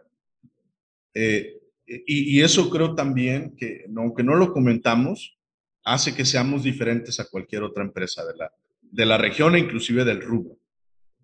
Eh, 1.15 1.55
y, 1.87 2.41
eso 2.43 2.69
creo 2.69 2.95
también 2.95 3.57
que, 3.57 3.87
aunque 3.97 4.23
no 4.23 4.35
lo 4.35 4.53
comentamos, 4.53 5.39
hace 5.83 6.15
que 6.15 6.27
seamos 6.27 6.63
diferentes 6.63 7.19
a 7.19 7.29
cualquier 7.29 7.63
otra 7.63 7.83
empresa 7.83 8.27
de 8.27 8.37
la, 8.37 8.53
de 8.83 9.07
la 9.07 9.17
región 9.17 9.57
e 9.57 9.61
inclusive 9.61 10.05
del 10.05 10.21
rubro. 10.21 10.59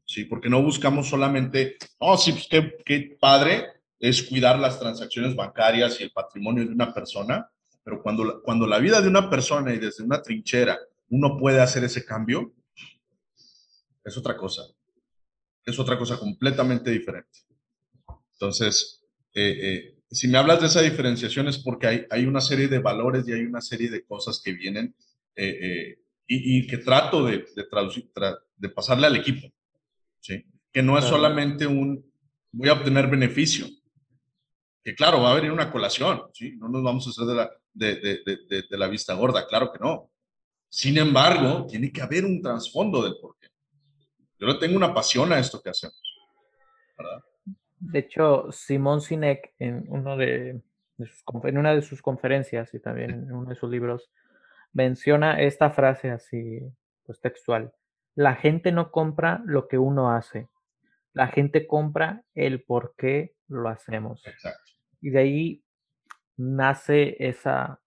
Sí, 0.07 0.25
porque 0.25 0.49
no 0.49 0.63
buscamos 0.63 1.09
solamente, 1.09 1.77
oh, 1.99 2.17
sí, 2.17 2.33
pues 2.33 2.49
qué 2.85 3.17
padre, 3.21 3.67
es 4.09 4.23
cuidar 4.23 4.59
las 4.59 4.79
transacciones 4.79 5.35
bancarias 5.35 5.99
y 5.99 6.03
el 6.03 6.11
patrimonio 6.11 6.67
de 6.67 6.75
una 6.75 6.93
persona, 6.93 7.49
pero 7.83 8.03
cuando, 8.03 8.43
cuando 8.43 8.67
la 8.67 8.79
vida 8.79 9.01
de 9.01 9.09
una 9.09 9.31
persona 9.31 9.73
y 9.73 9.79
desde 9.79 10.05
una 10.05 10.21
trinchera 10.21 10.79
uno 11.09 11.39
puede 11.39 11.63
hacer 11.63 11.85
ese 11.85 12.05
cambio, 12.05 12.53
es 14.05 14.17
otra 14.19 14.37
cosa. 14.37 14.63
Es 15.65 15.79
otra 15.79 15.97
cosa 15.97 16.19
completamente 16.19 16.91
diferente. 16.91 17.39
Entonces, 18.33 19.03
eh, 19.33 19.59
eh, 19.63 19.99
si 20.11 20.29
me 20.29 20.37
hablas 20.37 20.61
de 20.61 20.67
esa 20.67 20.83
diferenciación 20.83 21.49
es 21.49 21.57
porque 21.57 21.87
hay, 21.87 22.07
hay, 22.11 22.27
una 22.27 22.43
serie 22.43 22.69
de 22.69 22.81
valores 22.81 23.27
y 23.27 23.33
hay 23.33 23.47
una 23.47 23.63
serie 23.63 23.89
de 23.89 24.05
cosas 24.05 24.43
que 24.45 24.53
vienen 24.53 24.95
eh, 25.35 25.99
y, 26.27 26.67
que 26.67 26.77
trato 26.77 27.25
de, 27.25 27.47
de 27.57 27.65
traducir, 27.65 28.11
de 28.57 28.69
pasarle 28.69 29.07
al 29.07 29.17
equipo. 29.17 29.49
¿sí? 30.21 30.45
Que 30.71 30.83
no 30.83 30.99
es 30.99 31.07
solamente 31.07 31.67
un 31.67 32.05
voy 32.55 32.69
a 32.69 32.75
obtener 32.75 33.09
beneficio, 33.09 33.67
que 34.85 34.95
claro, 34.95 35.23
va 35.23 35.33
a 35.33 35.35
venir 35.35 35.51
una 35.51 35.73
colación, 35.73 36.25
¿sí? 36.35 36.57
No 36.59 36.69
nos 36.69 36.83
vamos 36.83 37.07
a 37.07 37.11
hacer 37.11 37.25
de 37.25 37.35
la, 37.35 37.51
de, 37.73 37.97
de, 37.97 38.63
de, 38.69 38.79
la 38.79 38.87
vista 38.87 39.15
gorda, 39.15 39.47
claro 39.47 39.73
que 39.73 39.79
no. 39.79 40.11
Sin 40.69 40.99
embargo, 40.99 41.67
tiene 41.67 41.91
que 41.91 42.03
haber 42.03 42.27
un 42.27 42.43
trasfondo 42.43 43.03
del 43.03 43.17
porqué. 43.19 43.49
Yo 44.39 44.47
le 44.47 44.55
tengo 44.55 44.77
una 44.77 44.93
pasión 44.93 45.33
a 45.33 45.39
esto 45.39 45.63
que 45.63 45.71
hacemos, 45.71 45.99
¿verdad? 46.99 47.25
De 47.79 47.99
hecho, 47.99 48.53
Simón 48.53 49.01
Sinek, 49.01 49.55
en, 49.59 49.87
uno 49.89 50.19
de, 50.19 50.61
sus, 50.99 51.25
en 51.45 51.59
una 51.59 51.75
de 51.75 51.81
sus 51.81 52.03
conferencias 52.03 52.75
y 52.75 52.81
también 52.81 53.11
en 53.11 53.33
uno 53.33 53.49
de 53.49 53.57
sus 53.57 53.71
libros, 53.71 54.11
menciona 54.75 55.41
esta 55.41 55.71
frase 55.71 56.11
así, 56.11 56.61
pues 57.07 57.21
textual. 57.21 57.73
La 58.15 58.35
gente 58.35 58.71
no 58.71 58.91
compra 58.91 59.43
lo 59.47 59.67
que 59.67 59.79
uno 59.79 60.11
hace. 60.11 60.49
La 61.15 61.29
gente 61.29 61.67
compra 61.67 62.23
el 62.35 62.63
por 62.63 62.95
qué 62.99 63.35
lo 63.49 63.69
hacemos. 63.69 64.27
Exacto. 64.27 64.74
Y 65.05 65.11
de 65.11 65.19
ahí 65.19 65.65
nace 66.39 67.17
esa 67.19 67.83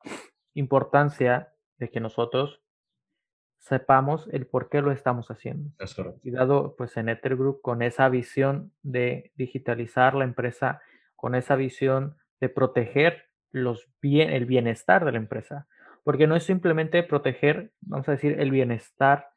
importancia 0.54 1.52
de 1.80 1.90
que 1.90 2.00
nosotros 2.00 2.62
sepamos 3.58 4.30
el 4.32 4.46
por 4.46 4.70
qué 4.70 4.84
lo 4.84 4.92
estamos 4.92 5.32
haciendo. 5.32 5.72
Y 6.22 6.30
dado 6.30 6.76
pues 6.78 6.96
en 6.96 7.10
Ether 7.10 7.36
Group 7.36 7.62
con 7.62 7.82
esa 7.82 8.08
visión 8.10 8.72
de 8.84 9.32
digitalizar 9.34 10.14
la 10.14 10.26
empresa, 10.26 10.80
con 11.16 11.34
esa 11.34 11.56
visión 11.56 12.18
de 12.40 12.50
proteger 12.50 13.32
los 13.50 13.90
bien, 14.00 14.30
el 14.30 14.46
bienestar 14.46 15.04
de 15.04 15.14
la 15.14 15.18
empresa, 15.18 15.68
porque 16.04 16.28
no 16.28 16.36
es 16.36 16.44
simplemente 16.44 17.02
proteger, 17.02 17.72
vamos 17.82 18.08
a 18.10 18.12
decir, 18.12 18.40
el 18.40 18.52
bienestar 18.52 19.30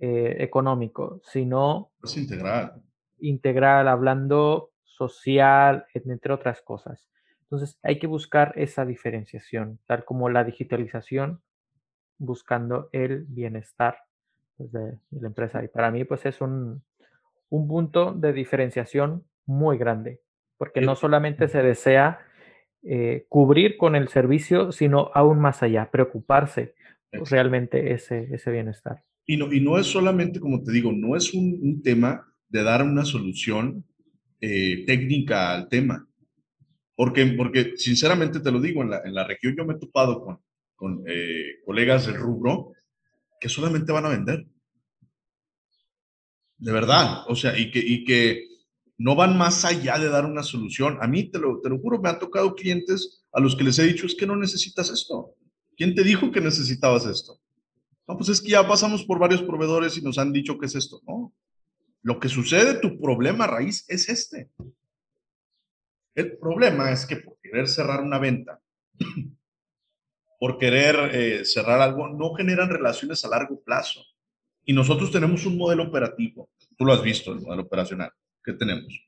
eh, 0.00 0.36
económico, 0.40 1.22
sino 1.24 1.92
es 2.04 2.14
integral. 2.18 2.82
Integral, 3.20 3.88
hablando 3.88 4.72
social, 4.96 5.84
entre 5.94 6.32
otras 6.32 6.62
cosas. 6.62 7.08
Entonces 7.42 7.78
hay 7.82 7.98
que 7.98 8.06
buscar 8.06 8.52
esa 8.56 8.84
diferenciación, 8.84 9.78
tal 9.86 10.04
como 10.04 10.28
la 10.28 10.42
digitalización, 10.42 11.42
buscando 12.18 12.88
el 12.92 13.24
bienestar 13.28 13.98
pues, 14.56 14.72
de, 14.72 14.98
la 15.10 15.28
empresa. 15.28 15.62
Y 15.62 15.68
para 15.68 15.90
mí, 15.90 16.04
pues 16.04 16.26
es 16.26 16.40
un, 16.40 16.82
un 17.48 17.68
punto 17.68 18.12
de 18.12 18.32
diferenciación 18.32 19.24
muy 19.44 19.78
grande, 19.78 20.20
porque 20.56 20.80
no 20.80 20.96
solamente 20.96 21.46
se 21.48 21.62
desea 21.62 22.18
eh, 22.82 23.26
cubrir 23.28 23.76
con 23.76 23.94
el 23.94 24.08
servicio, 24.08 24.72
sino 24.72 25.10
aún 25.14 25.38
más 25.38 25.62
allá, 25.62 25.90
preocuparse 25.90 26.74
realmente 27.12 27.92
ese, 27.92 28.28
ese 28.32 28.50
bienestar. 28.50 29.04
Y 29.24 29.36
no, 29.36 29.52
y 29.52 29.60
no 29.60 29.78
es 29.78 29.86
solamente, 29.86 30.40
como 30.40 30.62
te 30.62 30.72
digo, 30.72 30.92
no 30.92 31.16
es 31.16 31.32
un, 31.32 31.58
un 31.62 31.82
tema 31.82 32.26
de 32.48 32.62
dar 32.62 32.82
una 32.82 33.04
solución 33.04 33.84
eh, 34.40 34.84
técnica 34.86 35.52
al 35.52 35.68
tema. 35.68 36.06
Porque, 36.94 37.26
porque, 37.26 37.74
sinceramente 37.76 38.40
te 38.40 38.50
lo 38.50 38.60
digo, 38.60 38.82
en 38.82 38.90
la, 38.90 39.02
en 39.04 39.14
la 39.14 39.26
región 39.26 39.54
yo 39.56 39.64
me 39.64 39.74
he 39.74 39.78
topado 39.78 40.22
con, 40.22 40.38
con 40.74 41.04
eh, 41.06 41.60
colegas 41.64 42.06
del 42.06 42.16
rubro 42.16 42.72
que 43.40 43.48
solamente 43.48 43.92
van 43.92 44.06
a 44.06 44.10
vender. 44.10 44.46
De 46.58 46.72
verdad. 46.72 47.24
O 47.28 47.36
sea, 47.36 47.58
y 47.58 47.70
que, 47.70 47.80
y 47.80 48.04
que 48.04 48.46
no 48.98 49.14
van 49.14 49.36
más 49.36 49.64
allá 49.64 49.98
de 49.98 50.08
dar 50.08 50.24
una 50.24 50.42
solución. 50.42 50.98
A 51.00 51.06
mí, 51.06 51.30
te 51.30 51.38
lo, 51.38 51.60
te 51.60 51.68
lo 51.68 51.78
juro, 51.78 52.00
me 52.00 52.08
han 52.08 52.18
tocado 52.18 52.54
clientes 52.54 53.24
a 53.32 53.40
los 53.40 53.54
que 53.56 53.64
les 53.64 53.78
he 53.78 53.84
dicho, 53.84 54.06
es 54.06 54.14
que 54.14 54.26
no 54.26 54.36
necesitas 54.36 54.90
esto. 54.90 55.34
¿Quién 55.76 55.94
te 55.94 56.02
dijo 56.02 56.30
que 56.30 56.40
necesitabas 56.40 57.04
esto? 57.04 57.38
No, 58.08 58.16
pues 58.16 58.30
es 58.30 58.40
que 58.40 58.50
ya 58.50 58.66
pasamos 58.66 59.04
por 59.04 59.18
varios 59.18 59.42
proveedores 59.42 59.98
y 59.98 60.02
nos 60.02 60.16
han 60.16 60.32
dicho 60.32 60.58
que 60.58 60.66
es 60.66 60.74
esto. 60.74 61.00
No, 61.06 61.34
lo 62.06 62.20
que 62.20 62.28
sucede, 62.28 62.78
tu 62.78 63.00
problema 63.00 63.48
raíz 63.48 63.84
es 63.88 64.08
este. 64.08 64.48
El 66.14 66.38
problema 66.38 66.92
es 66.92 67.04
que 67.04 67.16
por 67.16 67.36
querer 67.42 67.66
cerrar 67.66 68.00
una 68.00 68.20
venta, 68.20 68.60
por 70.38 70.56
querer 70.56 71.10
eh, 71.12 71.44
cerrar 71.44 71.80
algo, 71.80 72.06
no 72.06 72.32
generan 72.34 72.70
relaciones 72.70 73.24
a 73.24 73.28
largo 73.28 73.60
plazo. 73.60 74.04
Y 74.64 74.72
nosotros 74.72 75.10
tenemos 75.10 75.46
un 75.46 75.58
modelo 75.58 75.82
operativo, 75.82 76.48
tú 76.78 76.84
lo 76.84 76.92
has 76.92 77.02
visto, 77.02 77.32
el 77.32 77.40
modelo 77.40 77.64
operacional 77.64 78.12
que 78.44 78.52
tenemos. 78.52 79.04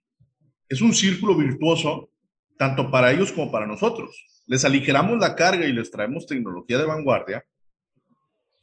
Es 0.68 0.82
un 0.82 0.92
círculo 0.92 1.36
virtuoso 1.36 2.10
tanto 2.56 2.90
para 2.90 3.12
ellos 3.12 3.30
como 3.30 3.52
para 3.52 3.68
nosotros. 3.68 4.42
Les 4.48 4.64
aligeramos 4.64 5.20
la 5.20 5.36
carga 5.36 5.66
y 5.66 5.72
les 5.72 5.92
traemos 5.92 6.26
tecnología 6.26 6.78
de 6.78 6.84
vanguardia, 6.86 7.44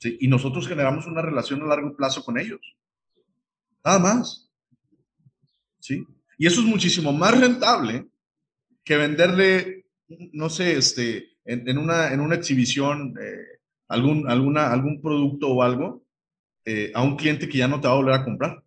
y 0.03 0.27
nosotros 0.27 0.67
generamos 0.67 1.07
una 1.07 1.21
relación 1.21 1.61
a 1.61 1.67
largo 1.67 1.95
plazo 1.95 2.25
con 2.25 2.37
ellos. 2.37 2.59
Nada 3.85 3.99
más. 3.99 4.49
¿Sí? 5.79 6.03
Y 6.37 6.47
eso 6.47 6.61
es 6.61 6.65
muchísimo 6.65 7.13
más 7.13 7.39
rentable 7.39 8.07
que 8.83 8.97
venderle, 8.97 9.85
no 10.33 10.49
sé, 10.49 10.75
este, 10.77 11.37
en, 11.45 11.77
una, 11.77 12.11
en 12.11 12.19
una 12.19 12.35
exhibición, 12.35 13.15
eh, 13.21 13.59
algún, 13.87 14.29
alguna, 14.29 14.71
algún 14.71 15.01
producto 15.01 15.49
o 15.49 15.61
algo 15.61 16.03
eh, 16.65 16.91
a 16.95 17.03
un 17.03 17.15
cliente 17.15 17.47
que 17.47 17.59
ya 17.59 17.67
no 17.67 17.79
te 17.79 17.87
va 17.87 17.93
a 17.93 17.97
volver 17.97 18.15
a 18.15 18.25
comprar. 18.25 18.63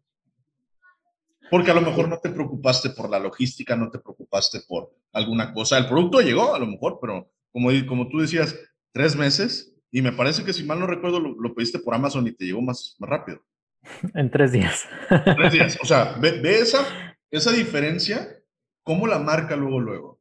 Porque 1.51 1.71
a 1.71 1.75
lo 1.75 1.81
mejor 1.81 2.09
no 2.09 2.19
te 2.19 2.31
preocupaste 2.31 2.91
por 2.91 3.11
la 3.11 3.19
logística, 3.19 3.75
no 3.75 3.91
te 3.91 3.99
preocupaste 3.99 4.61
por 4.69 4.95
alguna 5.13 5.53
cosa. 5.53 5.79
El 5.79 5.89
producto 5.89 6.21
llegó 6.21 6.55
a 6.55 6.59
lo 6.59 6.67
mejor, 6.67 6.99
pero 7.01 7.31
como, 7.51 7.71
como 7.89 8.09
tú 8.09 8.19
decías, 8.19 8.55
tres 8.93 9.17
meses. 9.17 9.75
Y 9.91 10.03
me 10.03 10.13
parece 10.13 10.45
que 10.45 10.53
si 10.53 10.63
mal 10.65 10.79
no 10.79 10.87
recuerdo, 10.87 11.19
lo, 11.19 11.55
pediste 11.55 11.79
por 11.79 11.95
Amazon 11.95 12.27
y 12.27 12.33
te 12.33 12.45
llegó 12.45 12.61
más, 12.61 12.95
más 12.99 13.09
rápido. 13.09 13.43
En 14.15 14.31
tres 14.31 14.53
días. 14.53 14.87
Tres 15.09 15.53
días. 15.53 15.79
O 15.83 15.87
sea, 15.87 16.17
ve, 16.21 16.41
esa, 16.59 17.17
esa 17.31 17.53
diferencia, 17.53 18.39
cómo 18.83 19.07
la 19.07 19.19
marca 19.19 19.57
luego, 19.57 19.81
luego. 19.81 20.21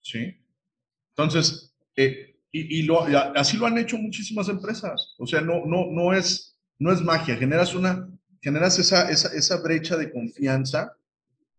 ¿Sí? 0.00 0.44
Entonces, 1.16 1.74
eh, 1.96 2.36
y, 2.50 2.80
y 2.80 2.82
lo, 2.82 3.04
así 3.36 3.56
lo 3.56 3.66
han 3.66 3.78
hecho 3.78 3.96
muchísimas 3.98 4.48
empresas. 4.48 5.14
O 5.18 5.26
sea, 5.26 5.40
no, 5.40 5.64
no, 5.66 5.86
no, 5.90 6.12
es, 6.12 6.58
no 6.78 6.92
es 6.92 7.00
magia. 7.00 7.36
Generas 7.36 7.74
una, 7.74 8.08
generas 8.40 8.78
esa, 8.78 9.10
esa, 9.10 9.28
esa 9.34 9.62
brecha 9.62 9.96
de 9.96 10.10
confianza 10.10 10.96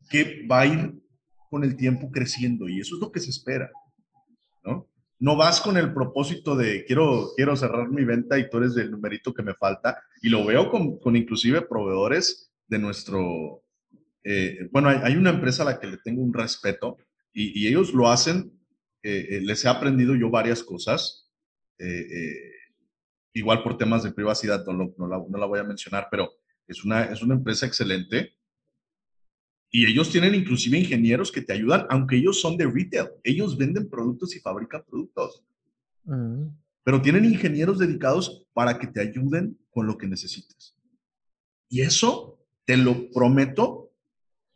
que 0.10 0.46
va 0.46 0.62
a 0.62 0.66
ir 0.66 1.04
con 1.50 1.64
el 1.64 1.76
tiempo 1.76 2.12
creciendo 2.12 2.68
y 2.68 2.80
eso 2.80 2.96
es 2.96 3.02
lo 3.02 3.12
que 3.12 3.20
se 3.20 3.30
espera, 3.30 3.72
¿no? 4.64 4.88
No 5.20 5.36
vas 5.36 5.62
con 5.62 5.78
el 5.78 5.94
propósito 5.94 6.56
de 6.56 6.86
quiero, 6.86 7.30
quiero 7.36 7.56
cerrar 7.56 7.90
mi 7.90 8.04
venta 8.04 8.38
y 8.38 8.50
tú 8.50 8.58
eres 8.58 8.76
el 8.78 8.92
numerito 8.92 9.34
que 9.34 9.44
me 9.44 9.54
falta 9.54 10.02
y 10.22 10.30
lo 10.30 10.46
veo 10.46 10.70
con, 10.70 11.00
con 11.00 11.16
inclusive 11.16 11.62
proveedores 11.62 12.52
de 12.68 12.80
nuestro, 12.80 13.64
eh, 14.24 14.68
bueno, 14.72 14.90
hay, 14.90 15.16
una 15.16 15.32
empresa 15.32 15.64
a 15.64 15.66
la 15.68 15.80
que 15.80 15.88
le 15.88 15.98
tengo 15.98 16.22
un 16.22 16.34
respeto 16.34 16.98
y, 17.34 17.68
ellos 17.68 17.94
lo 17.94 18.10
hacen, 18.10 18.52
eh, 19.02 19.28
eh, 19.30 19.42
les 19.42 19.66
he 19.66 19.70
aprendido 19.70 20.16
yo 20.16 20.30
varias 20.30 20.64
cosas, 20.64 21.32
igual 23.34 23.64
por 23.64 23.78
temas 23.78 24.04
de 24.04 24.12
privacidad, 24.12 24.66
no, 24.66 24.94
no, 24.98 25.08
la, 25.08 25.22
no 25.28 25.38
la 25.38 25.46
voy 25.46 25.60
a 25.60 25.64
mencionar, 25.64 26.08
pero 26.10 26.32
es 26.68 26.86
una, 26.86 27.06
es 27.06 27.22
una 27.22 27.36
empresa 27.36 27.66
excelente. 27.66 28.36
Y 29.76 29.88
ellos 29.88 30.12
tienen 30.12 30.36
inclusive 30.36 30.78
ingenieros 30.78 31.32
que 31.32 31.42
te 31.42 31.52
ayudan, 31.52 31.88
aunque 31.90 32.18
ellos 32.18 32.40
son 32.40 32.58
de 32.58 32.68
retail. 32.68 33.08
Ellos 33.24 33.58
venden 33.58 33.90
productos 33.90 34.36
y 34.36 34.40
fabrican 34.40 34.84
productos. 34.88 35.44
Mm. 36.04 36.50
Pero 36.84 37.02
tienen 37.02 37.26
ingenieros 37.26 37.80
dedicados 37.80 38.46
para 38.54 38.78
que 38.78 38.86
te 38.86 39.02
ayuden 39.02 39.58
con 39.72 39.88
lo 39.88 39.98
que 39.98 40.06
necesites. 40.06 40.76
Y 41.70 41.82
eso, 41.82 42.38
te 42.66 42.78
lo 42.78 43.10
prometo, 43.10 43.92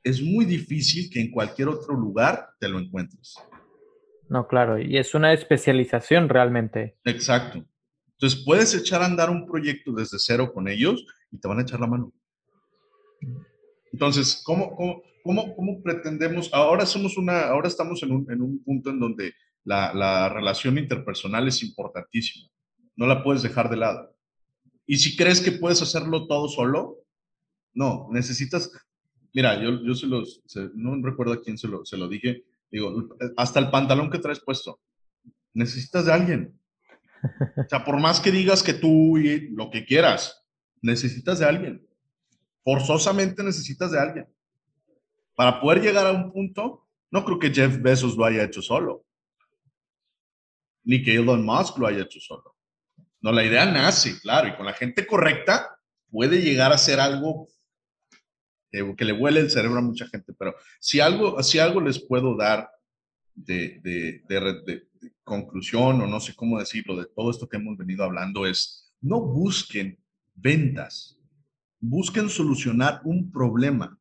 es 0.04 0.22
muy 0.22 0.46
difícil 0.46 1.10
que 1.10 1.20
en 1.20 1.32
cualquier 1.32 1.70
otro 1.70 1.96
lugar 1.96 2.50
te 2.60 2.70
lo 2.70 2.78
encuentres. 2.78 3.38
No, 4.30 4.48
claro, 4.48 4.80
y 4.80 5.00
es 5.00 5.16
una 5.16 5.34
especialización 5.34 6.30
realmente. 6.30 6.96
Exacto. 7.06 7.66
Entonces 8.12 8.44
puedes 8.46 8.76
echar 8.76 9.02
a 9.02 9.08
andar 9.08 9.32
un 9.32 9.48
proyecto 9.48 9.94
desde 9.94 10.20
cero 10.20 10.54
con 10.54 10.68
ellos 10.68 11.08
y 11.32 11.40
te 11.40 11.48
van 11.48 11.58
a 11.58 11.64
echar 11.64 11.80
la 11.80 11.88
mano. 11.88 12.14
Entonces, 13.98 14.44
¿cómo, 14.46 14.76
cómo, 15.24 15.56
cómo, 15.56 15.82
pretendemos? 15.82 16.54
Ahora 16.54 16.86
somos 16.86 17.18
una, 17.18 17.48
ahora 17.48 17.68
estamos 17.68 18.04
en 18.04 18.12
un, 18.12 18.32
en 18.32 18.44
un 18.44 18.64
punto 18.64 18.92
en 18.92 19.00
donde 19.00 19.34
la, 19.64 19.92
la, 19.92 20.30
relación 20.30 20.78
interpersonal 20.78 21.48
es 21.48 21.64
importantísima. 21.64 22.48
No 22.96 23.08
la 23.08 23.24
puedes 23.24 23.42
dejar 23.42 23.72
de 23.72 23.78
lado. 23.78 24.16
Y 24.86 24.98
si 24.98 25.18
crees 25.18 25.42
que 25.42 25.52
puedes 25.52 25.82
hacerlo 25.82 26.28
todo 26.28 26.48
solo, 26.48 27.00
no, 27.74 28.08
necesitas, 28.12 28.72
mira, 29.34 29.60
yo, 29.60 29.84
yo 29.84 29.96
se 29.96 30.06
los, 30.06 30.44
no 30.76 30.96
recuerdo 31.02 31.34
a 31.34 31.42
quién 31.42 31.58
se 31.58 31.68
lo, 31.68 31.84
se 31.84 31.98
lo 31.98 32.08
dije, 32.08 32.44
digo, 32.70 33.18
hasta 33.36 33.60
el 33.60 33.72
pantalón 33.72 34.12
que 34.12 34.20
traes 34.20 34.42
puesto, 34.42 34.80
necesitas 35.56 36.06
de 36.06 36.14
alguien. 36.14 36.60
O 37.58 37.68
sea, 37.68 37.84
por 37.84 38.00
más 38.00 38.20
que 38.20 38.32
digas 38.32 38.62
que 38.62 38.76
tú 38.76 39.18
y 39.18 39.50
lo 39.56 39.72
que 39.72 39.86
quieras, 39.86 40.46
necesitas 40.84 41.40
de 41.40 41.46
alguien. 41.46 41.87
Forzosamente 42.68 43.42
necesitas 43.44 43.92
de 43.92 43.98
alguien. 43.98 44.28
Para 45.36 45.62
poder 45.62 45.82
llegar 45.82 46.06
a 46.06 46.12
un 46.12 46.34
punto, 46.34 46.86
no 47.10 47.24
creo 47.24 47.40
que 47.40 47.50
Jeff 47.50 47.82
Bezos 47.82 48.18
lo 48.18 48.26
haya 48.26 48.44
hecho 48.44 48.62
solo. 48.62 49.06
Ni 50.84 51.02
que 51.02 51.16
Elon 51.16 51.46
Musk 51.46 51.78
lo 51.78 51.88
haya 51.88 52.02
hecho 52.02 52.20
solo. 52.20 52.58
No, 53.22 53.32
la 53.32 53.46
idea 53.46 53.66
nace, 53.66 54.20
claro, 54.20 54.50
y 54.50 54.56
con 54.58 54.66
la 54.66 54.74
gente 54.74 55.08
correcta 55.08 55.80
puede 56.12 56.42
llegar 56.42 56.74
a 56.74 56.78
ser 56.78 57.00
algo 57.00 57.48
que, 58.70 59.06
le 59.06 59.14
huele 59.14 59.40
el 59.40 59.50
cerebro 59.50 59.78
a 59.80 59.82
mucha 59.82 60.06
gente. 60.08 60.34
Pero 60.38 60.54
si 60.82 61.00
algo, 61.00 61.42
si 61.44 61.60
algo 61.60 61.80
les 61.80 62.06
puedo 62.06 62.36
dar 62.36 62.70
de, 63.34 63.80
de, 63.82 64.24
de, 64.28 64.88
conclusión 65.24 66.02
o 66.02 66.06
no 66.06 66.20
sé 66.20 66.36
cómo 66.36 66.60
decirlo 66.60 66.98
de 66.98 67.06
todo 67.16 67.32
esto 67.32 67.48
que 67.48 67.56
hemos 67.56 67.78
venido 67.78 68.04
hablando 68.04 68.46
es 68.46 68.94
no 69.00 69.22
busquen 69.22 69.98
ventas. 70.36 71.17
Busquen 71.80 72.30
solucionar 72.30 73.02
un 73.04 73.32
problema 73.32 73.98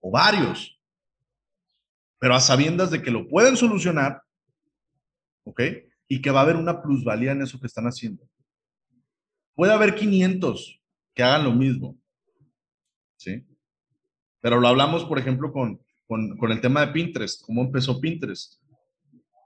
o 0.00 0.10
varios, 0.10 0.80
pero 2.18 2.34
a 2.34 2.40
sabiendas 2.40 2.90
de 2.90 3.02
que 3.02 3.10
lo 3.10 3.28
pueden 3.28 3.56
solucionar, 3.56 4.22
¿ok? 5.44 5.60
Y 6.08 6.20
que 6.20 6.30
va 6.30 6.40
a 6.40 6.42
haber 6.42 6.56
una 6.56 6.82
plusvalía 6.82 7.32
en 7.32 7.42
eso 7.42 7.60
que 7.60 7.66
están 7.66 7.84
haciendo. 7.84 8.28
Puede 9.54 9.72
haber 9.72 9.94
500 9.94 10.80
que 11.14 11.22
hagan 11.22 11.44
lo 11.44 11.52
mismo, 11.52 11.98
¿sí? 13.16 13.46
Pero 14.40 14.58
lo 14.58 14.68
hablamos, 14.68 15.04
por 15.04 15.18
ejemplo, 15.18 15.52
con, 15.52 15.80
con, 16.06 16.50
el 16.50 16.60
tema 16.60 16.84
de 16.84 16.92
Pinterest, 16.92 17.42
cómo 17.44 17.62
empezó 17.62 18.00
Pinterest. 18.00 18.60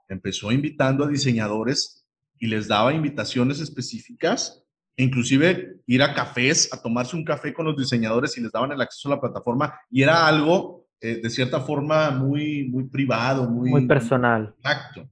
Empezó 0.07 0.51
invitando 0.51 1.03
a 1.03 1.07
diseñadores 1.07 2.07
y 2.39 2.47
les 2.47 2.67
daba 2.67 2.93
invitaciones 2.93 3.59
específicas 3.59 4.64
inclusive 4.97 5.81
ir 5.87 6.01
a 6.01 6.13
cafés, 6.13 6.71
a 6.73 6.81
tomarse 6.81 7.15
un 7.15 7.25
café 7.25 7.53
con 7.53 7.65
los 7.65 7.77
diseñadores 7.77 8.37
y 8.37 8.41
les 8.41 8.51
daban 8.51 8.71
el 8.71 8.81
acceso 8.81 9.09
a 9.09 9.15
la 9.15 9.21
plataforma 9.21 9.79
y 9.89 10.03
era 10.03 10.27
algo 10.27 10.87
eh, 11.01 11.21
de 11.21 11.29
cierta 11.29 11.59
forma 11.59 12.11
muy, 12.11 12.67
muy 12.69 12.85
privado, 12.85 13.49
muy, 13.49 13.69
muy 13.69 13.87
personal. 13.87 14.55
Exacto. 14.57 15.09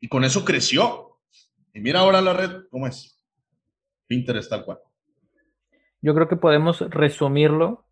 Y 0.00 0.08
con 0.08 0.24
eso 0.24 0.44
creció. 0.44 1.18
Y 1.72 1.80
mira 1.80 2.00
ahora 2.00 2.20
la 2.20 2.32
red, 2.32 2.62
¿cómo 2.70 2.86
es? 2.86 3.20
Pinterest 4.06 4.50
tal 4.50 4.64
cual. 4.64 4.78
Yo 6.02 6.14
creo 6.14 6.28
que 6.28 6.36
podemos 6.36 6.80
resumirlo 6.90 7.86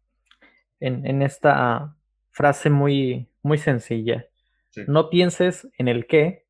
en, 0.80 1.06
en 1.06 1.22
esta 1.22 1.96
frase 2.30 2.70
muy, 2.70 3.28
muy 3.42 3.58
sencilla. 3.58 4.26
No 4.86 5.10
pienses 5.10 5.68
en 5.78 5.88
el 5.88 6.06
qué, 6.06 6.46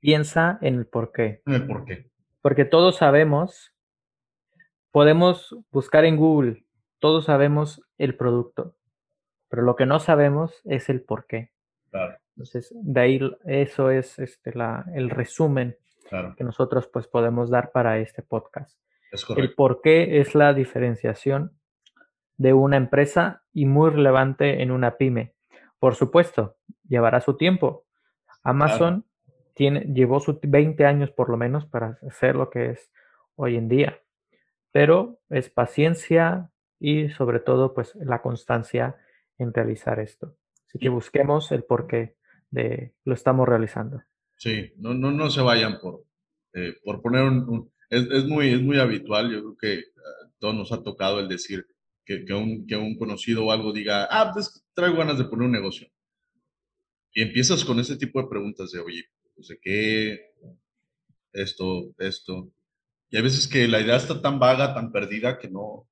piensa 0.00 0.58
en 0.60 0.76
el 0.76 0.86
por 0.86 1.12
qué. 1.12 1.42
En 1.46 1.54
el 1.54 1.66
por 1.66 1.84
qué. 1.84 2.09
Porque 2.42 2.64
todos 2.64 2.96
sabemos, 2.96 3.74
podemos 4.90 5.56
buscar 5.70 6.04
en 6.04 6.16
Google, 6.16 6.64
todos 6.98 7.26
sabemos 7.26 7.82
el 7.98 8.16
producto, 8.16 8.74
pero 9.48 9.62
lo 9.62 9.76
que 9.76 9.86
no 9.86 10.00
sabemos 10.00 10.60
es 10.64 10.88
el 10.88 11.02
por 11.02 11.26
qué. 11.26 11.52
Entonces, 12.36 12.72
de 12.74 13.00
ahí 13.00 13.20
eso 13.44 13.90
es 13.90 14.18
este, 14.18 14.54
la, 14.54 14.84
el 14.94 15.10
resumen 15.10 15.76
que 16.36 16.44
nosotros 16.44 16.88
pues 16.88 17.06
podemos 17.06 17.50
dar 17.50 17.70
para 17.72 17.98
este 17.98 18.22
podcast. 18.22 18.78
el 19.36 19.54
por 19.54 19.80
qué 19.80 20.20
es 20.20 20.34
la 20.34 20.54
diferenciación 20.54 21.56
de 22.36 22.52
una 22.52 22.76
empresa 22.76 23.42
y 23.52 23.66
muy 23.66 23.90
relevante 23.90 24.62
en 24.62 24.70
una 24.70 24.96
pyme. 24.96 25.34
Por 25.78 25.94
supuesto, 25.94 26.56
llevará 26.88 27.20
su 27.20 27.36
tiempo. 27.36 27.84
Amazon 28.42 29.04
llevó 29.68 30.20
sus 30.20 30.38
20 30.40 30.84
años 30.84 31.10
por 31.10 31.28
lo 31.28 31.36
menos 31.36 31.66
para 31.66 31.98
hacer 32.08 32.36
lo 32.36 32.48
que 32.50 32.70
es 32.70 32.90
hoy 33.36 33.56
en 33.56 33.68
día. 33.68 34.00
Pero 34.72 35.20
es 35.28 35.50
paciencia 35.50 36.50
y 36.78 37.10
sobre 37.10 37.40
todo 37.40 37.74
pues 37.74 37.94
la 37.96 38.22
constancia 38.22 38.96
en 39.38 39.52
realizar 39.52 40.00
esto. 40.00 40.36
Así 40.66 40.78
que 40.78 40.88
busquemos 40.88 41.50
el 41.52 41.64
porqué 41.64 42.16
de 42.50 42.94
lo 43.04 43.14
estamos 43.14 43.48
realizando. 43.48 44.02
Sí, 44.36 44.72
no, 44.78 44.94
no, 44.94 45.10
no 45.10 45.30
se 45.30 45.42
vayan 45.42 45.78
por, 45.80 46.04
eh, 46.54 46.74
por 46.84 47.02
poner 47.02 47.24
un... 47.24 47.70
es, 47.90 48.24
muy, 48.24 48.54
es 48.54 48.62
muy 48.62 48.78
habitual, 48.78 49.30
yo 49.30 49.40
creo 49.40 49.56
que 49.56 49.78
a 49.78 50.26
ah, 50.26 50.30
todos 50.38 50.54
nos 50.54 50.72
ha 50.72 50.82
tocado 50.82 51.20
el 51.20 51.28
decir 51.28 51.66
que, 52.04 52.24
que, 52.24 52.32
un, 52.32 52.66
que 52.66 52.76
un 52.76 52.96
conocido 52.96 53.44
o 53.44 53.52
algo 53.52 53.72
diga, 53.72 54.08
ah, 54.10 54.30
pues 54.32 54.64
traigo 54.72 54.96
ganas 54.96 55.18
de 55.18 55.24
poner 55.24 55.46
un 55.46 55.52
negocio. 55.52 55.88
Y 57.12 57.22
empiezas 57.22 57.64
con 57.64 57.78
ese 57.80 57.96
tipo 57.96 58.22
de 58.22 58.28
preguntas 58.28 58.70
de, 58.70 58.80
oye, 58.80 59.04
no 59.40 59.44
sé 59.44 59.58
qué, 59.58 60.20
esto, 61.32 61.94
esto. 61.96 62.52
Y 63.08 63.16
hay 63.16 63.22
veces 63.22 63.48
que 63.48 63.66
la 63.66 63.80
idea 63.80 63.96
está 63.96 64.20
tan 64.20 64.38
vaga, 64.38 64.74
tan 64.74 64.92
perdida, 64.92 65.38
que 65.38 65.48
no, 65.48 65.88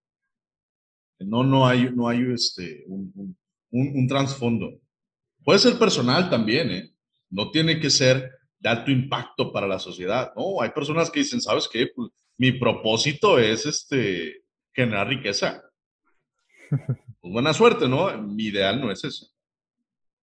no, 1.19 1.45
no 1.45 1.67
hay, 1.67 1.91
no 1.91 2.09
hay 2.09 2.31
este, 2.31 2.85
un, 2.89 3.35
un, 3.71 4.07
trasfondo. 4.07 4.79
Puede 5.43 5.61
ser 5.61 5.79
personal 5.79 6.29
también, 6.29 6.71
¿eh? 6.71 6.93
No 7.31 7.51
tiene 7.51 7.81
que 7.81 7.89
ser 7.89 8.31
de 8.59 8.69
alto 8.69 8.91
impacto 8.91 9.51
para 9.51 9.67
la 9.67 9.79
sociedad. 9.79 10.31
No, 10.37 10.61
hay 10.61 10.69
personas 10.71 11.11
que 11.11 11.21
dicen, 11.21 11.41
¿sabes 11.41 11.69
qué? 11.73 11.87
Pues, 11.95 12.11
mi 12.37 12.53
propósito 12.53 13.39
es 13.39 13.65
este, 13.65 14.45
generar 14.75 15.09
riqueza. 15.09 15.63
Pues 17.21 17.33
buena 17.33 17.53
suerte, 17.53 17.89
¿no? 17.89 18.17
Mi 18.23 18.45
ideal 18.45 18.81
no 18.81 18.93
es 18.93 19.03
eso. 19.03 19.27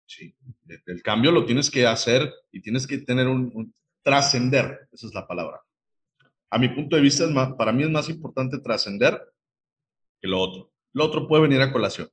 Sí, 0.06 0.36
el 0.68 1.02
cambio 1.02 1.32
lo 1.32 1.46
tienes 1.46 1.70
que 1.70 1.86
hacer 1.86 2.32
y 2.52 2.62
tienes 2.62 2.88
que 2.88 3.00
tener 3.00 3.28
un, 3.28 3.74
trascender, 4.02 4.88
esa 4.92 5.08
es 5.08 5.14
la 5.14 5.26
palabra. 5.26 5.62
a 6.50 6.58
mi 6.60 6.70
punto 6.70 6.96
de 6.96 7.02
vista, 7.02 7.24
es 7.24 7.32
más, 7.32 7.54
para 7.54 7.72
mí 7.72 7.84
es 7.84 7.90
más 7.90 8.10
importante 8.10 8.60
trascender 8.60 9.20
que 10.22 10.28
lo 10.28 10.40
otro. 10.40 10.72
Lo 10.94 11.06
otro 11.06 11.28
puede 11.28 11.44
venir 11.44 11.62
a 11.62 11.72
colación. 11.72 12.10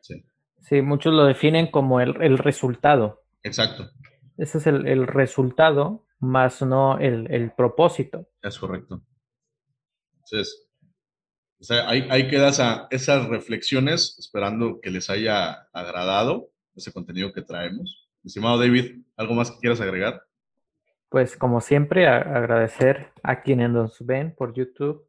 Sí, 0.00 0.24
sí 0.60 0.82
muchos 0.82 1.14
lo 1.14 1.24
definen 1.24 1.70
como 1.70 2.00
el, 2.00 2.20
el 2.20 2.38
resultado. 2.38 3.22
Exacto. 3.44 3.90
Ese 4.36 4.58
es 4.58 4.66
el, 4.66 4.88
el 4.88 5.06
resultado, 5.06 6.04
más 6.18 6.62
no 6.62 6.98
el, 6.98 7.30
el, 7.30 7.52
propósito. 7.52 8.28
Es 8.42 8.58
correcto. 8.58 9.02
Entonces, 10.14 10.68
o 11.60 11.64
sea, 11.64 11.88
ahí, 11.88 12.08
ahí 12.10 12.26
quedas 12.26 12.58
a 12.58 12.88
esas 12.90 13.28
reflexiones, 13.28 14.16
esperando 14.18 14.80
que 14.80 14.90
les 14.90 15.08
haya 15.10 15.68
agradado 15.72 16.50
ese 16.74 16.92
contenido 16.92 17.32
que 17.32 17.42
traemos. 17.42 18.08
Estimado 18.24 18.58
David, 18.58 19.02
¿algo 19.16 19.34
más 19.34 19.50
que 19.50 19.58
quieras 19.58 19.80
agregar? 19.80 20.22
Pues 21.08 21.36
como 21.36 21.60
siempre, 21.60 22.08
agradecer 22.08 23.12
a 23.22 23.42
quienes 23.42 23.70
nos 23.70 24.04
ven 24.04 24.34
por 24.34 24.54
YouTube 24.54 25.06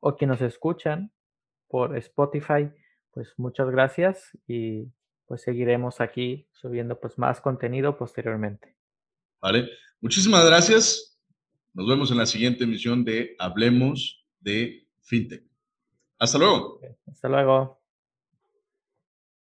o 0.00 0.16
quienes 0.16 0.40
nos 0.40 0.52
escuchan 0.52 1.12
por 1.68 1.96
Spotify. 1.96 2.70
Pues 3.12 3.32
muchas 3.38 3.70
gracias 3.70 4.36
y 4.46 4.88
pues 5.26 5.42
seguiremos 5.42 6.00
aquí 6.00 6.46
subiendo 6.52 7.00
pues 7.00 7.18
más 7.18 7.40
contenido 7.40 7.96
posteriormente. 7.96 8.76
Vale, 9.40 9.70
muchísimas 10.00 10.44
gracias. 10.44 11.18
Nos 11.72 11.88
vemos 11.88 12.10
en 12.10 12.18
la 12.18 12.26
siguiente 12.26 12.64
emisión 12.64 13.04
de 13.04 13.34
Hablemos 13.38 14.26
de 14.40 14.86
FinTech. 15.00 15.44
Hasta 16.18 16.38
luego. 16.38 16.80
Hasta 17.06 17.28
luego. 17.28 17.81